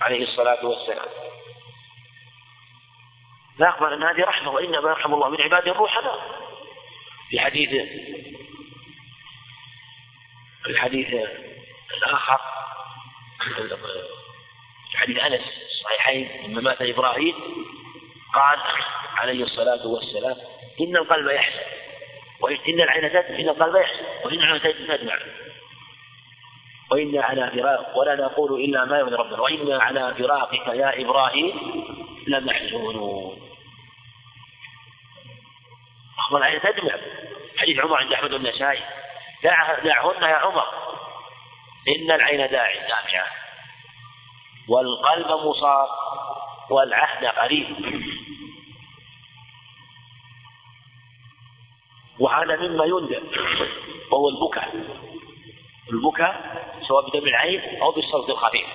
عليه 0.00 0.24
الصلاة 0.24 0.64
والسلام. 0.64 1.08
لا 3.58 3.68
أخبر 3.68 3.94
أن 3.94 4.02
هذه 4.02 4.24
رحمة 4.24 4.50
وإنما 4.50 4.90
يرحم 4.90 5.14
الله 5.14 5.28
من 5.28 5.40
عباده 5.40 5.72
الرحماء 5.72 6.44
في 7.30 7.40
حديث 7.40 7.70
الحديث 10.66 11.06
الآخر 11.94 12.40
حديث 14.94 15.18
أنس 15.18 15.42
الصحيحين 15.84 16.28
لما 16.44 16.60
مات 16.60 16.82
إبراهيم 16.82 17.34
قال 18.34 18.58
عليه 19.16 19.44
الصلاة 19.44 19.86
والسلام 19.86 20.36
إن 20.80 20.96
القلب 20.96 21.28
يحزن. 21.28 21.60
وإن 22.40 22.80
العين 22.80 23.12
تدمع 23.12 23.38
إن 23.38 23.48
القلب 23.48 23.76
يحزن. 23.76 24.04
وإن 24.24 24.42
العين 24.42 24.60
تدمع 24.62 25.18
وإنا 26.90 27.22
على 27.22 27.50
فراق 27.50 27.98
ولا 27.98 28.14
نقول 28.14 28.64
إلا 28.64 28.84
ما 28.84 28.98
يرضي 28.98 29.14
ربنا. 29.14 29.40
وإنا 29.40 29.82
على 29.82 30.14
فراقك 30.14 30.66
يا 30.66 31.00
إبراهيم 31.00 31.84
لمحزونون 32.26 33.50
أخبر 36.18 36.38
العين 36.38 36.60
تدمع. 36.60 36.94
حديث 37.58 37.78
عمر 37.78 37.96
عند 37.96 38.12
أحمد 38.12 38.32
النسائي 38.32 38.82
دعهن 39.42 40.22
يا 40.22 40.34
عمر. 40.34 40.66
إن 41.88 42.10
العين 42.10 42.50
داعي 42.50 42.78
دامعة 42.78 43.43
والقلب 44.68 45.26
مصاب 45.26 45.88
والعهد 46.70 47.24
قريب. 47.24 47.66
وهذا 52.18 52.56
مما 52.56 52.84
يندب 52.84 53.22
وهو 54.10 54.28
البكاء. 54.28 54.74
البكاء 55.92 56.64
سواء 56.88 57.10
بدم 57.10 57.28
العين 57.28 57.82
أو 57.82 57.90
بالصوت 57.90 58.30
الخفيف. 58.30 58.66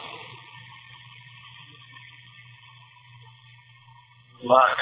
وهذه 4.43 4.75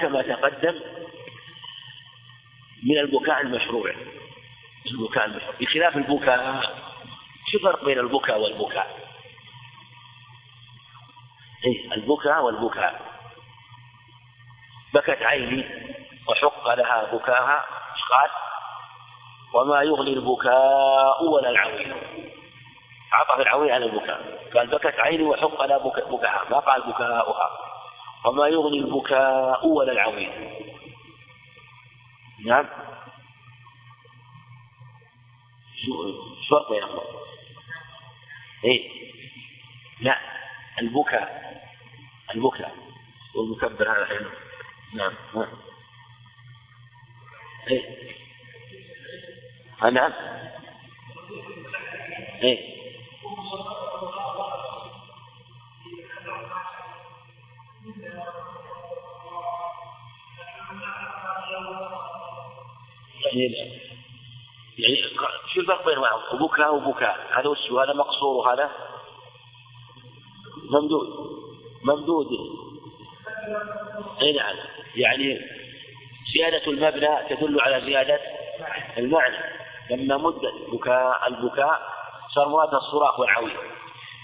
كما 0.00 0.22
تقدم 0.22 0.80
من 2.82 2.98
البكاء 2.98 3.40
المشروع. 3.40 3.94
البكاء 4.86 5.24
المشروع. 5.24 5.54
بخلاف 5.60 5.96
البكاء 5.96 6.87
شو 7.52 7.58
الفرق 7.58 7.84
بين 7.84 7.98
البكاء 7.98 8.40
والبكاء؟ 8.40 9.08
إيه 11.64 11.92
البكاء 11.92 12.44
والبكاء. 12.44 13.00
بكت 14.94 15.22
عيني 15.22 15.64
وحق 16.28 16.74
لها 16.74 17.04
بكاها 17.12 17.64
إيش 17.94 18.02
قال؟ 18.02 18.30
وما 19.54 19.82
يغني 19.82 20.12
البكاء 20.12 21.24
ولا 21.24 21.50
العويل. 21.50 21.94
عطف 23.12 23.40
العويل 23.40 23.72
على 23.72 23.84
البكاء. 23.84 24.50
قال 24.54 24.66
بكت 24.66 25.00
عيني 25.00 25.22
وحق 25.22 25.64
لها 25.64 25.78
بكاها 25.78 26.44
ما 26.50 26.58
قال 26.58 26.82
بكاؤها. 26.82 27.50
وما 28.24 28.48
يغني 28.48 28.78
البكاء 28.78 29.66
ولا 29.66 29.92
العويل. 29.92 30.32
نعم. 32.46 32.68
شو 35.86 36.02
الفرق 36.02 36.70
بينهم 36.70 37.00
إيه؟ 38.64 39.12
لا 40.00 40.18
البكاء 40.80 41.48
البكاء. 42.34 42.76
والمكبر 43.34 43.92
هذا 43.92 44.06
حلو 44.06 44.30
نعم 44.94 45.12
نعم 45.34 45.48
إيه. 47.70 47.84
نعم. 49.90 50.12
إيه؟ 52.42 52.78
يعني 63.32 63.87
يعني 64.78 64.96
شو 65.54 65.60
الفرق 65.60 65.86
بين 65.86 65.98
وبكاء 66.32 66.74
وبكاء 66.74 67.26
هذا 67.32 67.48
وش 67.48 67.72
هذا 67.72 67.92
مقصور 67.92 68.36
وهذا 68.36 68.70
ممدود. 70.70 71.08
ممدود. 71.84 72.26
أي 74.22 74.32
نعم. 74.32 74.56
يعني 74.96 75.40
زيادة 76.34 76.66
المبنى 76.66 77.28
تدل 77.28 77.60
على 77.60 77.80
زيادة 77.86 78.20
المعنى. 78.98 79.36
لما 79.90 80.16
مد 80.16 80.44
البكاء 80.44 81.28
البكاء 81.28 81.82
صار 82.34 82.48
مراد 82.48 82.74
الصراخ 82.74 83.20
والعويل 83.20 83.56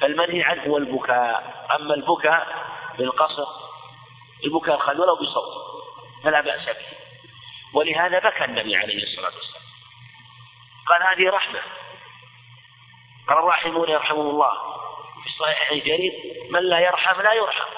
فالمنهي 0.01 0.43
عنه 0.43 0.63
هو 0.63 0.77
البكاء. 0.77 1.67
أما 1.77 1.95
البكاء 1.95 2.47
بالقصر 2.99 3.47
البكاء 4.45 4.75
الخل 4.75 5.01
ولو 5.01 5.15
بصوت 5.17 5.85
فلا 6.25 6.41
بأس 6.41 6.67
به. 6.67 6.87
ولهذا 7.75 8.19
بكى 8.19 8.45
النبي 8.45 8.77
عليه 8.77 9.03
الصلاة 9.03 9.35
والسلام. 9.35 9.54
قال 10.87 11.03
هذه 11.03 11.31
رحمة. 11.31 11.61
قال 13.29 13.39
الراحمون 13.39 13.91
يرحمهم 13.91 14.31
الله. 14.31 14.53
في 15.23 15.27
الصحيح 15.27 15.71
الجرير 15.71 16.13
من 16.51 16.61
لا 16.61 16.79
يرحم 16.79 17.23
لا 17.23 17.33
يرحم. 17.33 17.71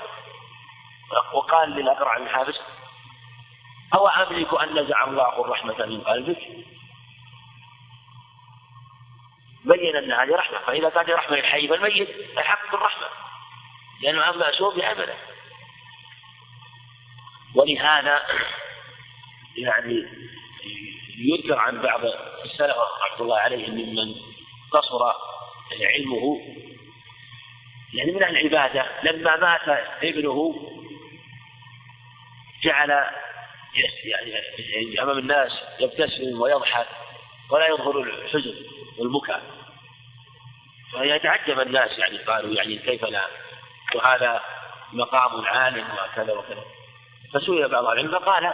وقال 1.32 1.70
للأقرع 1.70 2.18
بن 2.18 2.28
حابس 2.28 2.54
أو 3.94 4.09
أملك 4.09 4.54
أن 4.54 4.78
نزع 4.78 5.04
الله 5.04 5.40
الرحمة 5.40 5.86
من 5.86 6.00
قلبك؟ 6.00 6.38
بين 9.64 9.96
أن 9.96 10.12
هذه 10.12 10.36
رحمة. 10.36 10.59
فإذا 10.59 10.88
كانت 10.88 11.11
رحمة 11.11 11.36
للحي 11.36 11.68
فالميت 11.68 12.09
الحق 12.38 12.72
بالرحمة. 12.72 13.07
لأنه 14.00 14.22
عم 14.22 14.38
مأسوم 14.38 14.76
بعمله 14.76 15.16
ولهذا 17.54 18.22
يعني 19.57 20.09
يذكر 21.18 21.59
عن 21.59 21.82
بعض 21.82 22.00
السلف 22.57 22.76
رحمة 22.76 23.20
الله 23.20 23.38
عليهم 23.38 23.70
ممن 23.70 24.14
قصر 24.72 25.02
علمه. 25.80 26.40
يعني 27.94 28.12
من 28.12 28.24
العبادة 28.24 28.86
لما 29.02 29.36
مات 29.36 29.84
ابنه 30.02 30.54
جعل 32.62 32.90
يعني 34.04 35.02
أمام 35.02 35.18
الناس 35.18 35.52
يبتسم 35.80 36.40
ويضحك 36.40 36.86
ولا 37.50 37.66
يظهر 37.66 38.00
الحزن 38.00 38.54
والبكاء. 38.98 39.42
فيتعجب 40.90 41.61
الناس 41.61 41.98
يعني 41.98 42.18
قالوا 42.18 42.54
يعني 42.54 42.78
كيف 42.78 43.04
لا؟ 43.04 43.26
وهذا 43.94 44.40
مقام 44.92 45.46
عالم 45.46 45.84
وكذا 45.84 46.32
وكذا. 46.32 46.64
فسئل 47.34 47.68
بعض 47.68 47.84
العلم 47.84 48.18
فقال 48.18 48.52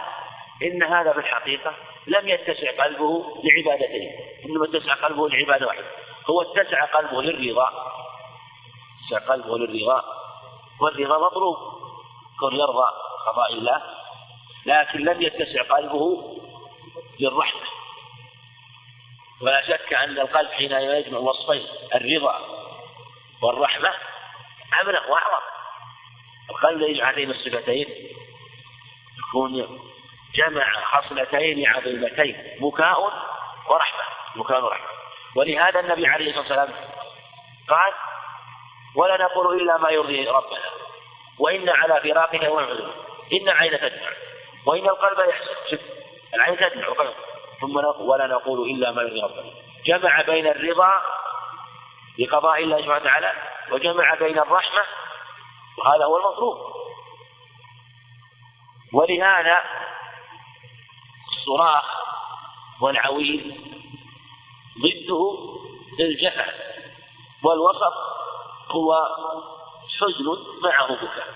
إن 0.63 0.83
هذا 0.83 1.13
في 1.13 1.19
الحقيقة 1.19 1.73
لم 2.07 2.27
يتسع 2.27 2.83
قلبه 2.83 3.41
لعبادتين 3.43 4.11
إنما 4.45 4.65
اتسع 4.65 4.93
قلبه 4.93 5.29
لعبادة 5.29 5.67
واحدة 5.67 5.85
هو 6.29 6.41
اتسع 6.41 6.85
قلبه 6.85 7.21
للرضا 7.21 7.69
اتسع 9.03 9.33
قلبه 9.33 9.57
للرضا 9.57 10.03
والرضا 10.81 11.25
مطلوب 11.25 11.57
كون 12.39 12.55
يرضى 12.55 12.87
قضاء 13.27 13.53
الله 13.53 13.81
لكن 14.65 14.99
لم 14.99 15.21
يتسع 15.21 15.61
قلبه 15.61 16.35
للرحمة. 17.19 17.61
ولا 19.41 19.67
شك 19.67 19.93
أن 19.93 20.19
القلب 20.19 20.49
حين 20.49 20.71
يجمع 20.71 21.17
وصفين 21.17 21.67
الرضا 21.95 22.39
والرحمة 23.41 23.93
عملا 24.73 25.11
وأعظم. 25.11 25.45
القلب 26.49 26.81
يجمع 26.81 27.11
هذين 27.11 27.31
الصفتين 27.31 27.87
يكون 29.19 29.79
جمع 30.35 30.65
خصلتين 30.83 31.67
عظيمتين 31.67 32.57
بكاء 32.61 33.01
ورحمة 33.69 34.03
بكاء 34.35 34.63
ورحمة. 34.63 34.87
ولهذا 35.35 35.79
النبي 35.79 36.07
عليه 36.07 36.29
الصلاة 36.29 36.41
والسلام 36.41 36.69
قال 37.69 37.93
ولا 38.95 39.17
نقول 39.17 39.61
إلا 39.61 39.77
ما 39.77 39.89
يرضي 39.89 40.27
ربنا 40.27 40.61
وإن 41.39 41.69
على 41.69 42.01
فراقه 42.01 42.49
ونعذر 42.49 42.93
إن 43.33 43.49
عين 43.49 43.79
تدمع 43.79 44.09
وإن 44.65 44.85
القلب 44.85 45.29
يحزن. 45.29 45.79
العين 46.33 46.57
تدمع 46.57 46.87
وقلب. 46.87 47.13
ثم 47.61 47.75
ولا 47.99 48.27
نقول 48.27 48.69
إلا 48.69 48.91
ما 48.91 49.01
يرضي 49.01 49.21
ربنا. 49.21 49.51
جمع 49.85 50.21
بين 50.21 50.47
الرضا 50.47 50.93
بقضاء 52.17 52.63
الله 52.63 52.77
سبحانه 52.77 53.01
وتعالى 53.01 53.33
وجمع 53.71 54.13
بين 54.13 54.39
الرحمة 54.39 54.81
وهذا 55.77 56.05
هو 56.05 56.17
المطلوب. 56.17 56.57
ولهذا 58.93 59.63
الصراخ 61.43 61.83
والعويل 62.81 63.55
ضده 64.79 65.37
الجفا 65.99 66.45
والوسط 67.43 67.93
هو 68.71 69.07
حزن 69.99 70.25
معه 70.63 70.95
بكاء 70.95 71.33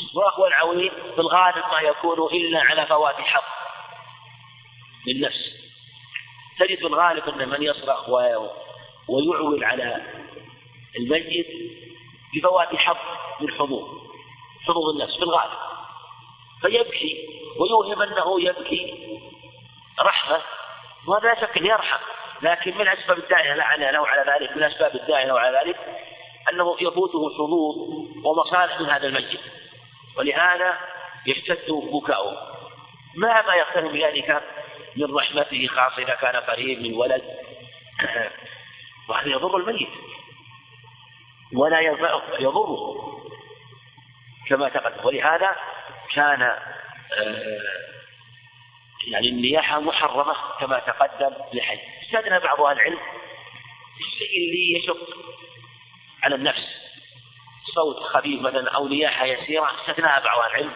الصراخ 0.00 0.38
والعويل 0.38 0.90
في 1.14 1.20
الغالب 1.20 1.64
ما 1.72 1.80
يكون 1.80 2.18
إلا 2.32 2.60
على 2.60 2.86
فوات 2.86 3.14
حظ 3.14 3.42
للنفس 5.06 5.52
تجد 6.58 6.78
في 6.78 6.86
الغالب 6.86 7.28
أن 7.28 7.48
من 7.48 7.62
يصرخ 7.62 8.08
ويعول 9.08 9.64
على 9.64 10.06
الميت 10.98 11.46
بفوات 12.34 12.76
حظ 12.76 12.96
من 13.40 13.50
حظوظ 13.50 13.88
حظوظ 14.66 14.88
النفس 14.94 15.16
في 15.16 15.22
الغالب. 15.22 15.58
فيبكي 16.60 17.28
ويوهم 17.60 18.02
أنه 18.02 18.40
يبكي 18.40 19.11
رحمة 20.02 20.42
وهذا 21.06 21.28
لا 21.28 21.40
شك 21.40 21.56
يرحم 21.56 21.98
لكن 22.42 22.78
من 22.78 22.88
أسباب 22.88 23.18
الداعية 23.18 23.54
له 23.54 24.08
على 24.08 24.32
ذلك 24.32 24.56
من 24.56 24.62
أسباب 24.62 24.94
الداعية 24.94 25.26
له 25.26 25.40
على 25.40 25.58
ذلك 25.58 25.76
أنه 26.52 26.76
يفوته 26.80 27.34
حظوظ 27.34 27.76
ومصالح 28.24 28.80
من 28.80 28.90
هذا 28.90 29.06
المسجد. 29.06 29.40
ولهذا 30.16 30.78
يشتد 31.26 31.70
بكاؤه. 31.70 32.36
ما 33.16 33.42
ما 33.42 33.54
يقترن 33.54 33.88
بذلك 33.88 34.42
من 34.96 35.14
رحمته 35.14 35.66
خاصة 35.66 36.02
إذا 36.02 36.14
كان 36.14 36.36
قريب 36.36 36.82
من 36.82 36.94
ولد 36.94 37.22
وهذا 39.08 39.28
يضر 39.28 39.56
الميت. 39.56 39.88
ولا 41.54 41.80
ينفعه 41.80 42.22
يضره. 42.38 42.94
كما 44.48 44.68
تقدم. 44.68 45.06
ولهذا 45.06 45.50
كان 46.14 46.42
آه، 46.42 47.60
يعني 49.06 49.28
النياحة 49.28 49.80
محرمة 49.80 50.34
كما 50.60 50.78
تقدم 50.78 51.30
لحي. 51.52 51.78
استدنى 52.02 52.38
بعض 52.38 52.60
أهل 52.60 52.76
العلم 52.76 52.98
الشيء 54.00 54.36
اللي 54.36 54.78
يشق 54.78 55.16
على 56.22 56.34
النفس. 56.34 56.64
صوت 57.74 57.96
خفيف 57.96 58.40
مثلا 58.40 58.70
أو 58.70 58.88
نياحة 58.88 59.26
يسيرة 59.26 59.80
استثناها 59.80 60.20
بعض 60.20 60.38
أهل 60.38 60.50
العلم. 60.50 60.72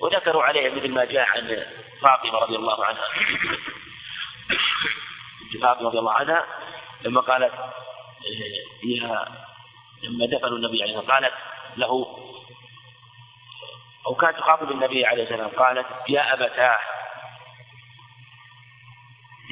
وذكروا 0.00 0.42
عليه 0.42 0.70
مثل 0.70 0.90
ما 0.90 1.04
جاء 1.04 1.28
عن 1.28 1.66
فاطمة 2.00 2.38
رضي 2.38 2.56
الله 2.56 2.84
عنها. 2.84 3.04
فاطمة 5.62 5.88
رضي 5.88 5.98
الله 5.98 6.12
عنها 6.12 6.46
لما 7.04 7.20
قالت 7.20 7.52
يا 8.84 9.26
لما 10.02 10.26
دفنوا 10.26 10.56
النبي 10.56 10.82
عليه 10.82 10.98
الصلاة 10.98 11.14
قالت 11.14 11.34
له 11.76 12.18
أو 14.06 14.14
كانت 14.14 14.38
تخاطب 14.38 14.70
النبي 14.70 15.06
عليه 15.06 15.22
السلام 15.22 15.48
قالت 15.48 15.86
يا 16.08 16.32
أبتاه. 16.34 16.78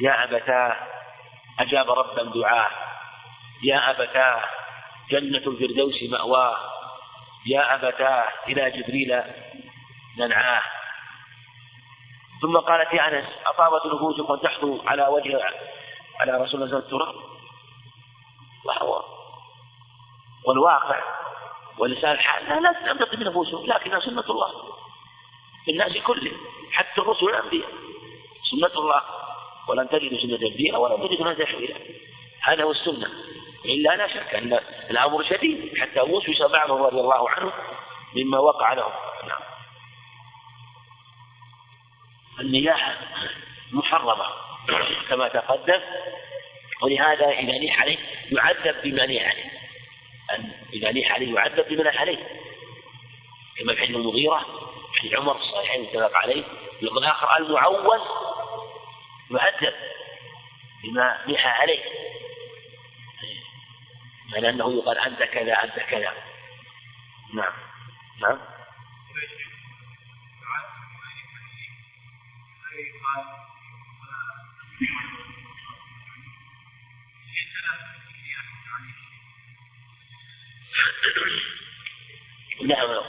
يا 0.01 0.23
أبتاه. 0.23 0.75
أجاب 1.59 1.91
ربا 1.91 2.23
دعاه. 2.23 2.71
يا 3.63 3.91
أبتاه. 3.91 4.43
جنة 5.09 5.37
الفردوس 5.37 6.03
مأواه. 6.11 6.57
يا 7.45 7.75
أبتاه. 7.75 8.29
إلى 8.47 8.71
جبريل 8.71 9.23
ننعاه. 10.17 10.63
ثم 12.41 12.57
قالت 12.57 12.93
يا 12.93 13.07
أنس 13.07 13.25
أطابت 13.45 13.85
نفوسكم 13.85 14.35
تحثو 14.35 14.81
على 14.87 15.07
وجه 15.07 15.43
على 16.19 16.31
رسول 16.31 16.63
الله 16.63 16.81
صلى 16.81 16.89
الله 16.89 17.05
عليه 17.05 17.05
وسلم. 17.05 17.31
والواقع 20.45 21.20
ولسان 21.81 22.11
الحال 22.11 22.45
لا 22.45 22.59
لا 22.59 22.73
تنبغي 22.73 23.17
بنفوسهم 23.17 23.65
لكنها 23.65 23.99
سنة 23.99 24.23
الله. 24.29 24.51
في 25.65 25.71
الناس 25.71 25.97
كلهم 25.97 26.37
حتى 26.71 27.01
الرسل 27.01 27.25
والأنبياء. 27.25 27.69
سنة 28.51 28.79
الله. 28.81 29.01
ولن 29.67 29.89
تجد 29.89 30.19
سنة 30.19 30.37
تبديلا 30.37 30.77
ولن 30.77 31.07
تجد 31.07 31.17
سنة 31.19 31.33
تحويلا 31.33 31.75
هذا 32.41 32.63
هو 32.63 32.71
السنة. 32.71 33.09
إلا 33.65 33.95
لا 33.95 34.07
شك 34.07 34.35
أن 34.35 34.59
الأمر 34.89 35.23
شديد 35.23 35.77
حتى 35.77 36.01
وسوس 36.01 36.41
بعضهم 36.41 36.83
رضي 36.83 36.99
الله 36.99 37.29
عنه 37.29 37.51
مما 38.15 38.39
وقع 38.39 38.73
لهم. 38.73 38.91
نعم. 39.27 39.41
النياحة 42.39 42.97
محرمة 43.71 44.25
كما 45.09 45.27
تقدم. 45.27 45.81
ولهذا 46.81 47.29
إذا 47.29 47.57
نيح 47.57 47.81
عليه 47.81 47.97
يعذب 48.31 48.81
بما 48.83 49.05
نيح 49.05 49.31
عليه. 49.31 49.60
إذا 50.73 50.91
نيح 50.91 51.11
عليه 51.11 51.35
يعذب 51.35 51.67
بما 51.69 51.83
نيح 51.83 52.01
عليه. 52.01 52.17
كما 53.57 53.73
في 53.75 53.81
حديث 53.81 53.95
المغيرة 53.95 54.45
في 55.01 55.15
عمر 55.15 55.35
الصحيحين 55.35 55.85
اتفق 55.85 56.17
عليه 56.17 56.43
اللفظ 56.81 56.97
الآخر 56.97 57.37
المعول 57.37 58.01
يعذب 59.31 59.73
بما 60.83 61.21
نيح 61.27 61.61
عليه. 61.61 61.83
يعني 64.33 64.49
أنه 64.49 64.73
يقال 64.73 64.97
أنت 64.97 65.23
كذا 65.23 65.53
أنت 65.53 65.79
كذا. 65.79 66.13
نعم. 67.33 67.53
نعم. 68.21 68.39
نعم 82.71 83.01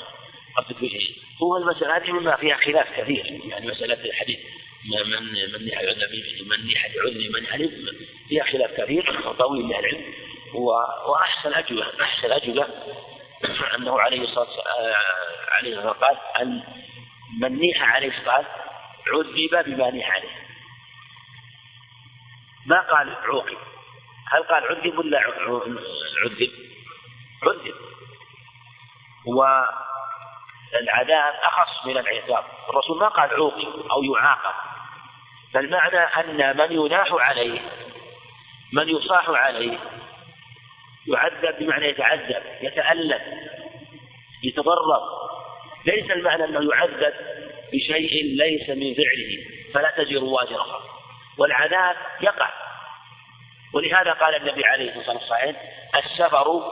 قصدك 0.57 0.81
به. 0.81 1.17
هو 1.43 1.57
المسألة 1.57 1.97
هذه 1.97 2.13
مما 2.13 2.37
فيها 2.37 2.57
خلاف 2.57 3.01
كثير. 3.01 3.41
يعني 3.49 3.67
مسألة 3.67 4.05
الحديث 4.05 4.39
من 4.85 5.23
من 5.23 5.65
نيح 5.65 5.83
من 6.51 6.67
بعذر 6.67 7.31
من 7.41 7.47
علم 7.47 7.89
فيها 8.29 8.45
خلاف 8.45 8.81
كثير 8.81 9.33
طويل 9.39 9.67
للعلم. 9.67 10.05
وأحسن 11.09 11.55
أجوبة 11.55 11.87
أحسن 12.01 12.33
أجوبة 12.33 12.67
أنه 13.77 14.01
عليه 14.01 14.21
الصلاة 14.21 14.49
والسلام 14.49 14.95
عليه 15.49 15.77
الصلاة 15.77 15.93
قال 15.93 16.17
أن 16.41 16.63
من 17.41 17.59
نيح 17.59 17.83
عليه 17.83 18.13
قال 18.27 18.45
عذب 19.13 19.65
بما 19.67 19.91
نيح 19.91 20.11
عليه. 20.11 20.29
ما 22.67 22.81
قال 22.81 23.09
عوقب؟ 23.09 23.59
هل 24.33 24.43
قال 24.43 24.65
عذب 24.65 24.99
ولا 24.99 25.19
عذب؟ 25.21 25.79
عذب 26.25 26.51
والعذاب 30.73 31.35
أخص 31.43 31.87
من 31.87 31.99
العقاب 31.99 32.45
الرسول 32.71 32.99
ما 32.99 33.09
قال 33.09 33.31
عوقب 33.31 33.91
أو 33.91 34.03
يعاقب 34.03 34.55
فالمعنى 35.55 35.99
أن 35.99 36.57
من 36.57 36.73
يناح 36.73 37.09
عليه 37.13 37.61
من 38.73 38.89
يصاح 38.89 39.29
عليه 39.29 39.79
يعذب 41.07 41.59
بمعنى 41.59 41.89
يتعذب 41.89 42.43
يتألم 42.61 43.21
يتضرر 44.43 45.01
ليس 45.87 46.11
المعنى 46.11 46.45
أنه 46.45 46.75
يعذب 46.75 47.15
بشيء 47.73 48.25
ليس 48.25 48.69
من 48.69 48.95
فعله 48.95 49.47
فلا 49.75 49.91
تزر 49.91 50.25
وازرة 50.25 50.81
والعذاب 51.39 51.97
يقع. 52.21 52.51
ولهذا 53.75 54.13
قال 54.13 54.35
النبي 54.35 54.65
عليه 54.65 55.01
الصلاة 55.01 55.17
والسلام 55.17 55.57
السفر 55.95 56.63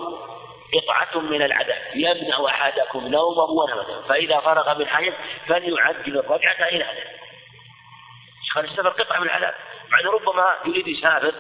قطعة 0.75 1.21
من 1.21 1.43
العذاب. 1.43 1.83
يمنع 1.95 2.47
أحدكم 2.47 3.07
نومه 3.07 3.45
ونومه 3.45 4.03
فإذا 4.09 4.41
فرغ 4.41 4.79
من 4.79 4.87
حيث 4.87 5.15
فليعجل 5.47 6.19
الرجعة 6.19 6.69
إلى 6.69 6.85
أهله. 6.85 7.11
قال 8.55 8.65
السفر 8.65 8.89
قطعة 8.89 9.21
من 9.21 9.27
العذاب. 9.27 9.55
مع 9.91 10.11
ربما 10.11 10.57
يريد 10.67 10.89
يسافر 10.89 11.35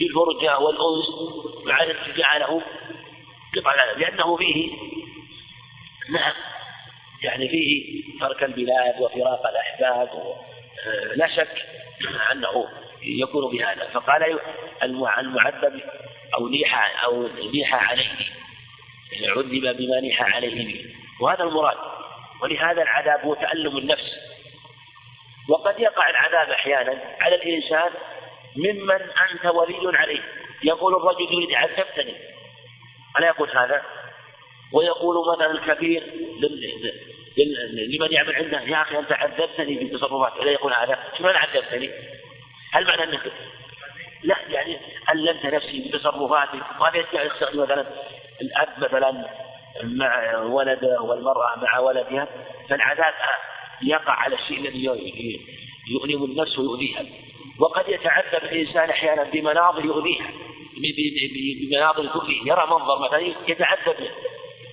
للفرجة 0.00 0.58
والأنس 0.58 1.06
مع 1.64 1.84
جعله 2.16 2.62
قطعة 3.56 3.74
العذاب. 3.74 3.98
لأنه 3.98 4.36
فيه 4.36 4.72
نعم 6.10 6.34
يعني 7.22 7.48
فيه 7.48 8.02
ترك 8.20 8.44
البلاد 8.44 9.00
وفراق 9.00 9.46
الأحباب 9.46 10.08
آه، 10.86 11.14
لا 11.16 11.28
شك 11.36 11.66
أنه 12.32 12.68
يكون 13.02 13.52
بهذا. 13.52 13.88
فقال 13.92 14.38
المعذب 14.82 15.80
أو 16.34 16.48
نيح 16.48 17.04
أو 17.04 17.28
نيح 17.52 17.90
عليه. 17.90 18.08
عذب 19.24 19.76
بما 19.76 20.00
نيح 20.00 20.22
عليه 20.22 20.64
به 20.64 20.84
وهذا 21.20 21.44
المراد. 21.44 21.76
ولهذا 22.42 22.82
العذاب 22.82 23.20
هو 23.20 23.34
تألم 23.34 23.78
النفس. 23.78 24.12
وقد 25.48 25.80
يقع 25.80 26.10
العذاب 26.10 26.50
أحيانا 26.50 27.00
على 27.20 27.34
الإنسان 27.34 27.90
ممن 28.56 29.00
أنت 29.32 29.46
ولي 29.46 29.98
عليه. 29.98 30.22
يقول 30.64 30.94
الرجل 30.94 31.34
يريد 31.34 31.54
عذبتني 31.54 32.14
ألا 33.18 33.26
يقول 33.26 33.50
هذا؟ 33.50 33.82
ويقول 34.72 35.16
مثلا 35.34 35.50
الكبير 35.50 36.02
لمن 37.88 38.12
يعمل 38.12 38.34
عنده 38.34 38.60
يا 38.60 38.82
أخي 38.82 38.98
أنت 38.98 39.12
عذبتني 39.12 39.84
بتصرفات 39.84 40.42
ألا 40.42 40.50
يقول 40.50 40.72
هذا؟ 40.72 40.98
شلون 41.18 41.36
عذبتني؟ 41.36 41.90
هل 42.72 42.86
معنى 42.86 43.02
أنك 43.02 43.32
لا 44.22 44.36
يعني 44.48 44.78
ألمت 45.12 45.46
نفسي 45.46 45.88
بتصرفاتي 45.88 46.60
وهذا 46.80 46.98
يستخدم 47.12 47.62
مثلا 47.62 47.86
الأب 48.40 48.68
مثلا 48.78 49.26
مع 49.84 50.38
ولده 50.38 51.00
والمرأة 51.00 51.56
مع 51.56 51.78
ولدها 51.78 52.28
فالعذاب 52.68 53.14
يقع 53.82 54.12
على 54.12 54.34
الشيء 54.34 54.58
الذي 54.58 54.84
يؤلم 55.90 56.24
النفس 56.24 56.58
ويؤذيها. 56.58 57.04
وقد 57.58 57.88
يتعذب 57.88 58.44
الإنسان 58.44 58.90
أحيانا 58.90 59.22
بمناظر 59.22 59.84
يؤذيها 59.84 60.30
بمناظر 61.60 62.06
تؤذيه. 62.06 62.42
يرى 62.46 62.66
منظر 62.66 62.98
مثلا 62.98 63.18
يتعذب 63.48 63.96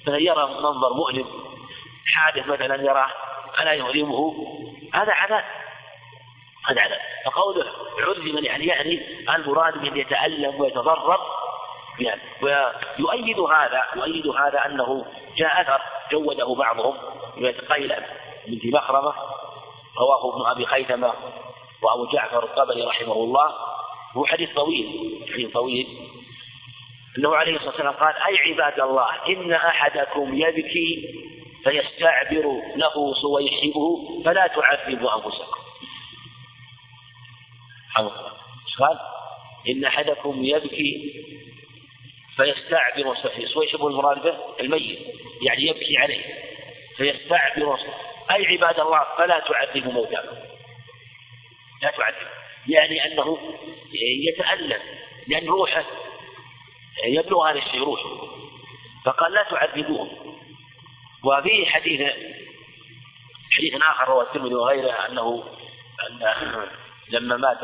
مثلا 0.02 0.18
يرى 0.18 0.46
منظر 0.46 0.94
مؤلم 0.94 1.26
حادث 2.06 2.48
مثلا 2.48 2.76
يراه 2.76 3.10
ألا 3.62 3.72
يؤلمه. 3.72 4.34
هذا 4.94 5.12
عذاب 5.12 5.44
هذا 6.70 6.82
عذاب. 6.82 7.00
فقوله 7.26 7.66
عذب 8.00 8.44
يعني 8.44 8.66
يعني 8.66 9.02
المراد 9.36 9.78
من 9.78 9.98
يتألم 9.98 10.62
ويتضرر 10.62 11.43
يعني 12.00 12.22
ويؤيد 12.42 13.40
هذا 13.40 13.84
يؤيد 13.96 14.28
هذا 14.28 14.66
أنه 14.66 15.06
جاء 15.38 15.62
أثر 15.62 15.82
جوده 16.12 16.56
بعضهم 16.56 16.96
قيل 17.70 17.94
بنت 18.48 18.66
مخرمة 18.66 19.14
رواه 19.98 20.34
ابن 20.34 20.52
أبي 20.52 20.66
خيثمة 20.66 21.14
وأبو 21.82 22.06
جعفر 22.14 22.44
الطبري 22.44 22.84
رحمه 22.84 23.14
الله 23.14 23.54
هو 24.18 24.26
حديث 24.26 24.50
طويل 24.56 25.20
حديث 25.34 25.54
طويل. 25.54 25.88
أنه 27.18 27.36
عليه 27.36 27.56
الصلاة 27.56 27.70
والسلام 27.70 27.94
قال 27.94 28.16
أي 28.16 28.38
عباد 28.38 28.80
الله 28.80 29.10
إن 29.30 29.54
أحدكم 29.54 30.36
يبكي 30.36 31.16
فيستعبر 31.64 32.62
له 32.76 33.14
صويحبه 33.14 34.22
فلا 34.26 34.48
تعذبوا 34.48 35.16
أنفسكم. 35.16 35.64
قال 38.80 39.00
إن 39.70 39.86
أحدكم 39.86 40.44
يبكي 40.44 41.24
فيستعبر 42.38 43.16
صويحبه 43.54 43.88
المراد 43.88 44.24
به 44.24 44.38
الميت 44.60 45.00
يعني 45.42 45.68
يبكي 45.68 45.98
عليه. 45.98 46.24
فيستعبر 46.98 47.80
أي 48.32 48.46
عباد 48.48 48.80
الله 48.80 49.06
فلا 49.18 49.40
تعذبوا 49.40 49.92
موتاكم. 49.92 50.38
لا 51.82 51.92
تعذب 51.98 52.28
يعني 52.68 53.06
أنه 53.06 53.38
يتألم 54.30 54.82
لأن 55.28 55.48
روحه 55.48 55.86
يبلغ 57.06 57.50
هذا 57.50 57.60
الشيء 57.60 57.84
روحه. 57.84 58.28
فقال 59.06 59.34
لا 59.34 59.44
تعذبوهم. 59.44 60.40
وفي 61.24 61.66
حديث 61.66 62.02
حديث 63.58 63.74
آخر 63.82 64.08
رواه 64.08 64.24
الترمذي 64.24 64.56
وغيره 64.56 64.92
أنه 64.92 65.44
أن 66.10 66.34
لما 67.10 67.38
مات 67.38 67.60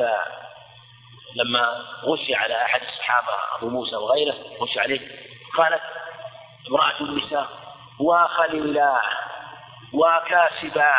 لما 1.36 1.86
غشي 2.04 2.36
على 2.36 2.66
أحد 2.66 2.82
الصحابة 2.82 3.34
أبو 3.58 3.70
موسى 3.70 3.96
وغيره 3.96 4.36
غشي 4.62 4.80
عليه 4.80 5.00
قالت 5.58 5.82
امرأة 6.70 7.02
النساء 7.02 7.50
وخليلا 8.00 9.02
وكاسبا 9.94 10.94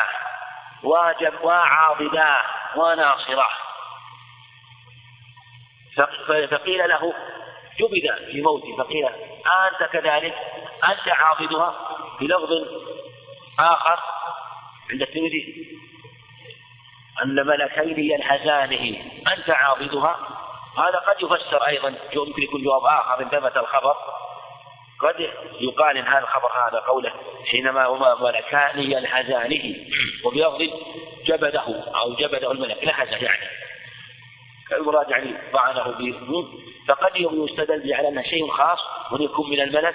وجب 0.83 1.35
وعاضدا 1.43 2.37
وناصرا. 2.77 3.49
فقيل 6.51 6.89
له 6.89 7.15
جبد 7.79 8.31
في 8.31 8.43
موته 8.43 8.77
فقيل 8.77 9.07
أنت 9.07 9.91
كذلك؟ 9.93 10.35
أنت 10.85 11.09
عاضدها؟ 11.09 11.75
بلفظ 12.21 12.53
آخر 13.59 14.01
عند 14.91 15.03
الترمذي 15.03 15.67
أن 17.25 17.47
ملكين 17.47 18.11
ينحزانه 18.11 19.03
أنت 19.37 19.51
عاضدها 19.51 20.17
هذا 20.79 20.99
قد 20.99 21.23
يفسر 21.23 21.67
أيضا. 21.67 21.95
يمكن 22.13 22.43
يكون 22.43 22.63
جواب 22.63 22.85
آخر 22.85 23.23
إن 23.23 23.29
ثبت 23.29 23.57
الخبر. 23.57 23.95
قد 25.01 25.31
يقال 25.61 25.97
إن 25.97 26.07
هذا 26.07 26.19
الخبر 26.19 26.49
هذا 26.69 26.79
قوله 26.79 27.13
حينما 27.51 27.87
هما 27.87 28.15
ملكان 28.15 28.83
ينحزانه 28.93 29.75
وبلفظ 30.25 30.63
جبده 31.25 31.85
أو 31.97 32.15
جبده 32.15 32.53
الملك. 32.53 32.85
لحزه 32.85 33.17
يعني. 33.17 33.47
المراد 34.73 35.11
يعني 35.11 35.35
ضعنه 35.53 35.85
به 35.85 36.47
فقد 36.89 37.13
يستدل 37.17 37.95
على 37.95 38.09
أنه 38.09 38.23
شيء 38.23 38.51
خاص 38.51 38.79
ويكون 39.13 39.51
من 39.51 39.61
الملك. 39.61 39.95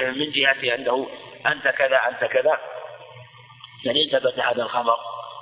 من 0.00 0.32
جهة 0.32 0.74
أنه 0.74 1.08
أنت 1.46 1.68
كذا 1.68 1.96
أنت 1.96 2.24
كذا. 2.24 2.58
يعني 3.84 4.10
ثبت 4.10 4.38
هذا 4.38 4.62
الخبر 4.62 5.15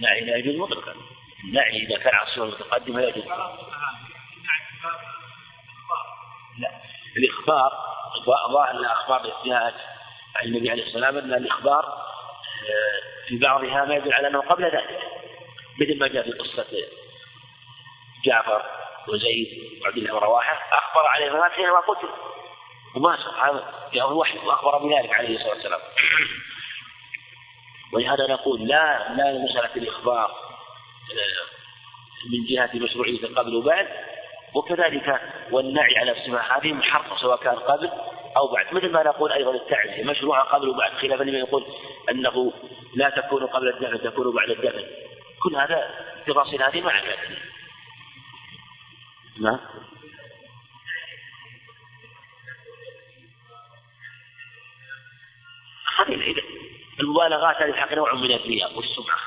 لا 0.00 0.36
يجوز 0.36 0.56
مطلقا. 0.56 0.94
النعي 1.44 1.86
إذا 1.86 1.98
كان 1.98 2.14
على 2.14 2.28
الصورة 2.28 2.44
المتقدمة 2.44 3.02
يجوز. 3.02 3.24
لا 6.58 6.70
الإخبار 7.16 7.72
ظاهر 8.26 8.70
الأخبار 8.70 9.24
التي 9.24 9.48
جاءت 9.48 9.74
عن 10.36 10.44
النبي 10.44 10.70
عليه 10.70 10.82
الصلاة 10.82 11.06
والسلام 11.06 11.32
أن 11.32 11.42
الإخبار 11.42 11.84
آه، 11.84 13.28
في 13.28 13.38
بعضها 13.38 13.84
ما 13.84 13.94
يدل 13.94 14.12
على 14.12 14.28
أنه 14.28 14.40
قبل 14.40 14.64
ذلك 14.64 15.00
مثل 15.80 15.98
ما 15.98 16.08
جاء 16.08 16.22
في 16.22 16.32
قصة 16.32 16.66
جعفر 18.24 18.62
وزيد 19.08 19.82
وعبد 19.82 19.96
الله 19.96 20.14
ورواحة 20.14 20.78
أخبر 20.78 21.06
عليه 21.06 21.26
الصلاة 21.26 21.48
حينما 21.48 21.80
قتل. 21.80 22.08
وما 22.96 23.18
هذا 23.44 23.90
جاءه 23.92 24.08
الوحي 24.08 24.38
وأخبر 24.38 24.78
بذلك 24.78 25.14
عليه 25.14 25.36
الصلاة 25.36 25.54
والسلام. 25.54 25.80
ولهذا 27.92 28.26
نقول 28.26 28.68
لا 28.68 29.14
لا 29.16 29.38
مسألة 29.38 29.76
الإخبار 29.76 30.30
آه، 31.10 31.50
من 32.30 32.44
جهة 32.44 32.70
مشروعية 32.74 33.34
قبل 33.36 33.54
وبعد. 33.54 33.88
وكذلك 34.54 35.20
والنعي 35.50 35.98
على 35.98 36.12
الصفة 36.12 36.40
هذه 36.40 36.72
محرم 36.72 37.16
سواء 37.16 37.36
كان 37.36 37.54
قبل 37.54 37.90
أو 38.36 38.52
بعد. 38.52 38.74
مثل 38.74 38.92
ما 38.92 39.02
نقول 39.02 39.32
أيضا 39.32 39.54
التعزية 39.54 40.04
مشروعة 40.04 40.44
قبل 40.44 40.68
وبعد. 40.68 40.92
خلافا 40.92 41.24
لمن 41.24 41.38
يقول 41.38 41.66
أنه 42.10 42.52
لا 42.94 43.10
تكون 43.10 43.46
قبل 43.46 43.68
الدفن 43.68 44.10
تكون 44.10 44.34
بعد 44.34 44.50
الدفن. 44.50 44.84
كل 45.42 45.56
هذا 45.56 45.90
التفاصيل 46.16 46.62
هذه 46.62 46.80
ما 46.80 46.90
عندنا. 46.90 47.16
نعم. 49.40 49.58
هذه 55.98 56.14
المبالغات 57.00 57.56
هذه 57.56 57.70
الحق 57.70 57.92
نوع 57.92 58.14
من 58.14 58.32
الرياء 58.32 58.76
والسمعة. 58.76 59.18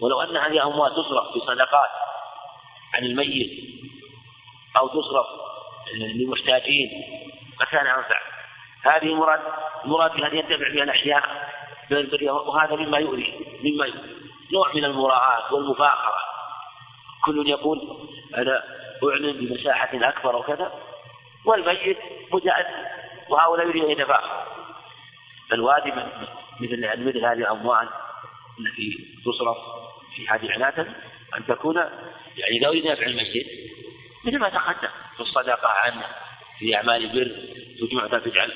ولو 0.00 0.20
أن 0.20 0.36
هذه 0.36 0.52
الأموال 0.52 0.92
تصرف 0.92 1.32
في 1.32 1.40
صدقات 1.40 1.90
عن 2.94 3.04
الميت 3.04 3.50
أو 4.76 4.88
تصرف 4.88 5.26
للمحتاجين 5.94 6.90
فكان 7.60 7.86
أنفع. 7.86 8.20
هذه 8.82 9.14
مراد 9.14 9.40
مراد 9.84 10.16
بها 10.16 10.34
ينتفع 10.34 10.68
بها 10.72 10.84
الأحياء 10.84 11.52
وهذا 12.30 12.76
مما 12.76 12.98
يؤذي 12.98 13.58
مما 13.64 13.86
يؤذي. 13.86 14.16
نوع 14.52 14.72
من 14.74 14.84
المراعاة 14.84 15.54
والمفاخرة. 15.54 16.18
كل 17.24 17.48
يقول 17.48 18.08
أنا 18.36 18.62
أعلن 19.04 19.32
بمساحة 19.32 19.90
أكبر 19.94 20.36
وكذا. 20.36 20.72
والميت 21.44 21.98
متأثر 22.32 22.86
وهؤلاء 23.28 23.66
يريد 23.66 23.84
أن 23.84 23.90
يتفاخر 23.90 24.46
فالواجب 25.50 26.08
مثل 26.62 27.04
مثل 27.06 27.24
هذه 27.24 27.38
الأموال 27.38 27.88
التي 28.60 29.08
تصرف 29.24 29.56
في 30.16 30.28
هذه 30.28 30.42
العناتة 30.42 30.82
أن 31.38 31.46
تكون 31.48 31.76
يعني 32.36 32.58
لو 32.62 32.72
ينافع 32.72 33.06
المسجد 33.06 33.46
مثل 34.24 34.38
ما 34.38 34.48
تقدم. 34.48 34.88
في 35.16 35.20
الصدقة 35.20 35.68
عنه 35.68 36.06
في 36.58 36.76
أعمال 36.76 37.04
البر 37.04 37.36
تجمع 37.80 38.06
تجعل 38.06 38.52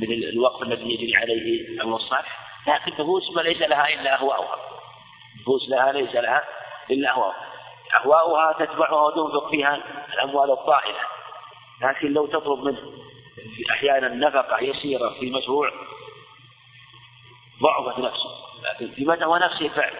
من 0.00 0.12
الوقف 0.12 0.62
الذي 0.62 0.94
يجري 0.94 1.16
عليه 1.16 1.68
العمل 1.68 1.94
الصالح 1.94 2.38
لكن 2.66 3.04
ما 3.36 3.40
ليس 3.40 3.60
لها 3.60 3.88
إلا 3.88 4.14
أهواؤها. 4.20 4.56
نفوس 5.40 5.68
لها 5.68 5.92
ليس 5.92 6.14
لها 6.14 6.44
إلا 6.90 7.10
أهواؤها. 7.10 7.46
أهواؤها 8.00 8.52
تتبعها 8.52 9.06
وتنفق 9.06 9.50
فيها 9.50 9.80
الأموال 10.14 10.50
الطائلة. 10.50 10.98
لكن 11.82 12.12
لو 12.12 12.26
تطلب 12.26 12.58
منه 12.58 12.78
أحيانا 13.70 14.08
نفقة 14.08 14.60
يسيرة 14.60 15.08
في 15.20 15.30
مشروع 15.30 15.70
ضعفت 17.62 17.98
نفسه. 17.98 18.30
لكن 18.62 18.94
في 18.94 19.04
متى 19.04 19.24
هو 19.24 19.36
نفسه 19.36 19.68
فعل. 19.68 19.92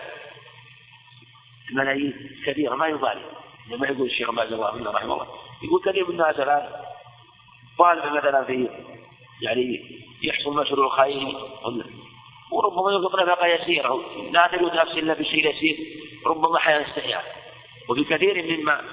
ملايين 1.73 2.31
كثيرة 2.47 2.75
ما 2.75 2.87
يبالي 2.87 3.23
لما 3.71 3.87
يقول 3.87 4.07
الشيخ 4.07 4.31
باز 4.31 4.53
الله 4.53 4.93
رحمه 4.93 5.15
الله. 5.15 5.27
يقول 5.63 5.83
كثير 5.85 6.05
من 6.05 6.11
الناس 6.11 6.41
الآن 6.41 6.69
طالب 7.79 8.13
مثلا 8.13 8.45
في 8.45 8.69
يعني 9.43 9.81
يحصل 10.23 10.57
مشروع 10.57 10.97
خيري 10.97 11.37
وربما 12.53 12.93
يطلق 12.93 13.23
نفقة 13.23 13.47
يسيرة. 13.47 14.01
لا 14.31 14.47
تجد 14.53 14.75
نفس 14.75 14.93
إلا 14.93 15.15
بشيء 15.15 15.51
يسير. 15.51 15.77
ربما 16.27 16.59
حياة 16.59 16.89
استحياء 16.89 17.25
وفي 17.89 18.05
كثير 18.05 18.57
مما 18.57 18.85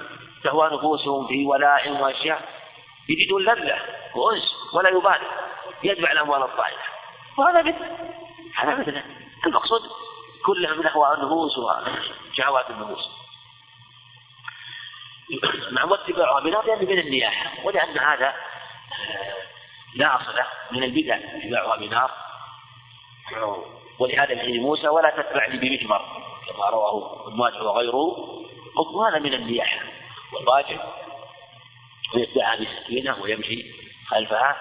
تهوى 0.44 0.70
نفوسهم 0.76 1.26
في 1.26 1.46
ولائم 1.46 2.00
وأشياء. 2.00 2.48
يجدون 3.08 3.42
لذة 3.42 3.78
وأنس 4.14 4.54
ولا 4.74 4.88
يبالي. 4.88 5.26
يدفع 5.82 6.12
الأموال 6.12 6.42
الطائلة. 6.42 6.78
وهذا 7.38 7.62
مثل. 7.62 8.21
هذا 8.56 8.74
مثل 8.74 9.02
المقصود 9.46 9.80
كلها 10.46 10.74
من 10.74 10.86
أهواء 10.86 11.14
النفوس 11.14 11.52
وشهوات 11.58 12.70
النفوس. 12.70 13.10
نعم 15.72 15.90
واتباعها 15.90 16.40
بنار 16.40 16.66
لأن 16.66 16.86
من 16.86 16.98
النياحة. 16.98 17.66
ولأن 17.66 17.98
هذا 17.98 18.28
آه، 18.28 19.34
لا 19.94 20.16
أصل 20.16 20.34
من 20.70 20.82
البدع 20.82 21.16
اتباعها 21.16 21.76
بنار 21.76 22.10
ولهذا 23.98 24.34
في 24.34 24.58
موسى 24.58 24.88
ولا 24.88 25.10
تتبعني 25.10 25.58
بمجمر 25.58 26.02
كما 26.46 26.66
رواه 26.70 27.26
ابن 27.28 27.66
وغيره. 27.66 28.16
حكم 28.76 28.98
هذا 28.98 29.18
من 29.18 29.34
النياحة. 29.34 29.80
والواجب 30.32 30.80
ويدعى 32.14 32.56
بسكينة 32.56 33.22
ويمشي 33.22 33.72
خلفها 34.06 34.56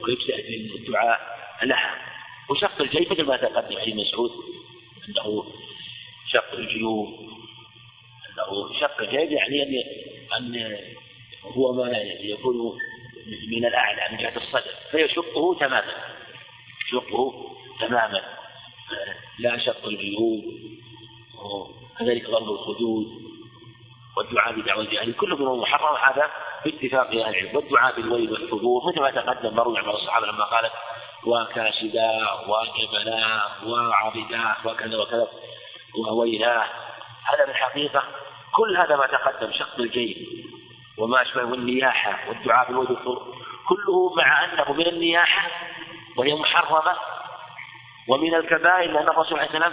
ويجتهد 0.00 0.70
الدعاء 0.76 1.20
لها. 1.62 2.15
وشق 2.50 2.80
الجيب 2.80 3.12
مثل 3.12 3.22
ما 3.22 3.36
تقدم 3.36 3.84
في 3.84 3.94
مسعود 3.94 4.30
أنه 5.08 5.44
شق 6.32 6.54
الجيوب 6.54 7.08
أنه 8.28 8.80
شق 8.80 9.00
الجيب 9.00 9.32
يعني 9.32 9.62
أن 9.62 10.54
أن 10.56 10.78
هو 11.42 11.72
ما 11.72 11.90
يكون 12.20 12.78
من 13.48 13.66
الأعلى 13.66 14.08
من 14.12 14.18
جهة 14.18 14.36
الصدر 14.36 14.74
فيشقه 14.90 15.56
تماما 15.60 15.94
يشقه 16.88 17.54
تماما 17.80 18.22
لا 19.38 19.58
شق 19.58 19.86
الجيوب 19.86 20.44
وكذلك 21.44 22.30
ضرب 22.30 22.50
الخدود 22.50 23.06
والدعاء 24.16 24.60
بدعوة 24.60 24.82
الجاهل 24.82 25.12
كله 25.12 25.36
من 25.36 25.46
المحرم 25.46 25.96
هذا 25.96 26.30
باتفاق 26.64 27.06
أهل 27.06 27.18
العلم 27.18 27.56
والدعاء 27.56 27.96
بالويل 27.96 28.32
والحضور 28.32 28.86
مثل 28.88 29.00
ما 29.00 29.10
تقدم 29.10 29.56
مروي 29.56 29.78
عن 29.78 29.90
الصحابه 29.90 30.26
لما 30.26 30.44
قالت 30.44 30.72
وكاشدا 31.26 32.10
وجبلا 32.46 33.42
وعبدا 33.66 34.54
وكذا 34.64 34.96
وكذا 34.96 35.28
وويلاه 35.98 36.66
هذا 37.24 37.44
في 37.44 37.50
الحقيقة 37.50 38.02
كل 38.56 38.76
هذا 38.76 38.96
ما 38.96 39.06
تقدم 39.06 39.52
شق 39.52 39.78
الجيب 39.78 40.16
وما 40.98 41.22
أشبه 41.22 41.44
والنياحة 41.44 42.28
والدعاء 42.28 42.68
بالوجه 42.68 42.96
كله 43.68 44.14
مع 44.16 44.44
أنه 44.44 44.72
من 44.72 44.86
النياحة 44.86 45.50
وهي 46.16 46.34
محرمة 46.34 46.92
ومن 48.08 48.34
الكبائر 48.34 48.92
لأن 48.92 49.08
الرسول 49.08 49.38
عليه 49.38 49.48
السلام 49.48 49.72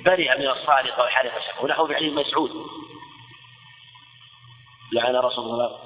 برئ 0.00 0.38
من 0.38 0.48
الصادق 0.48 1.00
وحلف 1.00 1.36
الشك 1.36 1.62
ونحو 1.62 1.86
في 1.86 1.94
حديث 1.96 2.12
مسعود. 2.12 2.50
لعن 4.92 5.16
رسول 5.16 5.44
الله 5.44 5.78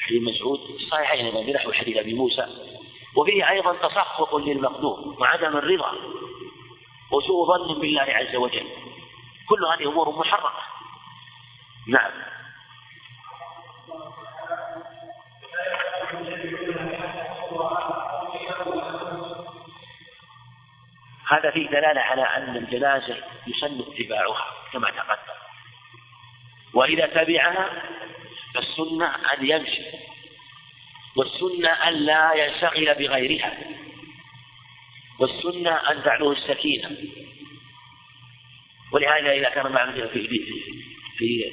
حديث 0.00 0.22
مسعود 0.22 0.60
صحيحين 0.90 1.46
بنحو 1.46 1.72
حديث 1.72 1.96
أبي 1.96 2.14
موسى 2.14 2.73
وفيه 3.16 3.50
أيضا 3.50 3.72
تسخط 3.88 4.34
للمقدور 4.34 5.14
وعدم 5.20 5.56
الرضا 5.56 5.92
وسوء 7.12 7.46
ظن 7.46 7.80
بالله 7.80 8.02
عز 8.02 8.36
وجل. 8.36 8.66
كل 9.48 9.64
هذه 9.64 9.88
أمور 9.88 10.18
محرمة. 10.18 10.50
نعم. 11.88 12.10
هذا 21.28 21.50
فيه 21.50 21.68
دلالة 21.68 22.00
على 22.00 22.22
أن 22.22 22.56
الجنازة 22.56 23.16
يسن 23.46 23.80
اتباعها 23.80 24.46
كما 24.72 24.90
تقدم. 24.90 25.38
وإذا 26.74 27.06
تبعها 27.06 27.82
فالسنة 28.54 29.06
أن 29.06 29.46
يمشي. 29.46 30.13
والسنة 31.16 31.68
أن 31.68 31.92
لا 31.92 32.32
ينشغل 32.34 32.94
بغيرها. 32.94 33.58
والسنة 35.18 35.90
أن 35.90 36.02
تعلوه 36.02 36.32
السكينة. 36.32 36.96
ولهذا 38.92 39.32
إذا 39.32 39.48
كان 39.48 39.72
معه 39.72 39.92
في 39.92 40.28
في 41.18 41.50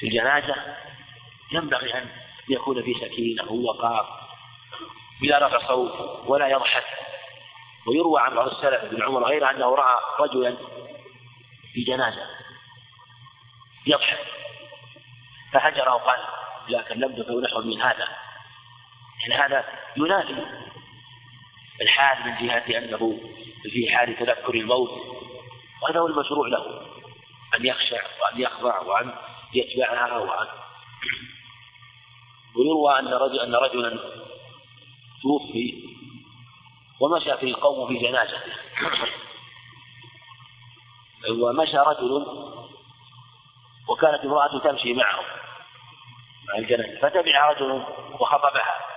في 0.00 0.06
الجنازة 0.06 0.54
ينبغي 1.52 1.94
أن 1.94 2.08
يكون 2.48 2.82
في 2.82 2.94
سكينة 2.94 3.52
ووقار 3.52 4.28
بلا 5.20 5.46
رفع 5.46 5.68
صوت 5.68 6.24
ولا 6.26 6.48
يضحك. 6.48 6.84
ويروى 7.86 8.20
عن 8.20 8.34
بعض 8.34 8.48
السلف 8.48 8.84
بن 8.84 9.02
عمر 9.02 9.24
غيره 9.24 9.50
أنه 9.50 9.74
رأى 9.74 9.98
رجلا 10.20 10.56
في 11.72 11.84
جنازة 11.84 12.26
يضحك. 13.86 14.18
فهجره 15.52 15.94
وقال 15.94 16.20
لا 16.68 16.82
كلمتك 16.82 17.30
ونحو 17.30 17.60
من 17.62 17.82
هذا. 17.82 18.27
يعني 19.20 19.42
هذا 19.42 19.64
ينافي 19.96 20.46
الحال 21.80 22.24
من 22.24 22.46
جهة 22.46 22.78
أنه 22.78 23.20
في 23.62 23.90
حال 23.90 24.16
تذكر 24.16 24.54
الموت 24.54 24.90
وهذا 25.82 26.00
هو 26.00 26.06
المشروع 26.06 26.48
له 26.48 26.80
أن 27.56 27.66
يخشع 27.66 28.02
وأن 28.22 28.40
يخضع 28.40 28.80
وأن 28.80 29.14
يتبعها 29.54 30.18
وأن 30.18 30.48
ويروى 32.56 32.98
أن 32.98 33.08
رجل 33.08 33.40
أن 33.40 33.54
رجلا 33.54 33.98
توفي 35.22 35.88
ومشى 37.00 37.36
في 37.36 37.46
القوم 37.46 37.88
في 37.88 37.98
جنازته. 37.98 38.52
ومشى 41.30 41.76
رجل 41.76 42.26
وكانت 43.88 44.24
امرأة 44.24 44.58
تمشي 44.58 44.92
معه 44.92 45.20
مع 46.48 46.58
الجنازة 46.58 47.00
فتبع 47.00 47.50
رجل 47.50 47.84
وخطبها. 48.20 48.87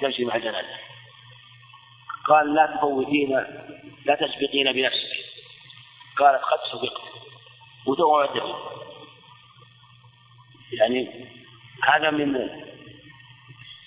تمشي 0.00 0.24
مع 0.24 0.36
الجنازة 0.36 0.78
قال 2.28 2.54
لا 2.54 2.76
تفوتين 2.76 3.30
لا 4.04 4.14
تسبقين 4.14 4.72
بنفسك. 4.72 5.08
قالت 6.18 6.42
قد 6.42 6.58
سبقت. 6.72 7.08
الدم 8.24 8.54
يعني 10.72 11.08
هذا 11.84 12.10
من 12.10 12.34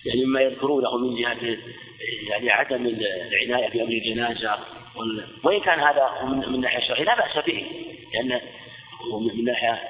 يعني 0.05 0.26
مما 0.26 0.41
يذكرونه 0.41 0.97
من 0.97 1.16
جهة 1.16 1.57
يعني 2.30 2.51
عدم 2.51 2.86
العناية 2.86 3.70
بأمر 3.70 3.91
الجنازة 3.91 4.59
وإن 5.43 5.59
كان 5.59 5.80
هذا 5.80 6.24
من 6.24 6.43
الناحية 6.43 6.78
الشرعية 6.78 7.03
لا 7.03 7.16
بأس 7.16 7.45
به 7.45 7.66
لأن 8.14 8.41
من 9.22 9.30
الناحية 9.30 9.82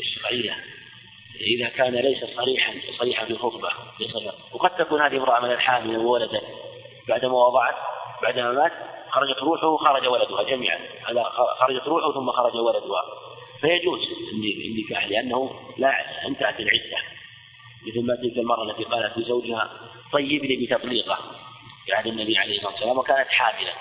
الشرعية 0.00 0.56
إذا 1.40 1.68
كان 1.68 1.94
ليس 1.94 2.24
صريحا 2.36 2.74
صريحا 2.98 3.24
في 3.24 3.30
الخطبة 3.30 3.68
وقد 4.52 4.76
تكون 4.76 5.02
هذه 5.02 5.16
امرأة 5.16 5.40
من 5.40 5.52
الحامل 5.52 5.96
وولدت 5.96 6.42
بعدما 7.08 7.34
وضعت 7.34 7.74
بعدما 8.22 8.52
مات 8.52 8.72
خرجت 9.10 9.38
روحه 9.38 9.66
وخرج 9.66 10.06
ولدها 10.06 10.42
جميعا. 10.42 10.78
هذا 11.08 11.22
خرجت 11.58 11.88
روحه 11.88 12.12
ثم 12.12 12.30
خرج 12.30 12.56
ولدها. 12.56 13.02
فيجوز 13.60 14.00
النكاح 14.64 15.08
لأنه 15.08 15.60
لا 15.76 16.26
انتهت 16.28 16.60
العدة. 16.60 16.98
مثل 17.86 18.06
ما 18.06 18.16
تلك 18.16 18.38
المرأة 18.38 18.62
التي 18.62 18.84
قالت 18.84 19.18
لزوجها 19.18 19.70
طيبني 20.12 20.66
بتطليقه. 20.66 21.18
عهد 21.92 22.06
النبي 22.06 22.38
عليه 22.38 22.56
الصلاة 22.56 22.72
والسلام 22.72 22.98
وكانت 22.98 23.28
حاملا 23.28 23.72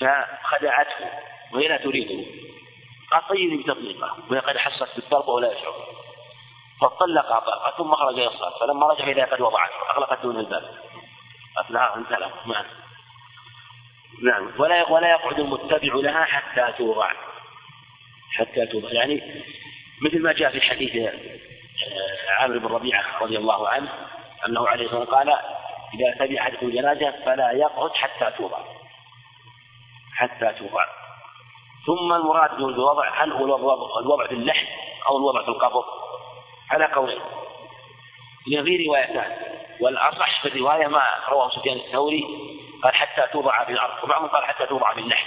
فخدعته 0.00 1.06
وهي 1.52 1.68
لا 1.68 1.76
تريده. 1.76 2.24
قال 3.12 3.28
طيبني 3.28 3.62
بتطليقه. 3.62 4.16
وهي 4.30 4.40
قد 4.40 4.56
حست 4.56 4.96
بالطلقة 4.96 5.30
ولا 5.30 5.52
يشعر. 5.52 5.99
فطلقها 6.80 7.40
طلقة 7.40 7.74
ثم 7.78 7.94
خرج 7.94 8.18
إلى 8.18 8.26
الصلاة. 8.26 8.58
فلما 8.60 8.86
رجع 8.86 9.08
إذا 9.08 9.24
قد 9.24 9.40
وضعته 9.40 9.90
أغلقت 9.96 10.22
دون 10.22 10.36
الباب. 10.36 10.62
أنت 11.96 12.10
له. 12.10 12.30
نعم. 12.46 12.64
نعم. 14.22 14.52
ولا 14.58 14.90
ولا 14.90 15.10
يقعد 15.10 15.40
المتبع 15.40 15.94
لها 15.94 16.24
حتى 16.24 16.72
توضع. 16.78 17.12
حتى 18.32 18.66
توضع. 18.66 18.92
يعني 18.92 19.44
مثل 20.02 20.22
ما 20.22 20.32
جاء 20.32 20.50
في 20.50 20.60
حديث 20.60 20.96
آه، 20.96 22.30
عامر 22.38 22.58
بن 22.58 22.66
ربيعة 22.66 23.22
رضي 23.22 23.38
الله 23.38 23.68
عنه 23.68 23.88
أنه 24.46 24.68
عليه 24.68 24.86
الصلاة 24.86 25.04
قال 25.04 25.28
إذا 25.94 26.26
تبع 26.26 26.42
أحدكم 26.42 26.70
جنازة 26.70 27.10
فلا 27.24 27.52
يقعد 27.52 27.90
حتى 27.94 28.30
توضع. 28.38 28.58
حتى 30.14 30.52
توضع. 30.58 30.84
ثم 31.86 32.12
المراد 32.12 32.56
بالوضع 32.56 33.22
هل 33.22 33.32
هو 33.32 33.44
الوضع 34.00 34.26
في 34.26 34.34
اللحم 34.34 34.66
أو 35.08 35.16
الوضع 35.16 35.42
في 35.42 35.48
القبر؟ 35.48 35.84
على 36.70 36.84
قولين 36.84 37.20
من 38.46 38.64
في 38.64 38.86
روايتان. 38.86 39.36
والأصح 39.80 40.42
في 40.42 40.48
الرواية 40.48 40.86
ما 40.86 41.02
رواه 41.28 41.50
سفيان 41.50 41.76
الثوري 41.76 42.24
قال 42.82 42.94
حتى 42.94 43.32
توضع 43.32 43.64
في 43.64 43.72
الأرض. 43.72 44.04
وبعضهم 44.04 44.28
قال 44.28 44.44
حتى 44.44 44.66
توضع 44.66 44.94
في 44.94 45.00
اللحم 45.00 45.26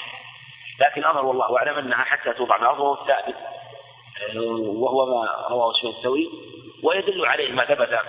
لكن 0.79 1.01
الأمر 1.01 1.25
والله 1.25 1.57
أعلم 1.57 1.77
أنها 1.77 2.03
حتى 2.03 2.33
توضع 2.33 2.57
في 2.57 2.61
الأرض 2.61 2.79
وهو 2.79 3.01
الثابت 3.01 3.35
وهو 4.55 5.05
ما 5.05 5.47
رواه 5.49 5.73
سفيان 5.73 5.93
الثوري. 5.93 6.29
ويدل 6.83 7.25
عليه 7.25 7.51
ما 7.51 7.65
ثبت 7.65 7.99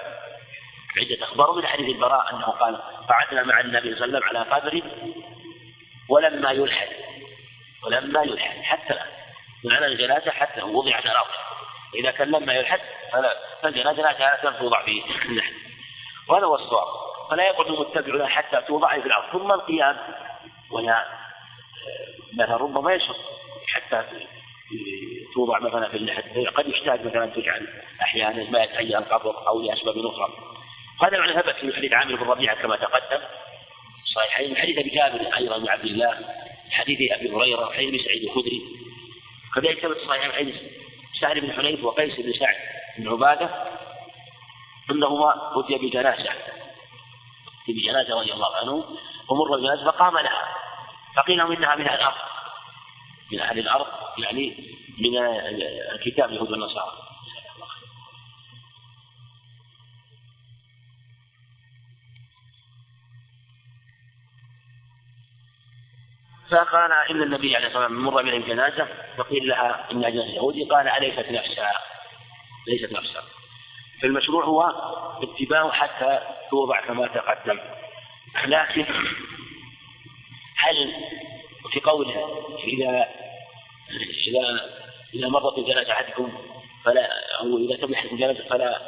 عدة 0.97 1.25
أخبار 1.25 1.53
من 1.53 1.67
حديث 1.67 1.89
البراء 1.89 2.31
أنه 2.31 2.47
قال 2.47 2.83
قعدنا 3.09 3.43
مع 3.43 3.61
النبي 3.61 3.95
صلى 3.95 4.05
الله 4.05 4.21
عليه 4.27 4.41
وسلم 4.41 4.53
على 4.53 4.61
قبر 4.61 4.83
ولما 6.09 6.51
يلحد. 6.51 6.89
ولما 7.85 8.23
يلحد. 8.23 8.63
حتى 8.63 8.95
معنى 9.65 9.87
الجنازة 9.87 10.31
حتى 10.31 10.63
وضعت 10.63 11.07
على 11.07 11.13
الأرض. 11.13 11.54
إذا 11.95 12.11
كان 12.11 12.29
لما 12.29 12.53
يلحد 12.53 12.81
فالجنازة 13.63 14.03
لا 14.03 14.55
توضع 14.59 14.85
في 14.85 15.03
اللحد 15.29 15.53
وهذا 16.29 16.47
هو 16.47 16.55
الصواب. 16.55 16.87
فلا 17.31 17.43
يقعد 17.43 17.67
المتبع 17.67 18.15
لها 18.15 18.27
حتى 18.27 18.61
توضع 18.69 19.01
في 19.01 19.07
الأرض. 19.07 19.33
ثم 19.33 19.53
القيام. 19.53 19.97
وهي 20.71 21.05
مثلا 22.39 22.57
ربما 22.57 22.95
يشرب. 22.95 23.17
حتى 23.69 24.05
توضع 25.35 25.59
مثلا 25.59 25.89
في 25.89 25.97
اللحد 25.97 26.25
قد 26.55 26.69
يحتاج 26.69 27.07
مثلا 27.07 27.27
تجعل 27.27 27.69
أحيانا 28.03 28.51
ما 28.51 28.63
يتهيأ 28.63 28.99
القبر 28.99 29.49
أو 29.49 29.63
لأسباب 29.63 29.99
أخرى. 30.07 30.33
هذا 31.03 31.19
معنى 31.19 31.33
ثبت 31.33 31.55
في 31.55 31.77
حديث 31.77 31.93
عامر 31.93 32.17
بن 32.17 32.31
ربيعة 32.31 32.63
كما 32.63 32.77
تقدم. 32.77 33.21
صحيحين. 34.15 34.57
حديث 34.57 34.79
أبي 34.79 34.91
جابر 34.91 35.37
أيضا 35.37 35.59
بن 35.59 35.69
عبد 35.69 35.85
الله. 35.85 36.19
حديث 36.71 37.13
أبي 37.13 37.31
هريرة 37.31 37.67
وحديث 37.69 37.89
أبي 37.89 38.05
سعيد 38.05 38.23
الخدري. 38.25 38.63
كذلك 39.55 39.79
ثبت 39.79 39.99
صحيح 40.09 40.37
حديث 40.37 40.55
سعد 41.21 41.39
بن 41.39 41.53
حنيف 41.53 41.85
وقيس 41.85 42.21
بن 42.21 42.33
سعد 42.33 42.55
بن 42.99 43.09
عبادة 43.09 43.51
انهما 44.91 45.61
أتي 45.61 45.79
بجنازة 45.79 46.31
بجنازة 47.69 48.21
رضي 48.21 48.33
الله 48.33 48.57
عنه 48.57 48.85
ومر 49.29 49.57
بجنازة 49.57 49.85
فقام 49.85 50.19
لها 50.19 50.55
فقيل 51.17 51.39
لهم 51.39 51.53
إنها 51.53 51.75
من 51.75 51.89
الأرض 51.89 52.15
من 53.33 53.41
أهل 53.41 53.59
الأرض 53.59 53.87
يعني 54.19 54.75
من 54.99 55.19
الكتاب 55.95 56.29
اليهود 56.29 56.51
والنصارى. 56.51 57.04
فقال 66.51 66.93
إن 67.11 67.23
النبي 67.23 67.57
عليه 67.57 67.67
الصلاة 67.67 67.83
والسلام 67.83 68.05
مر 68.05 68.23
بهم 68.23 68.43
جنازة 68.43 68.89
فقيل 69.17 69.49
لها 69.49 69.87
إنها 69.91 70.11
جنازة 70.11 70.31
يهودي 70.31 70.65
قال 70.65 70.89
أليست 70.89 71.31
نفسها؟ 71.31 71.73
ليست 72.69 72.93
نفسها. 72.93 73.23
فالمشروع 74.03 74.45
هو 74.45 74.63
اتباع 75.23 75.71
حتى 75.71 76.21
توضع 76.51 76.81
كما 76.81 77.07
تقدم. 77.07 77.59
لكن 78.47 78.87
هل 80.57 80.95
في 81.73 81.81
قوله 81.81 82.45
إذا 82.65 83.09
إذا 84.29 84.71
إذا 85.15 85.29
مرت 85.29 85.59
الجنازة 85.59 85.93
أحدكم 85.93 86.33
فلا 86.85 87.09
أو 87.41 87.59
إذا 87.59 87.77
تم 87.77 87.95
أحدكم 87.95 88.17
جنازة 88.17 88.49
فلا 88.49 88.81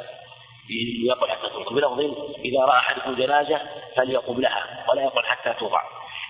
يقل 1.03 1.31
حتى 1.31 1.49
توضع 1.49 1.71
بلفظ 1.71 1.99
إذا 2.45 2.59
رأى 2.59 2.77
أحدكم 2.77 3.15
جنازة 3.15 3.61
فليقم 3.95 4.41
لها 4.41 4.85
ولا 4.89 5.01
يقل 5.01 5.25
حتى 5.25 5.53
توضع. 5.59 5.81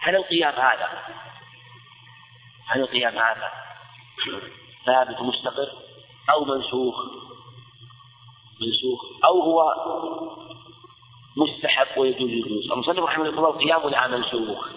هل 0.08 0.16
القيام 0.16 0.54
هذا. 0.54 0.90
هل 2.68 2.82
القيام 2.82 3.18
هذا. 3.18 3.52
ثابت 4.86 5.22
مستقر 5.22 5.72
أو 6.30 6.46
منسوخ. 6.46 6.96
منسوخ. 8.62 9.26
أو 9.26 9.42
هو 9.42 9.74
مستحب 11.38 11.98
ويجوز 11.98 12.30
يجوز 12.30 12.72
المصنف 12.72 13.00
رحمه 13.00 13.26
الله 13.26 13.50
القيام 13.50 13.90
لها 13.90 14.08
منسوخ. 14.08 14.68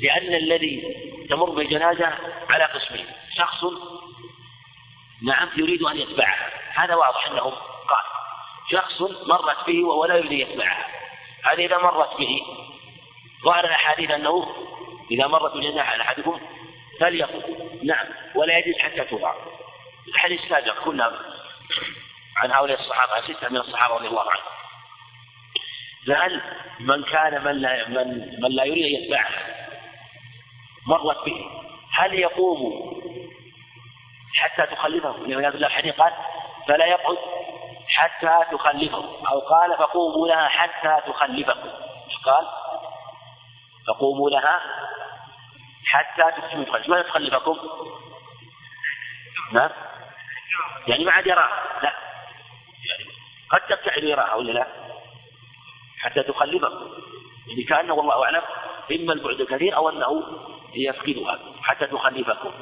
لأن 0.00 0.34
الذي 0.34 0.82
تمر 1.30 1.50
بالجنازة 1.50 2.06
على 2.50 2.64
قسمين. 2.64 3.06
شخص 3.36 3.64
نعم 5.22 5.48
يريد 5.56 5.82
أن 5.82 5.96
يتبعها. 5.96 6.50
هذا 6.74 6.94
واضح 6.94 7.28
أنه 7.30 7.42
قال. 7.88 8.04
شخص 8.70 9.00
مرت 9.26 9.66
به 9.66 9.84
وهو 9.84 10.04
لا 10.04 10.16
يريد 10.16 10.32
أن 10.32 10.50
يتبعها. 10.50 10.86
هذا 11.44 11.62
إذا 11.62 11.78
مرت 11.78 12.16
به. 12.18 12.42
ظهر 13.44 13.64
الأحاديث 13.64 14.10
أنه 14.10 14.46
إذا 15.10 15.26
مرت 15.26 15.56
الجنازة 15.56 15.82
على 15.82 16.02
أحدكم 16.02 16.40
فليقل. 17.00 17.42
نعم. 17.82 18.06
ولا 18.34 18.58
يجوز 18.58 18.78
حتى 18.78 19.04
توضع. 19.04 19.34
الحديث 20.08 20.40
السابق 20.44 20.84
كنا 20.84 21.12
عن 22.36 22.52
هؤلاء 22.52 22.80
الصحابة 22.80 23.34
ستة 23.34 23.48
من 23.48 23.56
الصحابة 23.56 23.94
رضي 23.94 24.08
الله 24.08 24.30
عنهم. 24.30 24.44
فهل 26.06 26.42
من 26.80 27.02
كان 27.02 27.44
من 27.44 27.52
لا 27.52 27.88
من, 27.88 28.40
من 28.42 28.50
لا 28.50 28.64
يريد 28.64 28.84
أن 28.84 29.02
يتبعها 29.02 29.68
مرت 30.86 31.24
به 31.24 31.50
هل 31.92 32.14
يقوم 32.14 32.92
حتى 34.34 34.66
تخلفه؟ 34.74 35.18
لأن 35.18 35.44
الحديث 35.44 35.94
قال 35.94 36.12
فلا 36.68 36.86
يقعد 36.86 37.18
حتى 37.88 38.56
تخلفه. 38.56 39.28
أو 39.28 39.40
قال 39.40 39.78
فقوموا 39.78 40.28
لها 40.28 40.48
حتى 40.48 41.10
تخلفكم. 41.12 41.70
قال؟ 42.24 42.63
فقوموا 43.86 44.30
لها 44.30 44.60
حتى 45.84 46.40
تسلموا 46.40 46.66
الخلف 46.66 46.88
ماذا 46.88 47.02
تخلفكم؟ 47.02 47.58
نعم. 49.52 49.70
يعني 50.86 51.04
ما 51.04 51.12
عاد 51.12 51.26
يراها 51.26 51.80
لا. 51.82 51.94
يعني 52.84 53.10
قد 53.50 53.60
تبتعد 53.60 54.02
يراها 54.02 54.34
ولا 54.34 54.52
لا؟ 54.52 54.66
حتى 55.98 56.22
تخلفه. 56.22 56.90
يعني 57.46 57.62
كأنه 57.62 57.94
والله 57.94 58.24
أعلم 58.24 58.42
إما 58.92 59.12
البعد 59.12 59.40
الكثير 59.40 59.76
أو 59.76 59.88
أنه 59.88 60.22
يفقدها 60.74 61.38
حتى 61.62 61.86
تخلفكم. 61.86 62.52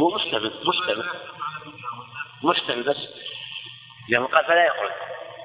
هو 0.00 0.14
مشتمل 0.14 0.60
مشتمل 0.66 1.10
مشتمل 2.44 2.82
بس. 2.82 3.08
لأنه 4.08 4.26
قال 4.26 4.44
فلا 4.44 4.64
يقعد. 4.64 4.92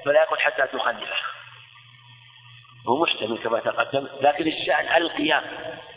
فلا 0.05 0.21
يقعد 0.21 0.39
حتى 0.39 0.67
تخلفه. 0.77 1.32
هو 2.87 3.03
مشتمل 3.03 3.37
كما 3.37 3.59
تقدم 3.59 4.07
لكن 4.21 4.47
الشأن 4.47 5.01
القيام 5.01 5.43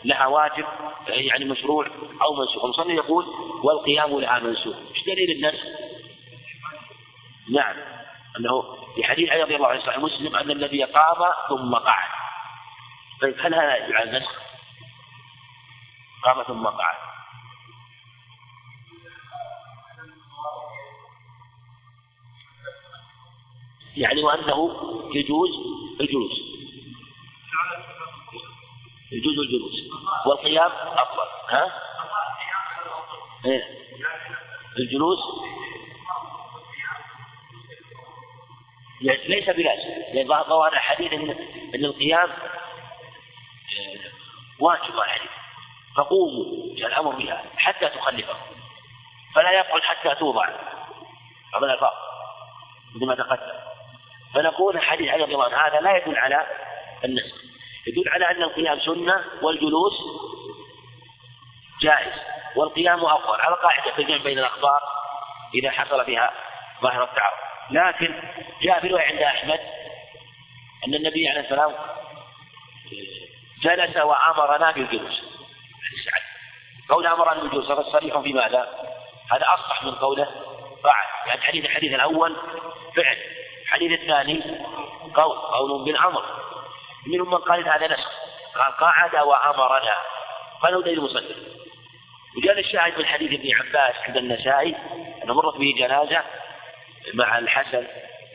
لها 0.05 0.27
واجب؟ 0.27 0.65
يعني 1.07 1.45
مشروع 1.45 1.87
أو 2.21 2.33
منسوخ؟ 2.33 2.63
المصنف 2.63 3.05
يقول 3.05 3.25
والقيام 3.63 4.19
لها 4.19 4.39
منسوخ. 4.39 4.75
إيش 4.75 5.03
دليل 5.03 5.31
النسخ؟ 5.31 5.63
نعم 7.49 7.75
أنه 8.39 8.61
في 8.95 9.03
حديث 9.03 9.29
علي 9.29 9.43
رضي 9.43 9.55
الله 9.55 9.67
عنه 9.67 9.81
صحيح 9.81 9.97
مسلم 9.97 10.35
أن 10.35 10.51
النبي 10.51 10.83
قام 10.83 11.31
ثم 11.49 11.75
قعد. 11.75 12.09
طيب 13.21 13.35
هل 13.39 13.55
هذا 13.55 13.77
يدل 13.77 13.95
على 13.95 14.09
النسخ؟ 14.09 14.41
قام 16.23 16.43
ثم 16.43 16.67
قعد. 16.67 16.95
يعني 23.97 24.23
وأنه 24.23 24.71
يجوز 25.13 25.49
الجلوس 26.01 26.46
يجوز 29.11 29.39
الجلوس. 29.39 29.73
والقيام 30.25 30.71
أفضل. 30.71 31.27
ها؟ 31.49 31.81
إيه؟ 33.45 33.63
الجلوس 34.79 35.19
ليس 39.01 39.49
بلازم. 39.49 39.89
لأن 40.13 40.27
ظهر 40.27 40.75
حديث 40.75 41.13
إن, 41.13 41.29
إن 41.75 41.85
القيام 41.85 42.29
آه، 42.29 43.99
واجب 44.59 44.99
على 44.99 45.05
الحديث. 45.05 45.31
فقوموا 45.95 46.43
الأمر 46.77 47.15
بها 47.15 47.43
حتى 47.57 47.89
تخلفه. 47.89 48.35
فلا 49.35 49.51
يقعد 49.51 49.81
حتى 49.81 50.15
توضع. 50.15 50.49
هذا 51.55 51.65
الألفاظ 51.65 51.93
مثل 52.95 53.05
ما 53.05 53.15
تقدم. 53.15 53.67
فنقول 54.33 54.75
الحديث 54.75 55.09
علي 55.09 55.23
رضي 55.23 55.33
الله 55.33 55.45
عنه 55.45 55.67
هذا 55.67 55.79
لا 55.79 55.97
يدل 55.97 56.17
على 56.17 56.47
النسخ 57.05 57.36
يدل 57.87 58.09
على 58.09 58.31
أن 58.31 58.43
القيام 58.43 58.79
سنة 58.79 59.23
والجلوس 59.41 59.93
جائز 61.81 62.13
والقيام 62.55 63.05
أفضل. 63.05 63.41
على 63.41 63.55
قاعدة 63.55 63.97
الجمع 63.99 64.23
بين 64.23 64.39
الأخبار 64.39 64.81
إذا 65.55 65.71
حصل 65.71 66.05
فيها 66.05 66.31
ظاهر 66.81 67.03
التعارض. 67.03 67.37
لكن 67.71 68.13
جاء 68.61 68.79
في 68.79 68.87
رواية 68.87 69.05
عند 69.05 69.21
أحمد 69.21 69.59
أن 70.87 70.93
النبي 70.93 71.29
عليه 71.29 71.39
السلام 71.39 71.75
جلس 73.61 73.97
وأمرنا 73.97 74.71
بالجلوس. 74.71 75.23
قول 76.89 77.07
أمرنا 77.07 77.41
بالجلوس 77.41 77.71
هذا 77.71 77.83
صريح 77.91 78.19
في 78.19 78.33
ماذا؟ 78.33 78.59
هذا 79.31 79.45
أصح 79.53 79.83
من 79.83 79.95
قوله 79.95 80.25
فعل. 80.83 81.27
يعني 81.27 81.41
حديث 81.41 81.65
الحديث 81.65 81.93
الأول 81.93 82.35
فعل. 82.95 83.17
الحديث 83.63 84.01
الثاني 84.01 84.41
قول 85.15 85.37
قول 85.37 85.85
بالأمر. 85.85 86.36
منهم 87.07 87.31
من 87.31 87.37
قال 87.37 87.69
هذا 87.69 87.87
نسخ. 87.87 88.11
قال 88.55 88.77
قعد 88.77 89.15
وأمرنا. 89.15 89.97
قالوا 90.61 90.81
دليل 90.81 90.99
المصنف 90.99 91.37
وجاء 92.37 92.59
الشاهد 92.59 92.97
من 92.97 93.05
حديث 93.05 93.33
ابن 93.33 93.49
عباس 93.55 93.95
عند 94.07 94.17
النسائي 94.17 94.75
أنه 95.23 95.33
مرت 95.33 95.57
به 95.57 95.73
جنازة 95.77 96.23
مع 97.13 97.37
الحسن 97.37 97.87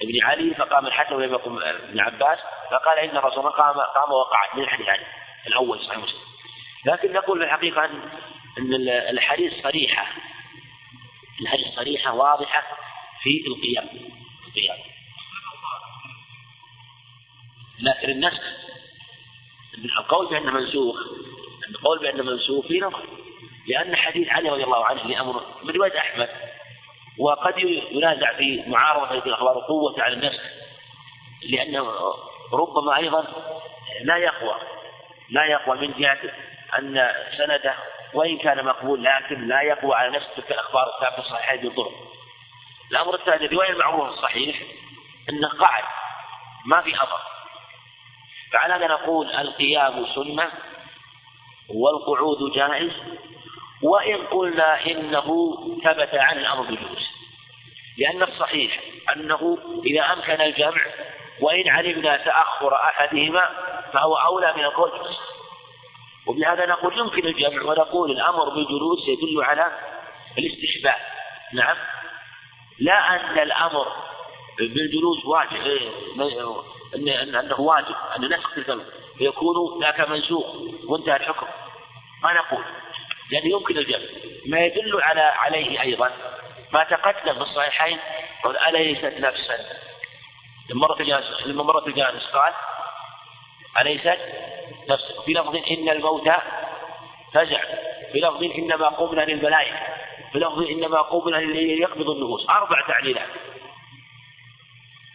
بن 0.03 0.23
علي 0.23 0.55
فقام 0.55 0.87
الحسن 0.87 1.15
ولم 1.15 1.33
يقم 1.33 1.59
ابن 1.63 2.01
عباس 2.01 2.39
فقال 2.71 2.99
إن 2.99 3.17
الرسول 3.17 3.51
قام 3.51 3.81
قام 3.81 4.13
وقعد. 4.13 4.57
من 4.57 4.63
الحديث 4.63 4.89
علي 4.89 5.07
الأول 5.47 5.81
صحيح 5.81 5.99
مسلم. 5.99 6.21
لكن 6.85 7.13
نقول 7.13 7.39
في 7.39 7.45
الحقيقة 7.45 7.85
أن 7.85 8.11
أن 8.59 8.89
الحديث 8.89 9.63
صريحة. 9.63 10.07
الحديث 11.41 11.67
صريحة 11.77 12.15
واضحة 12.15 12.63
في 13.23 13.45
القيام. 13.47 13.89
القيام. 14.49 14.79
لكن 17.81 18.11
النسخ 18.11 18.62
القول 19.85 20.29
بأنه 20.29 20.53
منسوخ 20.53 20.97
القول 21.71 21.99
بأنه 21.99 22.23
منسوخ 22.23 22.67
في 22.67 22.81
نظر 22.81 23.03
لأن 23.67 23.97
حديث 23.97 24.29
علي 24.29 24.51
رضي 24.51 24.65
الله 24.65 24.85
عنه 24.85 25.05
لأمر 25.05 25.43
من 25.63 25.75
رواية 25.75 25.99
أحمد 25.99 26.29
وقد 27.19 27.59
ينازع 27.91 28.33
في 28.33 28.63
معارضة 28.67 29.27
الأخبار 29.27 29.59
قوة 29.69 30.03
على 30.03 30.15
النسخ 30.15 30.43
لأنه 31.51 31.93
ربما 32.53 32.97
أيضا 32.97 33.27
لا 34.03 34.17
يقوى 34.17 34.55
لا 35.31 35.45
يقوى 35.45 35.79
من 35.79 35.95
جهة 35.99 36.19
أن 36.79 37.13
سنده 37.39 37.75
وإن 38.15 38.39
كان 38.39 38.65
مقبول 38.65 39.05
لكن 39.05 39.49
لا 39.49 39.63
يقوى 39.63 39.95
على 39.95 40.11
نفس 40.11 40.27
تلك 40.37 40.51
الأخبار 40.51 40.95
الثابتة 40.95 41.21
الصحيحة 41.21 41.57
بالضرب 41.57 41.93
الأمر 42.91 43.15
الثاني 43.15 43.47
الرواية 43.47 43.71
المعروفة 43.71 44.09
الصحيح 44.09 44.63
أنه 45.29 45.49
قعد 45.49 45.85
ما 46.67 46.81
في 46.81 46.95
أثر. 46.95 47.32
فعلى 48.53 48.75
هذا 48.75 48.87
نقول 48.87 49.31
القيام 49.31 50.07
سنة 50.15 50.51
والقعود 51.69 52.53
جائز 52.53 52.93
وإن 53.83 54.17
قلنا 54.17 54.87
إنه 54.87 55.59
ثبت 55.85 56.15
عن 56.15 56.39
الأمر 56.39 56.63
بالجلوس. 56.63 57.13
لأن 57.99 58.23
الصحيح 58.23 58.81
أنه 59.17 59.59
إذا 59.87 60.13
أمكن 60.13 60.41
الجمع 60.41 60.87
وإن 61.41 61.69
علمنا 61.69 62.17
تأخر 62.17 62.75
أحدهما 62.75 63.51
فهو 63.93 64.17
أولى 64.17 64.53
من 64.57 64.65
القول 64.65 64.91
وبهذا 66.27 66.67
نقول 66.67 66.99
يمكن 66.99 67.27
الجمع 67.27 67.63
ونقول 67.63 68.11
الأمر 68.11 68.49
بالجلوس 68.49 69.09
يدل 69.09 69.45
على 69.45 69.67
الاستحباب 70.39 71.01
نعم؟ 71.53 71.77
لا 72.79 73.17
أن 73.17 73.39
الأمر 73.39 73.87
بالجلوس 74.59 75.25
واجب 75.25 75.81
إن 76.95 77.35
أنه 77.35 77.61
واجب 77.61 77.95
أن 78.17 78.25
نسخ 78.35 78.59
الذنب 78.59 78.87
فيكون 79.19 79.83
ذاك 79.83 80.01
منسوخ 80.09 80.47
وانتهى 80.89 81.17
الحكم. 81.17 81.47
ما 82.23 82.33
نقول؟ 82.33 82.65
لأنه 83.31 83.51
يمكن 83.51 83.79
الجمع 83.79 84.07
ما 84.47 84.61
يدل 84.61 85.03
على 85.03 85.21
عليه 85.21 85.83
أيضا 85.83 86.11
ما 86.73 86.85
تقدم 86.85 87.35
في 87.35 87.41
الصحيحين 87.41 87.99
قال 88.45 88.59
أليست 88.59 89.15
نفسا؟ 89.19 89.59
لما 90.71 90.81
مرت 90.81 91.01
الجالس 91.01 91.47
لما 91.47 91.63
مرت 91.63 91.87
الجالس 91.87 92.25
قال 92.25 92.53
أليست 93.81 94.19
نفسا؟ 94.89 95.23
في 95.25 95.33
لفظ 95.33 95.57
إن 95.57 95.89
الموت 95.89 96.29
فزع. 97.35 97.61
في 98.13 98.19
لفظ 98.19 98.43
إنما 98.43 98.89
قمنا 98.89 99.21
للملائكة. 99.21 99.79
في 100.33 100.39
لفظ 100.39 100.63
إنما 100.63 100.99
قمنا 100.99 101.37
ليقبض 101.37 102.11
النفوس. 102.11 102.51
أربع 102.51 102.87
تعليلات. 102.89 103.29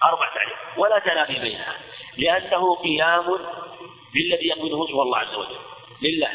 أربع 0.04 0.34
تعليلات 0.34 0.78
ولا 0.78 1.00
تنافي 1.00 1.40
بينها 1.40 1.76
لأنه 2.18 2.76
قيام 2.76 3.26
بالذي 4.14 4.48
يقبض 4.48 4.66
النفوس 4.66 4.92
هو 4.92 5.02
الله 5.02 5.18
عز 5.18 5.36
وجل 5.36 5.58
لله 6.02 6.30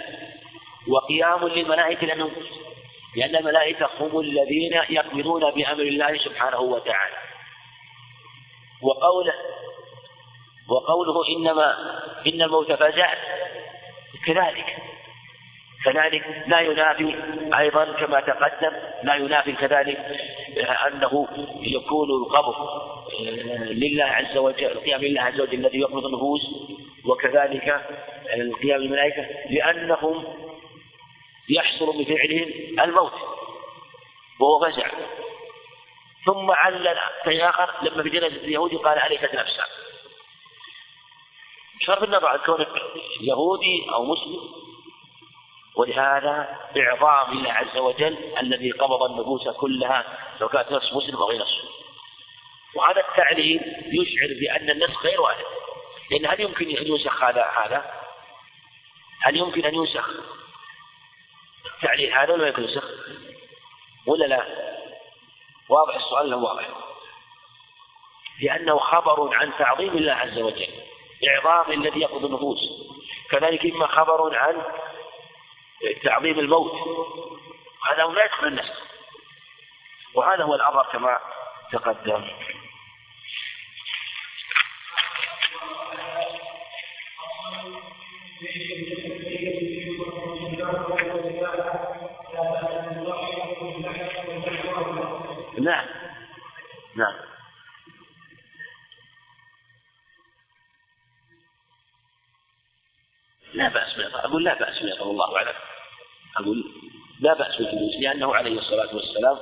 وقيام 0.89 1.48
للملائكة 1.48 2.06
لأنه 2.06 2.30
لأن 3.16 3.36
الملائكة 3.36 3.90
هم 4.01 4.20
الذين 4.20 4.72
يقبضون 4.89 5.51
بأمر 5.51 5.82
الله 5.82 6.18
سبحانه 6.18 6.60
وتعالى. 6.60 7.16
وقوله 8.82 9.34
وقوله 10.68 11.28
إنما 11.36 11.76
إن 12.26 12.43
الموت 12.43 12.72
فزع 12.72 13.14
كذلك 14.26 14.76
كذلك 15.84 16.44
لا 16.47 16.60
ينافي 16.60 17.14
أيضا 17.59 17.84
كما 17.84 18.20
تقدم 18.20 18.72
لا 19.02 19.14
ينافي 19.14 19.52
كذلك 19.52 19.98
أنه 20.86 21.28
يكون 21.60 22.10
القبض 22.10 22.55
لله 23.70 24.05
عز 24.05 24.36
وجل 24.36 24.66
القيام 24.66 25.01
لله 25.01 25.22
عز 25.22 25.40
وجل 25.40 25.55
الذي 25.55 25.78
يقبض 25.78 26.06
النفوس 26.06 26.40
وكذلك 27.05 27.86
القيام 28.34 28.82
الملائكة 28.82 29.26
لأنهم 29.51 30.24
يحصل 31.48 32.05
بفعلهم 32.05 32.51
الموت 32.80 33.12
وهو 34.40 34.70
فزع. 34.70 34.90
ثم 36.26 36.51
علل 36.51 36.97
في 37.24 37.44
آخر 37.44 37.70
لما 37.82 38.02
في 38.02 38.09
جنازة 38.09 38.36
اليهودي 38.36 38.76
قال 38.76 38.98
أليست 38.98 39.34
نفسا 39.34 39.64
بصرف 41.80 42.05
النظر 42.05 42.26
عن 42.26 42.39
كونك 42.39 42.68
يهودي 43.20 43.86
أو 43.94 44.05
مسلم. 44.05 44.62
ولهذا 45.76 46.59
إعظام 46.76 47.39
الله 47.39 47.52
عز 47.52 47.76
وجل 47.76 48.16
الذي 48.40 48.70
قبض 48.70 49.02
النفوس 49.02 49.48
كلها 49.48 50.05
سواء 50.39 50.51
كانت 50.52 50.72
نفس 50.72 50.93
مسلم 50.93 51.16
أو 51.16 51.24
غير 51.24 51.40
نفس 51.40 51.72
وهذا 52.74 53.01
التعليل 53.01 53.61
يشعر 53.86 54.28
بأن 54.40 54.70
النسخ 54.70 55.03
غير 55.05 55.20
وارد 55.20 55.44
لأن 56.11 56.27
هل 56.27 56.40
يمكن 56.40 56.77
أن 56.77 56.86
ينسخ 56.86 57.23
هذا 57.24 57.44
هذا؟ 57.65 57.93
هل 59.23 59.36
يمكن 59.36 59.65
أن 59.65 59.74
ينسخ 59.74 60.11
التعليل 61.74 62.12
هذا 62.12 62.32
ولا 62.32 62.49
يمكن 62.49 62.62
ينسخ؟ 62.62 62.85
ولا 64.07 64.24
لا؟ 64.24 64.47
واضح 65.69 65.94
السؤال 65.94 66.31
لا 66.31 66.36
واضح 66.36 66.69
لأنه 68.40 68.78
خبر 68.78 69.35
عن 69.35 69.53
تعظيم 69.59 69.97
الله 69.97 70.12
عز 70.12 70.39
وجل 70.39 70.69
إعظام 71.28 71.73
الذي 71.73 72.01
يقضي 72.01 72.27
النفوس 72.27 72.59
كذلك 73.31 73.65
إما 73.65 73.86
خبر 73.86 74.36
عن 74.36 74.62
تعظيم 76.05 76.39
الموت 76.39 76.73
هذا 77.90 78.05
لا 78.05 78.24
يدخل 78.24 78.47
النسخ 78.47 78.82
وهذا 80.15 80.44
هو 80.44 80.55
الأمر 80.55 80.86
كما 80.93 81.19
تقدم 81.73 82.24
نعم. 95.62 95.86
نعم. 96.97 97.14
لا 103.55 103.68
بأس 103.68 104.14
أقول 104.14 104.44
لا 104.44 104.59
بأس 104.59 104.82
به 104.82 105.02
الله 105.02 105.36
أعلم. 105.36 105.55
أقول 106.36 106.64
لا 107.20 107.34
بأس 107.34 107.56
بالجلوس 107.56 107.94
لأنه 108.01 108.34
عليه 108.34 108.59
الصلاة 108.59 108.94
والسلام 108.94 109.36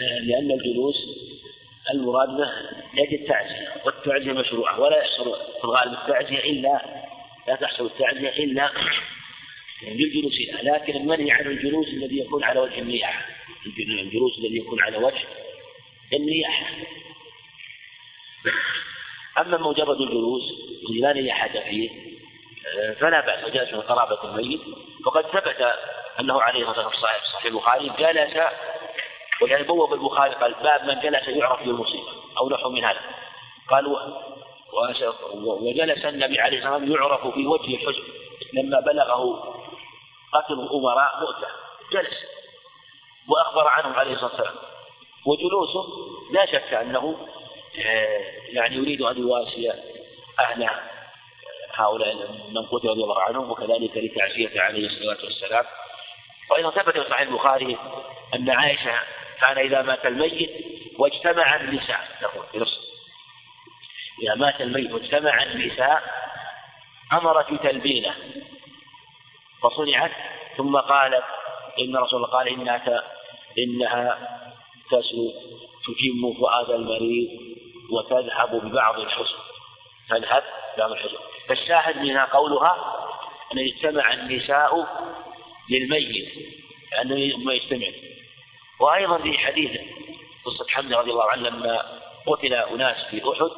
آه، 0.00 0.18
لأن 0.18 0.50
الجلوس 0.50 0.94
المراد 1.90 2.28
به 2.28 2.52
يجد 2.94 3.20
التعزية 3.20 3.82
والتعزية 3.84 4.32
مشروعة 4.32 4.80
ولا 4.80 4.96
يحصل 4.96 5.24
في 5.58 5.64
الغالب 5.64 5.92
التعزية 5.92 6.38
إلا 6.38 6.80
لا 7.48 7.56
تحصل 7.56 7.86
التعزية 7.86 8.44
إلا 8.44 8.70
بالجلوس 9.82 10.34
لكن 10.62 10.96
المنهي 10.96 11.30
عن 11.30 11.46
الجلوس 11.46 11.88
الذي 11.88 12.18
يكون 12.18 12.44
على 12.44 12.60
وجه 12.60 12.78
النياحة 12.78 13.33
الجلوس 13.66 14.38
الذي 14.38 14.56
يكون 14.56 14.82
على 14.82 14.96
وجه 14.96 15.24
النياحة. 16.12 16.66
أما 19.38 19.58
مجرد 19.58 20.00
الجلوس 20.00 20.42
الذي 20.88 21.00
لا 21.00 21.12
نياحة 21.12 21.48
فيه 21.48 21.90
فلا 23.00 23.20
بأس. 23.20 23.44
وجلس 23.44 23.72
من 23.72 23.80
قرابة 23.80 24.24
الميت 24.24 24.60
وقد 25.06 25.26
ثبت 25.26 25.74
أنه 26.20 26.42
عليه 26.42 26.70
الصلاة 26.70 26.86
والسلام 26.86 27.02
صحيح 27.02 27.24
صحيح 27.32 27.44
البخاري 27.44 27.88
جلس 27.98 28.46
ولهذا 29.42 29.62
بوب 29.62 29.94
البخاري 29.94 30.34
قال 30.34 30.54
باب 30.62 30.84
من 30.84 31.00
جلس 31.00 31.28
يعرف 31.28 31.62
بالمصيبة 31.62 32.08
أو 32.38 32.50
نحو 32.50 32.70
من 32.70 32.84
هذا. 32.84 33.00
قال 33.68 33.86
وجلس 35.44 36.04
النبي 36.04 36.40
عليه 36.40 36.58
الصلاة 36.58 36.72
والسلام 36.72 36.92
يعرف 36.92 37.34
في 37.34 37.46
وجه 37.46 37.74
الحزن 37.74 38.02
لما 38.52 38.80
بلغه 38.80 39.54
قتل 40.32 40.54
الأمراء 40.54 41.20
مؤتة. 41.20 41.48
جلس. 41.92 42.33
وأخبر 43.28 43.68
عنهم 43.68 43.94
عليه 43.94 44.12
الصلاة 44.12 44.30
والسلام. 44.30 44.54
وجلوسه 45.26 45.86
لا 46.32 46.46
شك 46.46 46.74
أنه 46.74 47.28
آه، 47.84 48.20
يعني 48.48 48.76
يريد 48.76 49.02
أن 49.02 49.18
يواسي 49.18 49.72
أهل 50.40 50.70
هؤلاء 51.74 52.14
من 52.50 52.66
قتل 52.66 52.88
رضي 52.88 53.02
الله 53.02 53.22
عنهم 53.22 53.50
وكذلك 53.50 53.96
لتعزيته 53.96 54.60
عليه 54.60 54.86
الصلاة 54.86 55.24
والسلام. 55.24 55.64
وأيضا 56.50 56.70
ثبت 56.70 56.98
في 56.98 57.10
صحيح 57.10 57.20
البخاري 57.20 57.78
أن 58.34 58.50
عائشة 58.50 58.98
كان 59.40 59.58
إذا 59.58 59.82
مات 59.82 60.06
الميت 60.06 60.50
واجتمع 60.98 61.56
النساء. 61.56 62.08
تقول 62.20 62.44
في 62.52 62.58
نص 62.58 62.78
إذا 64.22 64.34
مات 64.34 64.60
الميت 64.60 64.92
واجتمع 64.92 65.42
النساء 65.42 66.02
أمرت 67.12 67.52
بتلبينه. 67.52 68.14
فصنعت 69.62 70.12
ثم 70.56 70.76
قالت 70.76 71.24
إن 71.78 71.96
رسول 71.96 72.24
الله 72.24 72.28
قال 72.28 72.48
إنها 72.48 73.02
إنها 73.58 74.40
تجم 75.86 76.34
فؤاد 76.40 76.70
المريض 76.70 77.28
وتذهب 77.90 78.64
ببعض 78.64 79.00
الحزن. 79.00 79.36
تذهب 80.10 80.42
ببعض 80.76 80.90
الحزن. 80.90 81.18
فالشاهد 81.48 81.96
منها 81.98 82.24
قولها 82.24 82.76
أن 83.52 83.58
يجتمع 83.58 84.12
النساء 84.12 84.86
للميت 85.70 86.28
لأنه 86.92 87.36
ما 87.36 87.54
يجتمع. 87.54 87.86
وأيضا 88.80 89.18
في 89.18 89.38
حديث 89.38 89.80
قصة 90.44 90.66
حمزة 90.68 90.96
رضي 90.96 91.10
الله 91.10 91.30
عنه 91.30 91.48
لما 91.48 92.00
قتل 92.26 92.54
أناس 92.54 92.96
في 93.10 93.22
أحد 93.32 93.50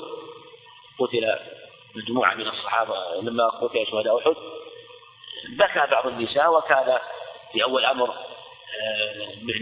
قتل 0.98 1.38
مجموعة 1.96 2.34
من 2.34 2.48
الصحابة 2.48 2.94
لما 3.22 3.48
قتل 3.48 3.86
شهداء 3.90 4.18
أحد 4.18 4.36
بكى 5.48 5.90
بعض 5.90 6.06
النساء 6.06 6.56
وكان 6.58 6.98
في 7.52 7.62
أول 7.62 7.84
أمر 7.84 8.14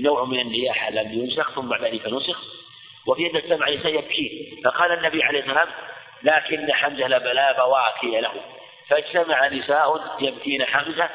نوع 0.00 0.24
من 0.24 0.40
النياحة 0.40 0.90
لم 0.90 1.12
ينسخ 1.12 1.54
ثم 1.54 1.68
بعد 1.68 1.84
ذلك 1.84 2.06
نسخ. 2.06 2.42
وفي 3.06 3.30
أن 3.30 3.36
اجتمع 3.36 3.68
الإنسان 3.68 3.94
يبكي 3.94 4.58
فقال 4.64 4.92
النبي 4.92 5.22
عليه 5.22 5.40
الصلاة 5.40 5.60
والسلام 5.60 5.74
لكن 6.22 6.72
حمزة 6.72 7.08
لبلا 7.08 7.52
بواكي 7.52 8.20
له. 8.20 8.32
فاجتمع 8.88 9.48
نساء 9.48 10.16
يبكين 10.20 10.64
حمزة 10.64 11.08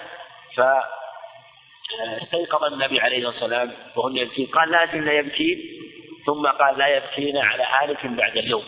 فاستيقظ 2.19 2.63
النبي 2.63 2.99
عليه 2.99 3.29
الصلاة 3.29 3.59
والسلام 3.59 3.73
وهن 3.95 4.17
يبكين. 4.17 4.45
قال 4.45 4.71
لا 4.71 4.85
زلنا 4.85 5.13
يبكين. 5.13 5.79
ثم 6.25 6.47
قال 6.47 6.77
لا 6.77 6.87
يبكين 6.87 7.37
على 7.37 7.65
حالك 7.65 8.05
بعد 8.05 8.37
اليوم. 8.37 8.63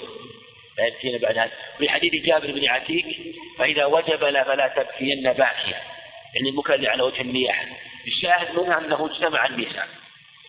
لا 0.77 0.87
يبكين 0.87 1.17
بعد 1.17 1.37
هذا. 1.37 1.51
في 1.77 1.89
حديث 1.89 2.25
جابر 2.25 2.51
بن 2.51 2.67
عتيق 2.67 3.05
فإذا 3.57 3.85
وجب 3.85 4.23
لا 4.23 4.43
فلا 4.43 4.67
تبكين 4.67 5.23
باكيا 5.23 5.81
يعني 6.33 6.49
المكلل 6.49 6.87
على 6.87 7.03
وجه 7.03 7.21
النياحة 7.21 7.65
الشاهد 8.07 8.59
منها 8.59 8.77
أنه 8.77 9.05
اجتمع 9.05 9.45
النساء 9.45 9.87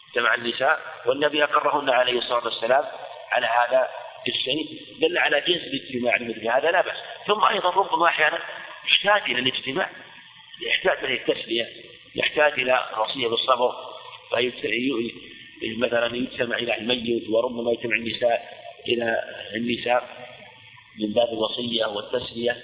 اجتمع 0.08 0.34
النساء 0.34 0.80
والنبي 1.06 1.44
أقرهن 1.44 1.90
عليه 1.90 2.18
الصلاة 2.18 2.44
والسلام 2.44 2.84
على 3.32 3.46
هذا 3.46 3.88
الشيء 4.28 4.82
دل 5.00 5.18
على 5.18 5.40
جنس 5.40 5.62
الاجتماع 5.62 6.16
لمثل 6.16 6.48
هذا 6.48 6.70
لا 6.70 6.80
بأس. 6.80 6.96
ثم 7.26 7.44
أيضا 7.44 7.70
ربما 7.70 8.06
أحيانا 8.06 8.38
يحتاج 8.84 9.30
إلى 9.30 9.38
الاجتماع 9.38 9.90
يحتاج 10.66 11.04
إلى 11.04 11.14
التسلية 11.14 11.68
يحتاج 12.14 12.52
إلى 12.52 12.86
وصية 12.98 13.28
بالصبر. 13.28 13.72
مثلا 15.62 16.16
يجتمع 16.16 16.56
إلى 16.56 16.78
الميت 16.78 17.28
وربما 17.28 17.72
يجتمع 17.72 17.96
النساء 17.96 18.58
إلى 18.88 19.22
النساء 19.56 20.26
من 21.00 21.12
باب 21.12 21.28
الوصية 21.28 21.86
والتسلية. 21.86 22.62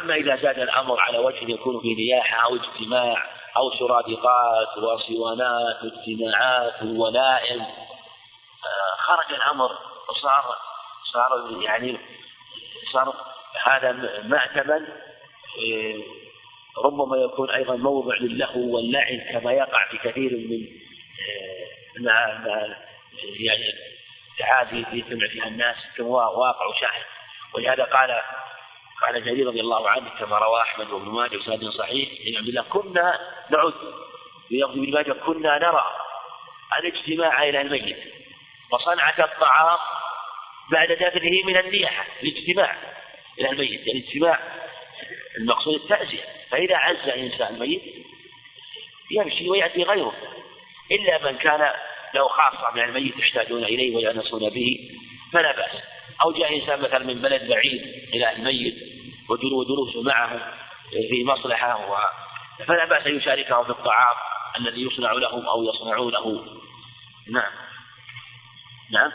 أما 0.00 0.14
إذا 0.14 0.36
زاد 0.36 0.58
الأمر 0.58 1.00
على 1.00 1.18
وجه 1.18 1.50
يكون 1.50 1.80
في 1.80 1.94
نياحة 1.94 2.44
أو 2.44 2.56
اجتماع 2.56 3.37
أو 3.56 3.70
سرادقات 3.78 4.78
وصوانات 4.78 5.76
واجتماعات 5.84 6.82
وولائم 6.82 7.60
آه، 7.60 8.96
خرج 8.98 9.34
الأمر 9.34 9.78
وصار 10.08 10.56
صار 11.12 11.62
يعني 11.62 11.98
صار 12.92 13.14
هذا 13.64 13.92
مأتما 14.22 14.76
آه، 14.76 16.02
ربما 16.84 17.16
يكون 17.16 17.50
أيضا 17.50 17.76
موضع 17.76 18.14
للهو 18.16 18.76
واللعب 18.76 19.20
كما 19.32 19.52
يقع 19.52 19.88
في 19.90 19.98
كثير 19.98 20.30
من 20.30 20.66
آه، 21.20 22.00
ما 22.00 22.76
يعني 23.40 23.64
تعازي 24.38 24.84
يجتمع 24.92 25.28
فيها 25.28 25.46
الناس 25.46 25.76
كما 25.96 26.08
واقع 26.08 26.80
شاهد. 26.80 27.04
ولهذا 27.54 27.84
قال 27.84 28.20
قال 29.06 29.24
جرير 29.24 29.46
رضي 29.46 29.60
الله 29.60 29.90
عنه 29.90 30.10
كما 30.18 30.38
روى 30.38 30.60
أحمد 30.60 30.90
وابن 30.90 31.08
ماجه 31.08 31.36
وسند 31.36 31.70
صحيح 31.70 32.08
إن 32.28 32.36
عبد 32.36 32.48
الله 32.48 32.62
كنا 32.62 33.18
نعد. 33.50 33.74
بلفظ 34.50 34.72
ابن 34.78 34.90
ماجه 34.90 35.12
كنا 35.12 35.58
نرى 35.58 35.84
الاجتماع 36.78 37.42
إلى 37.48 37.60
الميت 37.60 37.98
وصنعة 38.72 39.14
الطعام 39.18 39.78
بعد 40.70 40.92
دفنه 40.92 41.42
من 41.44 41.56
النياحة 41.56 42.06
الاجتماع 42.22 42.76
إلى 43.40 43.50
الميت 43.50 43.88
الاجتماع 43.88 44.40
المقصود 45.38 45.74
التعزية 45.74 46.24
فإذا 46.50 46.76
عز 46.76 47.08
إنسان 47.08 47.54
الميت 47.54 47.82
يمشي 49.10 49.48
ويأتي 49.48 49.82
غيره 49.82 50.14
إلا 50.90 51.30
من 51.30 51.38
كان 51.38 51.72
له 52.14 52.28
خاصة 52.28 52.74
من 52.74 52.82
الميت 52.82 53.16
يحتاجون 53.18 53.64
إليه 53.64 53.96
ويأنسون 53.96 54.50
به 54.50 54.90
فلا 55.32 55.52
بأس. 55.56 55.82
أو 56.22 56.32
جاء 56.32 56.56
إنسان 56.56 56.80
مثلا 56.80 56.98
من 56.98 57.22
بلد 57.22 57.48
بعيد 57.48 57.82
إلى 58.14 58.32
الميت 58.32 58.74
وجلوسه 59.30 60.02
معه 60.02 60.54
في 60.90 61.24
مصلحة 61.24 61.90
و... 61.90 61.96
فلا 62.64 62.84
بأس 62.84 63.06
أن 63.06 63.16
يشاركه 63.16 63.62
في 63.62 63.70
الطعام 63.70 64.16
الذي 64.56 64.82
يصنع 64.82 65.12
لهم 65.12 65.48
أو 65.48 65.64
يصنعونه 65.64 66.44
نعم. 67.30 67.52
نعم. 68.90 69.12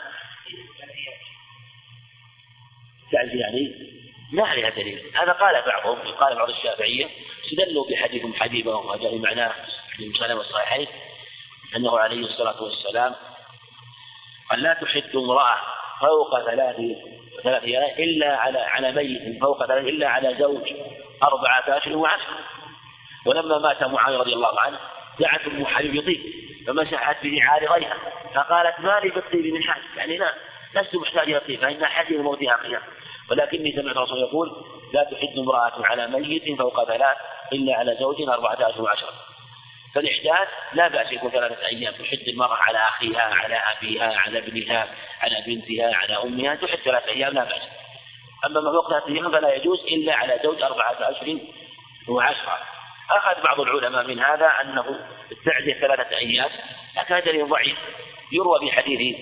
تعزي 3.12 3.38
يعني. 3.38 3.94
ما 4.32 4.46
عليها 4.46 4.70
دليل. 4.70 5.02
هذا 5.14 5.32
قال 5.32 5.62
بعضهم 5.66 5.98
قال 5.98 6.36
بعض 6.36 6.50
الشافعية 6.50 7.08
استدلوا 7.44 7.90
بحديث 7.90 8.36
حبيبة 8.36 8.76
وجاء 8.76 9.18
معناه 9.18 9.54
في 9.96 10.08
مسلم 10.08 10.40
الصحيحين 10.40 10.86
أنه 11.76 11.98
عليه 11.98 12.26
الصلاة 12.26 12.62
والسلام 12.62 13.14
قال 14.50 14.62
لا 14.62 14.74
تحد 14.74 15.16
امرأة 15.16 15.60
فوق 16.00 16.50
ثلاث 16.50 16.76
ثلاث 17.44 17.64
إلا 17.98 18.36
على 18.36 18.58
على 18.58 18.92
ميت 18.92 19.40
فوق 19.40 19.66
ثلاث 19.66 19.84
إلا 19.84 20.08
على 20.08 20.36
زوج 20.38 20.72
أربعة 21.22 21.78
أشهر 21.78 21.96
وعشر. 21.96 22.34
ولما 23.26 23.58
مات 23.58 23.82
معاوية 23.82 24.18
رضي 24.18 24.32
الله 24.32 24.60
عنه 24.60 24.78
دعت 25.20 25.46
أم 25.46 25.66
حبيب 25.66 25.94
يطيب 25.94 26.20
فمسحت 26.66 27.16
بنعال 27.22 27.86
فقالت 28.34 28.80
ما 28.80 29.00
لي 29.02 29.10
بالطيب 29.10 29.54
من 29.54 29.62
حاجة 29.62 29.82
يعني 29.96 30.16
لا 30.16 30.34
لست 30.74 30.94
محتاج 30.94 31.22
إلى 31.22 31.36
الطيب 31.36 31.60
فإن 31.60 31.84
حديث 31.84 32.20
موتها 32.20 32.56
قيام 32.56 32.82
ولكني 33.30 33.72
سمعت 33.72 33.96
الرسول 33.96 34.18
يقول 34.18 34.52
لا 34.92 35.04
تحد 35.04 35.38
امرأة 35.38 35.86
على 35.86 36.06
ميت 36.06 36.58
فوق 36.58 36.84
ثلاث 36.84 37.16
إلا 37.52 37.76
على 37.76 37.96
زوج 38.00 38.28
أربعة 38.28 38.70
أشهر 38.70 38.82
وعشرة 38.82 39.12
فالإحداث 39.94 40.48
لا 40.72 40.88
بأس 40.88 41.12
يكون 41.12 41.30
ثلاثة 41.30 41.66
أيام 41.66 41.94
تحد 41.94 42.28
المرأة 42.28 42.56
على 42.56 42.78
أخيها 42.78 43.22
على 43.22 43.56
أبيها 43.56 44.16
على 44.16 44.38
ابنها 44.38 44.88
على 45.20 45.44
بنتها 45.46 45.94
على 45.96 46.22
أمها 46.22 46.54
تحد 46.54 46.78
ثلاثة 46.78 47.08
أيام 47.08 47.32
لا 47.32 47.44
بأس. 47.44 47.62
أما 48.46 48.60
ما 48.60 48.72
فوق 48.72 48.90
ثلاثة 48.90 49.08
أيام 49.08 49.32
فلا 49.32 49.54
يجوز 49.54 49.80
إلا 49.80 50.14
على 50.14 50.40
زوج 50.42 50.62
أربعة 50.62 50.96
أشهر 51.00 51.38
وعشرة. 52.08 52.58
أخذ 53.10 53.42
بعض 53.42 53.60
العلماء 53.60 54.06
من 54.06 54.20
هذا 54.20 54.46
أنه 54.46 55.06
التعزية 55.32 55.74
ثلاثة 55.74 56.16
أيام 56.16 56.50
لكن 56.96 57.14
هذا 57.14 57.44
ضعيف. 57.44 57.76
يروى 58.32 58.60
في 58.60 58.72
حديث 58.72 59.16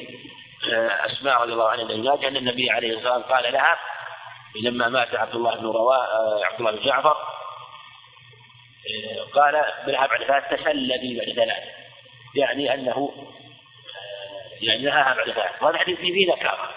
آه، 0.73 1.07
أسماء 1.07 1.43
رضي 1.43 1.53
الله 1.53 1.69
عنها 1.69 1.85
أن 2.29 2.37
النبي 2.37 2.71
عليه 2.71 2.97
الصلاة 2.97 3.17
والسلام 3.17 3.43
قال 3.43 3.53
لها 3.53 3.79
لما 4.63 4.89
مات 4.89 5.15
عبد 5.15 5.35
الله 5.35 5.57
بن 5.57 5.67
روا 5.67 5.95
آه، 5.95 6.45
عبد 6.45 6.59
الله 6.61 6.71
بن 6.71 6.83
جعفر 6.83 7.17
قال 9.35 9.65
بالها 9.87 10.07
بعد 10.07 10.25
ثلاث 10.25 10.61
تسلى 10.61 10.99
بي 10.99 11.19
بعد 11.19 11.37
ثلاث 11.37 11.65
يعني 12.37 12.75
أنه 12.75 13.13
يعني 14.61 14.83
نهاها 14.83 15.15
بعد 15.15 15.31
ثلاث 15.31 15.63
وهذا 15.63 15.79
حديث 15.79 15.99
فيه 15.99 16.33
نكارة 16.33 16.71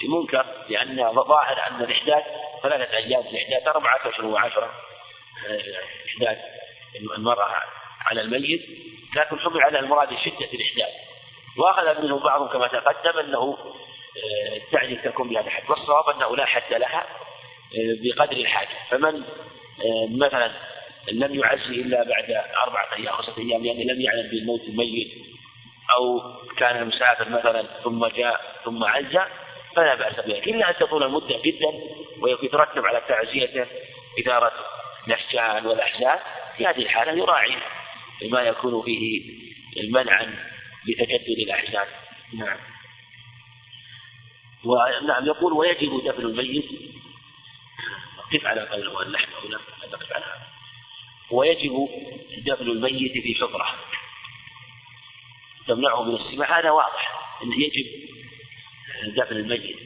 في 0.00 0.08
منكر 0.08 0.46
لأن 0.68 1.12
ظاهر 1.12 1.66
أن 1.70 1.82
الإحداث 1.82 2.24
ثلاثة 2.62 2.96
أيام 2.96 3.20
الإحداث 3.20 3.66
أربعة 3.68 4.00
أشهر 4.08 4.26
وعشرة 4.26 4.70
إحداث 6.06 6.38
المرأة 7.16 7.62
على 8.06 8.20
الميت 8.20 8.60
لكن 9.16 9.38
حمل 9.38 9.62
على 9.62 9.78
المراد 9.78 10.08
شدة 10.08 10.48
الإحداث. 10.54 10.94
وأخذ 11.58 12.02
منه 12.02 12.18
بعضهم 12.18 12.48
كما 12.48 12.68
تقدم 12.68 13.18
أنه 13.18 13.58
آه، 14.16 14.56
التعليل 14.56 15.02
تكون 15.02 15.28
بهذا 15.28 15.46
الحد. 15.46 15.70
والصواب 15.70 16.08
أنه 16.08 16.36
لا 16.36 16.44
حد 16.44 16.72
لها 16.72 17.00
آه، 17.00 17.96
بقدر 18.02 18.36
الحاجة. 18.36 18.76
فمن 18.90 19.22
آه، 19.84 20.08
مثلا 20.26 20.52
لم 21.12 21.34
يعزي 21.34 21.74
إلا 21.74 22.02
بعد 22.02 22.44
أربعة 22.66 22.94
أيام 22.96 23.12
خمسة 23.12 23.38
أيام 23.38 23.64
لأنه 23.64 23.92
لم 23.92 24.00
يعلم 24.00 24.30
بالموت 24.30 24.60
الميت. 24.60 25.12
أو 25.98 26.34
كان 26.56 26.86
مسافر 26.86 27.28
مثلا 27.28 27.62
ثم 27.84 28.06
جاء 28.06 28.60
ثم 28.64 28.84
عزى 28.84 29.24
فلا 29.76 29.94
بأس 29.94 30.26
بها 30.26 30.38
إلا 30.38 30.70
أن 30.70 30.74
تطول 30.74 31.02
المدة 31.02 31.40
جدا 31.44 31.72
ويترتب 32.20 32.86
على 32.86 33.02
تعزيته 33.08 33.66
إدارة 34.18 34.52
الأشجان 35.06 35.66
والأحزاب 35.66 36.20
في 36.56 36.66
هذه 36.66 36.82
الحالة 36.82 37.12
يراعي 37.12 37.56
ما 38.30 38.40
يكون 38.40 38.82
فيه 38.82 39.22
منعا 39.90 40.34
لتجدد 40.88 41.38
الأحزان. 41.38 41.86
نعم. 42.34 42.58
ونعم 44.64 45.26
يقول 45.26 45.52
ويجب 45.52 46.04
دفن 46.04 46.22
الميت. 46.22 46.64
قف 48.32 48.46
على 48.46 48.60
قوله 48.60 49.02
اللحم 49.02 49.32
أو 49.32 49.48
لا 49.48 49.58
نقف 49.92 50.12
على 50.12 50.24
هذا. 50.24 50.55
ويجب 51.30 51.88
دفن 52.46 52.66
الميت 52.68 53.12
في 53.12 53.34
حفرة 53.34 53.66
تمنعه 55.66 56.02
من 56.02 56.14
السماع 56.16 56.58
هذا 56.60 56.70
واضح 56.70 57.10
أنه 57.42 57.54
يجب 57.54 57.86
دفن 59.16 59.36
الميت. 59.36 59.76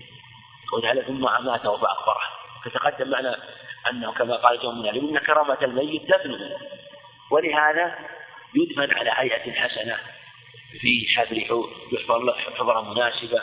ولهذا 0.73 1.03
ثم 1.03 1.27
أماته 1.27 1.77
فأقبره 1.77 2.21
فتقدم 2.65 3.11
معنا 3.11 3.37
أنه 3.91 4.12
كما 4.12 4.37
قال 4.37 4.61
جمع 4.61 4.93
من 4.93 5.17
أن 5.17 5.19
كرامة 5.19 5.59
الميت 5.62 6.03
دفنه 6.03 6.57
ولهذا 7.31 7.99
يدفن 8.55 8.95
على 8.95 9.11
هيئة 9.15 9.53
حسنة 9.53 9.99
في 10.81 11.07
حفر 11.17 11.37
يحفر 11.93 12.19
له 12.19 12.33
حفرة 12.33 12.95
مناسبة 12.95 13.43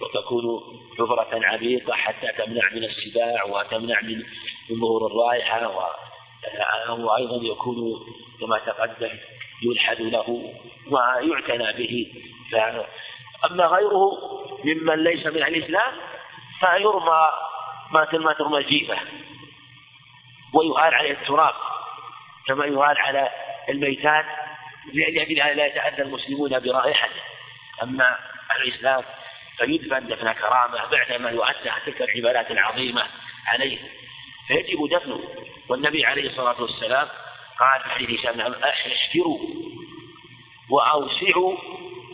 وتكون 0.00 0.60
حفرة 0.98 1.46
عميقة 1.46 1.92
حتى 1.92 2.26
تمنع 2.38 2.70
من 2.72 2.84
السباع 2.84 3.44
وتمنع 3.44 4.00
من 4.00 4.22
من 4.70 4.80
ظهور 4.80 5.06
الرائحة 5.06 5.68
وأيضا 6.88 7.36
يكون 7.42 8.06
كما 8.40 8.58
تقدم 8.58 9.10
يلحد 9.62 10.00
له 10.00 10.54
ويعتنى 10.90 11.72
به. 11.72 12.12
أما 13.50 13.64
غيره 13.64 14.10
ممن 14.64 15.04
ليس 15.04 15.26
من 15.26 15.42
الإسلام 15.42 15.92
فيرمى 16.60 17.28
ما 17.90 18.32
ترمى 18.32 18.58
الجيفة 18.58 18.98
ويهال 20.54 20.94
عليه 20.94 21.12
التراب 21.12 21.54
كما 22.46 22.66
يهال 22.66 22.98
على 22.98 23.30
الميتات 23.68 24.24
لأجل 24.92 25.56
لا 25.56 25.66
يتأذى 25.66 26.02
المسلمون 26.02 26.58
برائحته 26.58 27.20
أما 27.82 28.18
الإسلام 28.56 29.04
فيدفن 29.58 30.06
دفن 30.06 30.32
كرامة 30.32 30.86
بعدما 30.90 31.30
يؤدى 31.30 31.70
تلك 31.86 32.02
العبادات 32.02 32.50
العظيمة 32.50 33.06
عليه. 33.46 33.78
فيجب 34.48 34.88
دفنه. 34.90 35.20
والنبي 35.68 36.06
عليه 36.06 36.30
الصلاة 36.30 36.62
والسلام 36.62 37.08
قال 37.60 37.80
في 37.82 37.90
حديث 37.90 38.20
هشام 38.20 38.54
وأوسعوا 40.70 41.56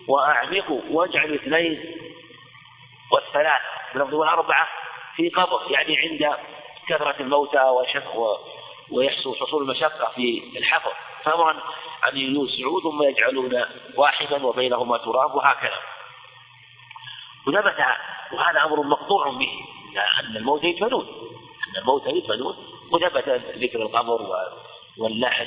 وأعمقوا 0.08 0.80
واجعلوا 0.90 1.36
اثنين 1.36 1.94
والثلاث 3.12 3.62
بلفظ 3.94 4.14
الأربعة 4.14 4.68
في 5.16 5.28
قبر 5.28 5.70
يعني 5.70 5.98
عند 5.98 6.36
كثرة 6.88 7.14
الموتى 7.20 7.62
ويحصل 8.90 9.36
حصول 9.36 9.62
المشقة 9.62 10.12
في 10.14 10.42
الحفر. 10.56 10.92
فأمر 11.24 11.50
أن 12.08 12.16
يوسعوا 12.16 12.80
ثم 12.80 13.02
يجعلون 13.02 13.64
واحدا 13.96 14.46
وبينهما 14.46 14.98
تراب 14.98 15.34
وهكذا. 15.34 15.78
وثبت 17.46 17.78
وهذا 18.32 18.64
أمر 18.64 18.82
مقطوع 18.82 19.28
به 19.28 19.50
أن 20.20 20.36
الموت 20.36 20.64
يدفنون. 20.64 21.06
أن 21.72 21.80
الموت 21.80 22.06
يدفنون 22.06 22.56
وثبت 22.90 23.28
ذكر 23.56 23.82
القبر 23.82 24.28
واللحد 24.98 25.46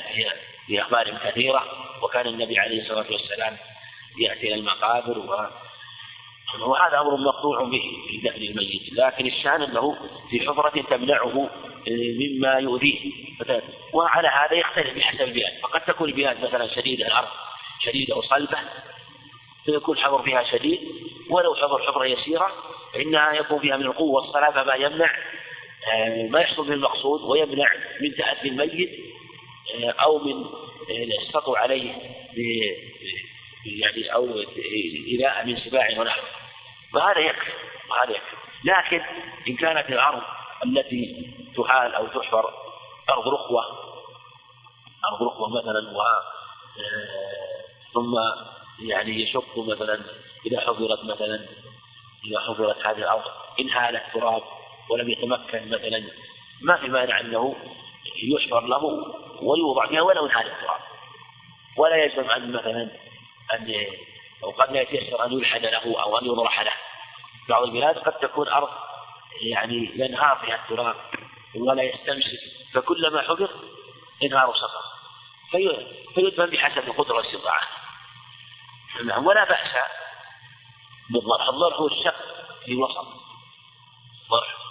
في 0.66 0.82
أخبار 0.82 1.18
كثيرة. 1.24 1.64
وكان 2.02 2.26
النبي 2.26 2.58
عليه 2.58 2.82
الصلاة 2.82 3.12
والسلام 3.12 3.56
يأتي 4.18 4.46
إلى 4.46 4.54
المقابر 4.54 5.18
و 5.18 5.46
وهذا 6.60 7.00
أمر 7.00 7.16
مقطوع 7.16 7.64
به 7.64 7.82
في 8.08 8.16
دفن 8.28 8.42
الميت. 8.42 8.92
لكن 8.92 9.26
الشأن 9.26 9.62
أنه 9.62 9.96
في 10.30 10.40
حفرة 10.40 10.82
تمنعه 10.82 11.50
مما 11.88 12.52
يؤذيه. 12.52 13.12
وعلى 13.92 14.28
هذا 14.28 14.54
يختلف 14.54 14.96
بحسب 14.96 15.20
البلاد. 15.20 15.52
فقد 15.62 15.80
تكون 15.80 16.08
البلاد 16.08 16.44
مثلا 16.44 16.74
شديدة 16.74 17.06
الأرض 17.06 17.28
شديدة 17.84 18.14
أو 18.14 18.22
صلبة 18.22 18.58
فيكون 19.64 19.96
الحظر 19.96 20.22
فيها 20.22 20.42
شديد. 20.44 20.80
ولو 21.30 21.54
حظر 21.54 21.82
حفرة 21.82 22.04
يسيرة 22.04 22.52
فإنها 22.94 23.32
يكون 23.32 23.58
فيها 23.58 23.76
من 23.76 23.86
القوة 23.86 24.22
والصلابة 24.22 24.62
ما 24.62 24.74
يمنع 24.74 25.10
ما 26.30 26.40
يحصل 26.40 26.66
به 26.66 26.72
المقصود 26.72 27.22
ويمنع 27.22 27.68
من 28.00 28.16
تأذي 28.16 28.48
الميت 28.48 28.90
آه، 29.74 29.90
أو 29.90 30.18
من 30.18 30.44
آه، 30.44 31.22
السطو 31.22 31.54
عليه 31.54 31.94
يعني 33.66 34.14
أو 34.14 34.44
إيذاء 35.08 35.46
من 35.46 35.56
سباع 35.56 35.88
ونحوه 35.98 36.24
فهذا 36.92 37.18
يكفي 37.18 37.52
وهذا 37.90 38.10
يكفي. 38.10 38.36
لكن 38.64 39.02
إن 39.48 39.56
كانت 39.56 39.90
الأرض 39.90 40.22
التي 40.64 41.30
تحال 41.56 41.94
أو 41.94 42.06
تحفر 42.06 42.54
أرض 43.10 43.28
رخوة 43.28 43.62
أرض 45.12 45.22
رخوة 45.22 45.48
مثلا 45.48 45.90
و 45.90 46.02
ثم 47.94 48.14
يعني 48.88 49.22
يشق 49.22 49.58
مثلا 49.58 50.00
إذا 50.46 50.60
حضرت 50.60 51.04
مثلا 51.04 51.46
إذا 52.24 52.40
حضرت 52.40 52.86
هذه 52.86 52.98
الأرض 52.98 53.24
إن 53.60 53.70
هال 53.70 53.96
التراب 53.96 54.42
ولم 54.90 55.10
يتمكن 55.10 55.68
مثلا 55.68 56.04
ما 56.62 56.76
في 56.76 56.88
مانع 56.88 57.20
أنه 57.20 57.56
يحفر 58.22 58.66
له 58.66 58.84
ويوضع 59.42 59.86
فيها 59.86 60.00
ولو 60.00 60.26
هال 60.26 60.46
التراب. 60.46 60.80
ولا 61.76 61.96
يلزم 61.96 62.30
أن 62.30 62.52
مثلا 62.52 62.90
أن 63.54 63.86
أو 64.44 64.50
قد 64.50 64.72
لا 64.72 64.80
يتيسر 64.80 65.24
أن 65.24 65.32
يلحد 65.32 65.62
له 65.62 66.02
أو 66.02 66.18
أن 66.18 66.26
يطرح 66.26 66.60
له. 66.60 66.72
بعض 67.48 67.62
البلاد 67.62 67.98
قد 67.98 68.12
تكون 68.12 68.48
أرض 68.48 68.68
يعني 69.40 69.90
ينهار 69.94 70.36
فيها 70.36 70.54
التراب 70.54 70.96
ولا 71.54 71.82
يستمسك 71.82 72.40
فكلما 72.74 73.22
حفر 73.22 73.50
إنهار 74.22 74.54
سقط 74.54 74.86
فيدفن 76.14 76.46
بحسب 76.46 76.88
القدرة 76.88 77.16
والاستطاعة 77.16 77.62
نعم 79.04 79.26
ولا 79.26 79.44
بأس 79.44 79.72
بالضرح. 81.10 81.48
الضرح 81.48 81.76
هو 81.76 81.86
الشق 81.86 82.16
في 82.64 82.74
وسط 82.76 83.06
ضرح. 84.30 84.65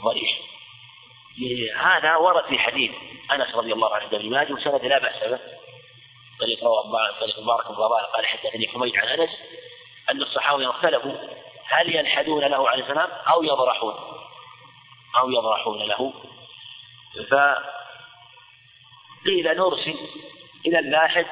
الضريح 0.00 0.38
هذا 1.76 2.16
ورد 2.16 2.44
في 2.44 2.58
حديث 2.58 2.90
أنس 3.32 3.54
رضي 3.54 3.72
الله 3.72 3.94
عنه 3.94 4.06
ابن 4.06 4.30
ماجه 4.30 4.52
وسند 4.52 4.84
لا 4.84 4.98
بأس 4.98 5.24
به. 5.24 5.40
طريق 6.40 6.64
رواه 6.64 7.20
طريق 7.20 7.38
مبارك 7.38 7.68
بن 7.68 7.74
قال 8.16 8.26
حدثني 8.26 8.68
حميد 8.68 8.96
عن 8.96 9.08
أنس 9.08 9.30
أن 10.10 10.22
الصحابة 10.22 10.70
اختلفوا 10.70 11.14
هل 11.64 11.96
ينحدون 11.96 12.44
له 12.44 12.68
عليه 12.68 12.82
السلام 12.82 13.10
أو 13.10 13.42
يضرحون. 13.42 13.94
أو 15.18 15.30
يضرحون 15.30 15.82
له. 15.82 16.12
فقيل 17.30 17.56
نرسل 19.56 20.08
إلى 20.66 20.78
اللاحد 20.78 21.26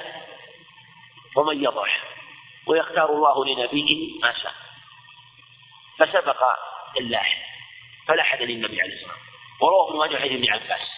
ومن 1.36 1.64
يضرح. 1.64 2.04
ويختار 2.66 3.10
الله 3.10 3.44
لنبيه 3.44 4.20
ما 4.20 4.32
شاء. 4.32 4.54
فسبق 5.98 6.42
اللاحق 8.10 8.36
فلحد 8.36 8.42
للنبي 8.42 8.82
عليه 8.82 8.94
الصلاة 8.94 9.12
والسلام. 9.12 9.28
ورواه 9.60 9.90
ابن 9.90 9.98
ماجه 9.98 10.16
حديث 10.16 10.32
ابن 10.32 10.50
عباس. 10.50 10.88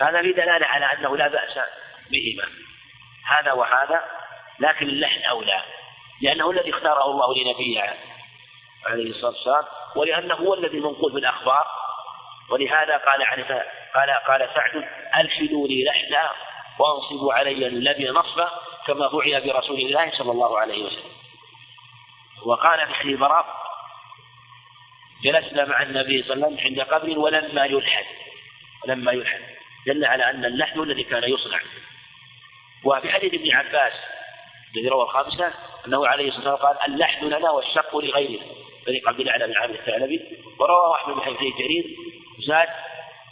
هذا 0.00 0.22
في 0.22 0.32
دلالة 0.32 0.66
على 0.66 0.84
أنه 0.84 1.16
لا 1.16 1.28
بأس 1.28 1.58
بهما. 2.10 2.48
هذا 3.26 3.52
وهذا 3.52 4.04
لكن 4.60 4.88
اللحن 4.88 5.22
أولى. 5.22 5.62
لأنه 6.22 6.50
الذي 6.50 6.70
اختاره 6.70 7.10
الله 7.10 7.34
لنبيه 7.34 7.96
عليه 8.86 9.10
الصلاة 9.10 9.30
والسلام 9.30 9.64
ولأنه 9.96 10.34
هو 10.34 10.54
الذي 10.54 10.80
منقول 10.80 11.12
في 11.12 11.18
الأخبار 11.18 11.66
ولهذا 12.50 12.96
قال 12.96 13.22
عنه 13.22 13.64
قال 13.94 14.10
قال 14.10 14.50
سعد 14.54 14.88
ألحدوا 15.16 15.68
لي 15.68 15.84
لحنا 15.84 16.30
وأنصبوا 16.78 17.32
علي 17.32 17.66
الذي 17.66 18.08
نصبا 18.08 18.50
كما 18.86 19.08
فعل 19.08 19.40
برسول 19.40 19.80
الله 19.80 20.10
صلى 20.18 20.30
الله 20.32 20.58
عليه 20.58 20.84
وسلم. 20.84 21.12
وقال 22.46 22.86
في 22.86 22.94
حديث 22.94 23.18
جلسنا 25.24 25.64
مع 25.64 25.82
النبي 25.82 26.22
صلى 26.22 26.34
الله 26.34 26.46
عليه 26.46 26.56
وسلم 26.56 26.66
عند 26.66 26.80
قبر 26.80 27.18
ولما 27.18 27.64
يلحد 27.64 28.04
ولما 28.84 29.12
يلحد. 29.12 29.40
دل 29.86 30.04
على 30.04 30.30
أن 30.30 30.44
اللحن 30.44 30.80
الذي 30.80 31.02
كان 31.02 31.24
يصنع. 31.24 31.60
وفي 32.84 33.10
حديث 33.10 33.34
ابن 33.34 33.52
عباس 33.52 33.92
الذي 34.76 34.88
روى 34.88 35.02
الخامسة 35.02 35.52
أنه 35.86 36.06
عليه 36.06 36.28
الصلاة 36.28 36.52
والسلام 36.52 36.76
قال 36.76 36.92
اللحن 36.92 37.26
لنا 37.26 37.50
والشق 37.50 37.96
لغيرنا. 37.96 38.46
طريق 38.86 39.08
عبد 39.08 39.20
الله 39.20 39.46
بن 39.46 39.56
عامر 39.56 39.74
الثعلبي 39.74 40.20
ورواه 40.58 40.94
أحمد 40.94 41.14
بن 41.14 41.20
حديث 41.20 41.56
جرير 41.58 41.84
زاد 42.46 42.68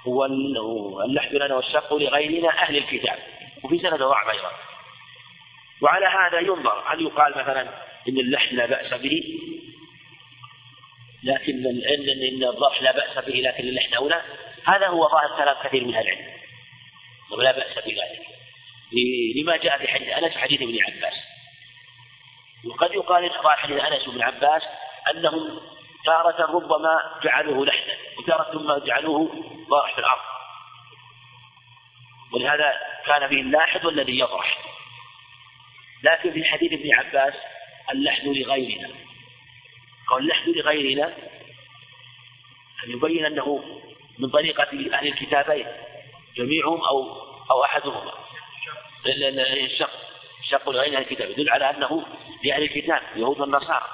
واللحن 0.06 1.36
لنا 1.36 1.54
والشق 1.54 1.94
لغيرنا 1.94 2.62
أهل 2.62 2.76
الكتاب. 2.76 3.18
وفي 3.64 3.78
سند 3.78 4.02
ضعف 4.02 4.28
أيضا. 4.28 4.50
وعلى 5.82 6.06
هذا 6.06 6.40
ينظر 6.40 6.82
هل 6.86 7.02
يقال 7.02 7.30
مثلا 7.30 7.62
إن 8.08 8.18
اللحن 8.18 8.56
لا 8.56 8.66
بأس 8.66 8.94
به؟ 8.94 9.22
لكن 11.24 11.66
إن 11.66 12.08
إن 12.08 12.44
الضرح 12.44 12.82
لا 12.82 12.92
بأس 12.92 13.24
به 13.24 13.34
لكن 13.34 13.64
اللحن 13.64 13.94
أولى 13.94 14.22
هذا 14.64 14.86
هو 14.86 15.08
ظاهر 15.08 15.36
كلام 15.36 15.56
كثير 15.64 15.84
من 15.84 15.94
أهل 15.94 16.08
العلم 16.08 16.26
ولا 17.32 17.52
بأس 17.52 17.84
بذلك 17.84 18.26
لما 19.36 19.56
جاء 19.56 19.78
في 19.78 19.88
حديث 19.88 20.08
أنس 20.08 20.36
حديث 20.36 20.62
ابن 20.62 20.78
عباس. 20.82 21.14
وقد 22.64 22.94
يقال 22.94 23.24
إن 23.24 23.30
حديث 23.56 23.80
أنس 23.80 24.08
بن 24.08 24.22
عباس 24.22 24.62
أنهم 25.14 25.60
تارة 26.04 26.52
ربما 26.52 27.20
جعلوه 27.24 27.66
لحنا 27.66 27.94
وتارة 28.18 28.52
ثم 28.52 28.86
جعلوه 28.86 29.44
ضارح 29.70 29.94
في 29.94 29.98
الأرض. 29.98 30.22
ولهذا 32.32 32.72
كان 33.06 33.28
فيه 33.28 33.40
اللاحد 33.40 33.84
والذي 33.84 34.18
يضرح 34.18 34.58
لكن 36.02 36.32
في 36.32 36.44
حديث 36.44 36.72
ابن 36.72 36.94
عباس 36.94 37.34
اللحن 37.92 38.32
لغيرنا. 38.32 39.05
قول 40.08 40.22
اللحن 40.22 40.50
لغيرنا 40.50 41.06
أن 42.84 42.90
يبين 42.90 43.24
أنه 43.24 43.80
من 44.18 44.30
طريقة 44.30 44.62
أهل 44.94 45.06
الكتابين 45.06 45.66
جميعهم 46.36 46.84
أو 46.84 47.26
أو 47.50 47.64
أحدهما. 47.64 48.12
الشق 49.06 49.90
الشق 50.40 50.70
لغير 50.70 50.96
أهل 50.96 51.02
الكتاب. 51.02 51.30
يدل 51.30 51.50
على 51.50 51.70
أنه 51.70 52.06
لأهل 52.44 52.62
الكتاب 52.62 53.02
اليهود 53.16 53.40
والنصارى. 53.40 53.86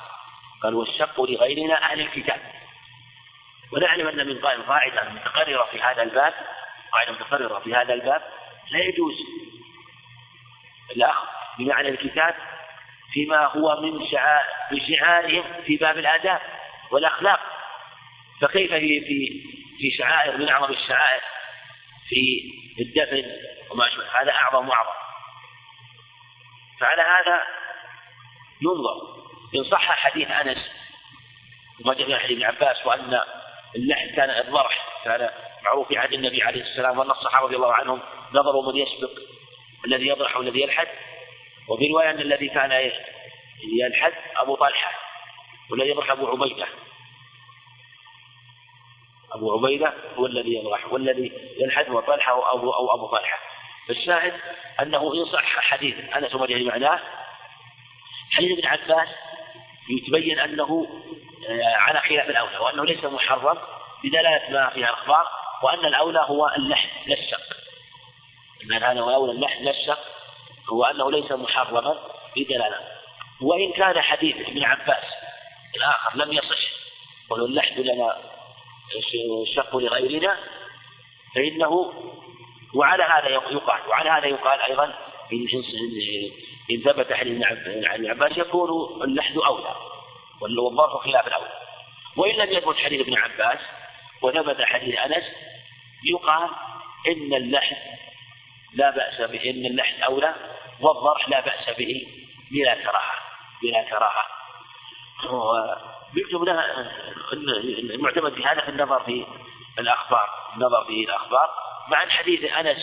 قال 0.63 0.75
والشق 0.75 1.21
لغيرنا 1.21 1.93
أهل 1.93 2.01
الكتاب. 2.01 2.41
ونعلم 3.73 4.09
أن 4.09 4.27
من 4.27 4.39
قاعدة 4.39 5.11
متقررة 5.11 5.69
في 5.71 5.83
هذا 5.83 6.03
الباب 6.03 6.35
قاعدة 6.93 7.13
متقررة 7.13 7.59
في 7.59 7.75
هذا 7.75 7.95
الباب 7.95 8.23
لا 8.71 8.79
يجوز. 8.79 9.15
الأخذ 10.97 11.27
بمعنى 11.59 11.89
الكتاب 11.89 12.35
فيما 13.13 13.47
هو 13.47 13.81
من 13.81 14.07
شعائر 14.89 15.45
في 15.67 15.77
باب 15.77 15.99
الآداب 15.99 16.41
والأخلاق. 16.91 17.41
فكيف 18.41 18.73
في 18.73 19.01
في 19.01 19.43
في 19.79 19.91
شعائر 19.99 20.37
من 20.37 20.49
أعظم 20.49 20.73
الشعائر 20.73 21.23
في 22.09 22.53
الدفن 22.81 23.25
وما 23.71 23.89
أشبه؟ 23.89 24.05
هذا 24.21 24.33
أعظم 24.33 24.69
وأعظم. 24.69 24.93
فعلى 26.81 27.03
هذا 27.03 27.43
ينظر. 28.63 29.23
إن 29.55 29.65
صح 29.65 29.93
حديث 29.93 30.31
أنس 30.31 30.59
وما 31.81 31.95
جاء 31.95 32.07
في 32.07 32.17
حديث 32.17 32.37
ابن 32.37 32.43
عباس 32.45 32.87
وأن 32.87 33.21
اللحن 33.77 34.15
كان 34.17 34.31
الضرح 34.31 35.03
كان 35.05 35.31
معروف 35.65 35.89
في 35.89 35.99
عهد 35.99 36.13
النبي 36.13 36.43
عليه 36.43 36.63
السلام 36.63 36.99
وأن 36.99 37.11
الصحابة 37.11 37.47
رضي 37.47 37.57
الله 37.57 37.75
عنهم 37.75 38.01
نظروا 38.33 38.73
من 38.73 38.79
يسبق 38.79 39.11
الذي 39.87 40.07
يضرح 40.07 40.37
والذي 40.37 40.63
يلحد. 40.63 40.89
وفي 41.69 41.89
رواية 41.89 42.11
أن 42.11 42.21
الذي 42.21 42.49
كان 42.49 42.91
يلحد 43.81 44.13
أبو 44.37 44.55
طلحة 44.55 44.93
والذي 45.71 45.91
يضرح 45.91 46.11
أبو 46.11 46.29
عبيدة. 46.29 46.67
أبو 49.33 49.53
عبيدة 49.53 49.93
هو 50.17 50.27
الذي 50.27 50.55
يضرح 50.55 50.93
والذي 50.93 51.33
يلحد 51.61 51.91
هو 51.91 52.01
طلحة 52.01 52.33
أو 52.33 52.59
أبو 52.59 52.71
أو 52.71 52.95
أبو 52.95 53.07
طلحة. 53.07 53.39
فالشاهد 53.89 54.33
أنه 54.81 55.15
إن 55.15 55.25
صح 55.33 55.61
حديث 55.61 55.95
أنس 56.17 56.35
وما 56.35 56.47
معناه 56.49 57.01
حديث 58.33 58.59
ابن 58.59 58.67
عباس 58.67 59.09
يتبين 59.91 60.39
أنه 60.39 60.87
آه، 61.49 61.77
على 61.77 62.01
خلاف 62.01 62.31
الأولى 62.31 62.59
وأنه 62.59 62.85
ليس 62.85 63.05
محرم 63.05 63.59
بدلالة 64.05 64.51
ما 64.51 64.71
فيها 64.71 64.89
الأخبار 64.89 65.27
وأن 65.63 65.87
الأولى 65.87 66.19
هو 66.29 66.49
اللحن 66.57 66.89
لا 67.07 67.15
الشق. 67.15 67.57
إن 68.65 68.73
هذا 68.73 69.01
هو 69.01 69.09
الأولى 69.09 69.33
اللحن 69.33 69.65
لا 69.65 69.71
هو 70.69 70.85
أنه 70.85 71.11
ليس 71.11 71.33
محرما 71.33 71.99
بدلالة. 72.37 72.79
وإن 73.43 73.73
كان 73.73 74.01
حديث 74.01 74.37
ابن 74.49 74.65
عباس 74.65 75.05
الآخر 75.77 76.17
لم 76.17 76.33
يصح 76.33 76.59
ولو 77.31 77.47
اللحن 77.47 77.81
لنا 77.81 78.17
الشق 79.43 79.77
لغيرنا 79.77 80.37
فإنه 81.35 81.93
وعلى 82.75 83.03
هذا 83.03 83.29
يقال 83.29 83.89
وعلى 83.89 84.11
هذا 84.11 84.27
يقال 84.27 84.61
أيضا 84.61 84.85
إن 85.33 85.47
إن 86.71 86.81
ثبت 86.81 87.13
حديث 87.13 87.43
عن 87.43 87.57
ابن 87.95 88.11
عباس 88.11 88.39
يكون 88.39 89.03
اللحد 89.05 89.37
أولى 89.37 89.77
والضرب 90.41 90.99
خلاف 90.99 91.27
الأولى 91.27 91.53
وإن 92.17 92.35
لم 92.35 92.53
يثبت 92.53 92.77
حديث 92.77 93.01
ابن 93.01 93.19
عباس 93.19 93.59
وثبت 94.23 94.63
حديث 94.63 94.99
أنس 94.99 95.25
يقال 96.05 96.49
إن 97.09 97.35
اللحد 97.35 97.77
لا 98.75 98.91
بأس 98.91 99.31
به 99.31 99.51
إن 99.51 99.67
اللحد 99.67 100.01
أولى 100.01 100.35
والضرح 100.81 101.29
لا 101.29 101.41
بأس 101.41 101.77
به 101.79 102.07
بلا 102.51 102.75
كراهة 102.75 103.13
بلا 103.63 103.83
كراهة. 103.83 104.25
ويكتب 106.15 106.43
لها 106.43 106.91
المعتمد 107.33 108.35
في 108.35 108.45
هذا 108.45 108.61
في 108.61 108.69
النظر 108.69 109.01
في 109.01 109.27
الأخبار 109.79 110.29
النظر 110.57 110.85
في 110.85 111.05
الأخبار. 111.05 111.51
مع 111.89 112.03
الحديث 112.03 112.45
أنس 112.45 112.79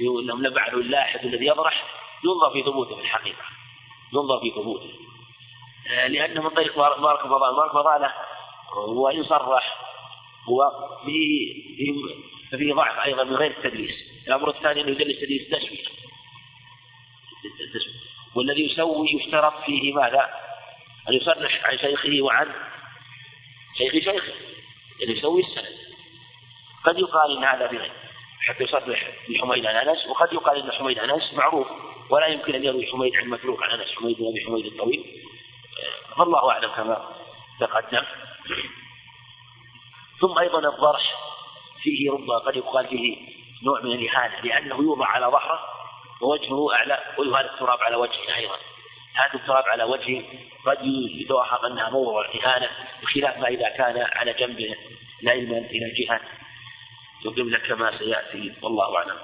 أنهم 0.00 0.42
لم 0.42 0.52
يفعلوا 0.52 0.80
اللاحد 0.80 1.24
الذي 1.24 1.46
يضرح 1.46 1.84
ينظر 2.24 2.50
في 2.52 2.62
ثبوته 2.62 2.96
في 2.96 3.02
الحقيقة. 3.02 3.44
ينظر 4.12 4.40
في 4.40 4.50
ثبوته. 4.50 4.90
لأنه 6.08 6.42
من 6.42 6.50
طريق 6.50 6.78
مارك 6.78 7.20
فضالة 7.20 7.56
مارك 7.56 7.72
فضالة 7.72 8.12
وإن 8.76 9.24
صرح 9.24 9.78
هو 10.48 10.72
فيه 12.50 12.74
ضعف 12.74 12.98
أيضا 12.98 13.24
من 13.24 13.36
غير 13.36 13.50
التدليس. 13.50 13.94
الأمر 14.28 14.50
الثاني 14.50 14.80
أنه 14.80 14.90
يدلس 14.90 15.20
تدليس 15.20 15.48
تسوية 15.48 15.98
والذي 18.34 18.72
يسوي 18.72 19.10
يشترط 19.10 19.64
فيه 19.64 19.94
ماذا؟ 19.94 20.30
أن 21.08 21.14
يصرح 21.14 21.64
عن 21.64 21.78
شيخه 21.78 22.22
وعن 22.22 22.52
شيخ 23.78 23.92
شيخه. 23.92 24.32
يعني 25.00 25.18
يسوي 25.18 25.42
السند. 25.42 25.78
قد 26.84 26.98
يقال 26.98 27.36
إن 27.36 27.44
هذا 27.44 27.66
بغير. 27.66 27.92
حتى 28.40 28.64
يصرح 28.64 29.10
بحميد 29.28 29.66
عن 29.66 29.88
أنس 29.88 30.06
وقد 30.06 30.32
يقال 30.32 30.62
إن 30.62 30.72
حميد 30.72 30.98
عن 30.98 31.10
أنس 31.10 31.34
معروف. 31.34 31.66
ولا 32.10 32.26
يمكن 32.26 32.54
أن 32.54 32.64
يروي 32.64 32.86
حميد 32.86 33.16
عن 33.16 33.28
متروك 33.28 33.62
عن 33.62 33.80
أنس 33.80 33.94
حميد 33.94 34.18
بن 34.18 34.28
أبي 34.28 34.44
حميد 34.46 34.66
الطويل. 34.66 35.22
فالله 36.16 36.50
أعلم 36.50 36.70
كما 36.70 37.16
تقدم. 37.60 38.02
ثم 40.20 40.38
أيضا 40.38 40.58
الضرش. 40.58 41.02
فيه 41.82 42.10
ربما 42.10 42.38
قد 42.38 42.56
يقال 42.56 42.86
فيه 42.86 43.37
نوع 43.62 43.80
من 43.80 43.92
الإهانة 43.92 44.40
لأنه 44.40 44.76
يوضع 44.76 45.06
على 45.06 45.26
ظهره 45.26 45.60
ووجهه 46.22 46.74
أعلى 46.74 46.98
ويهان 47.18 47.44
التراب 47.44 47.82
على 47.82 47.96
وجهه 47.96 48.36
أيضا. 48.36 48.56
هذا 49.14 49.34
التراب 49.34 49.64
على 49.68 49.84
وجهه 49.84 50.22
قد 50.66 50.78
يتوهم 51.20 51.66
أنها 51.66 51.90
موضع 51.90 52.24
إهانة 52.34 52.70
بخلاف 53.02 53.38
ما 53.38 53.48
إذا 53.48 53.68
كان 53.68 54.06
على 54.12 54.32
جنبه 54.32 54.76
نائما 55.22 55.58
إلى 55.58 55.90
جهة 55.90 56.20
يقيم 57.24 57.50
لك 57.50 57.62
كما 57.66 57.98
سيأتي 57.98 58.52
والله 58.62 58.96
أعلم. 58.96 59.18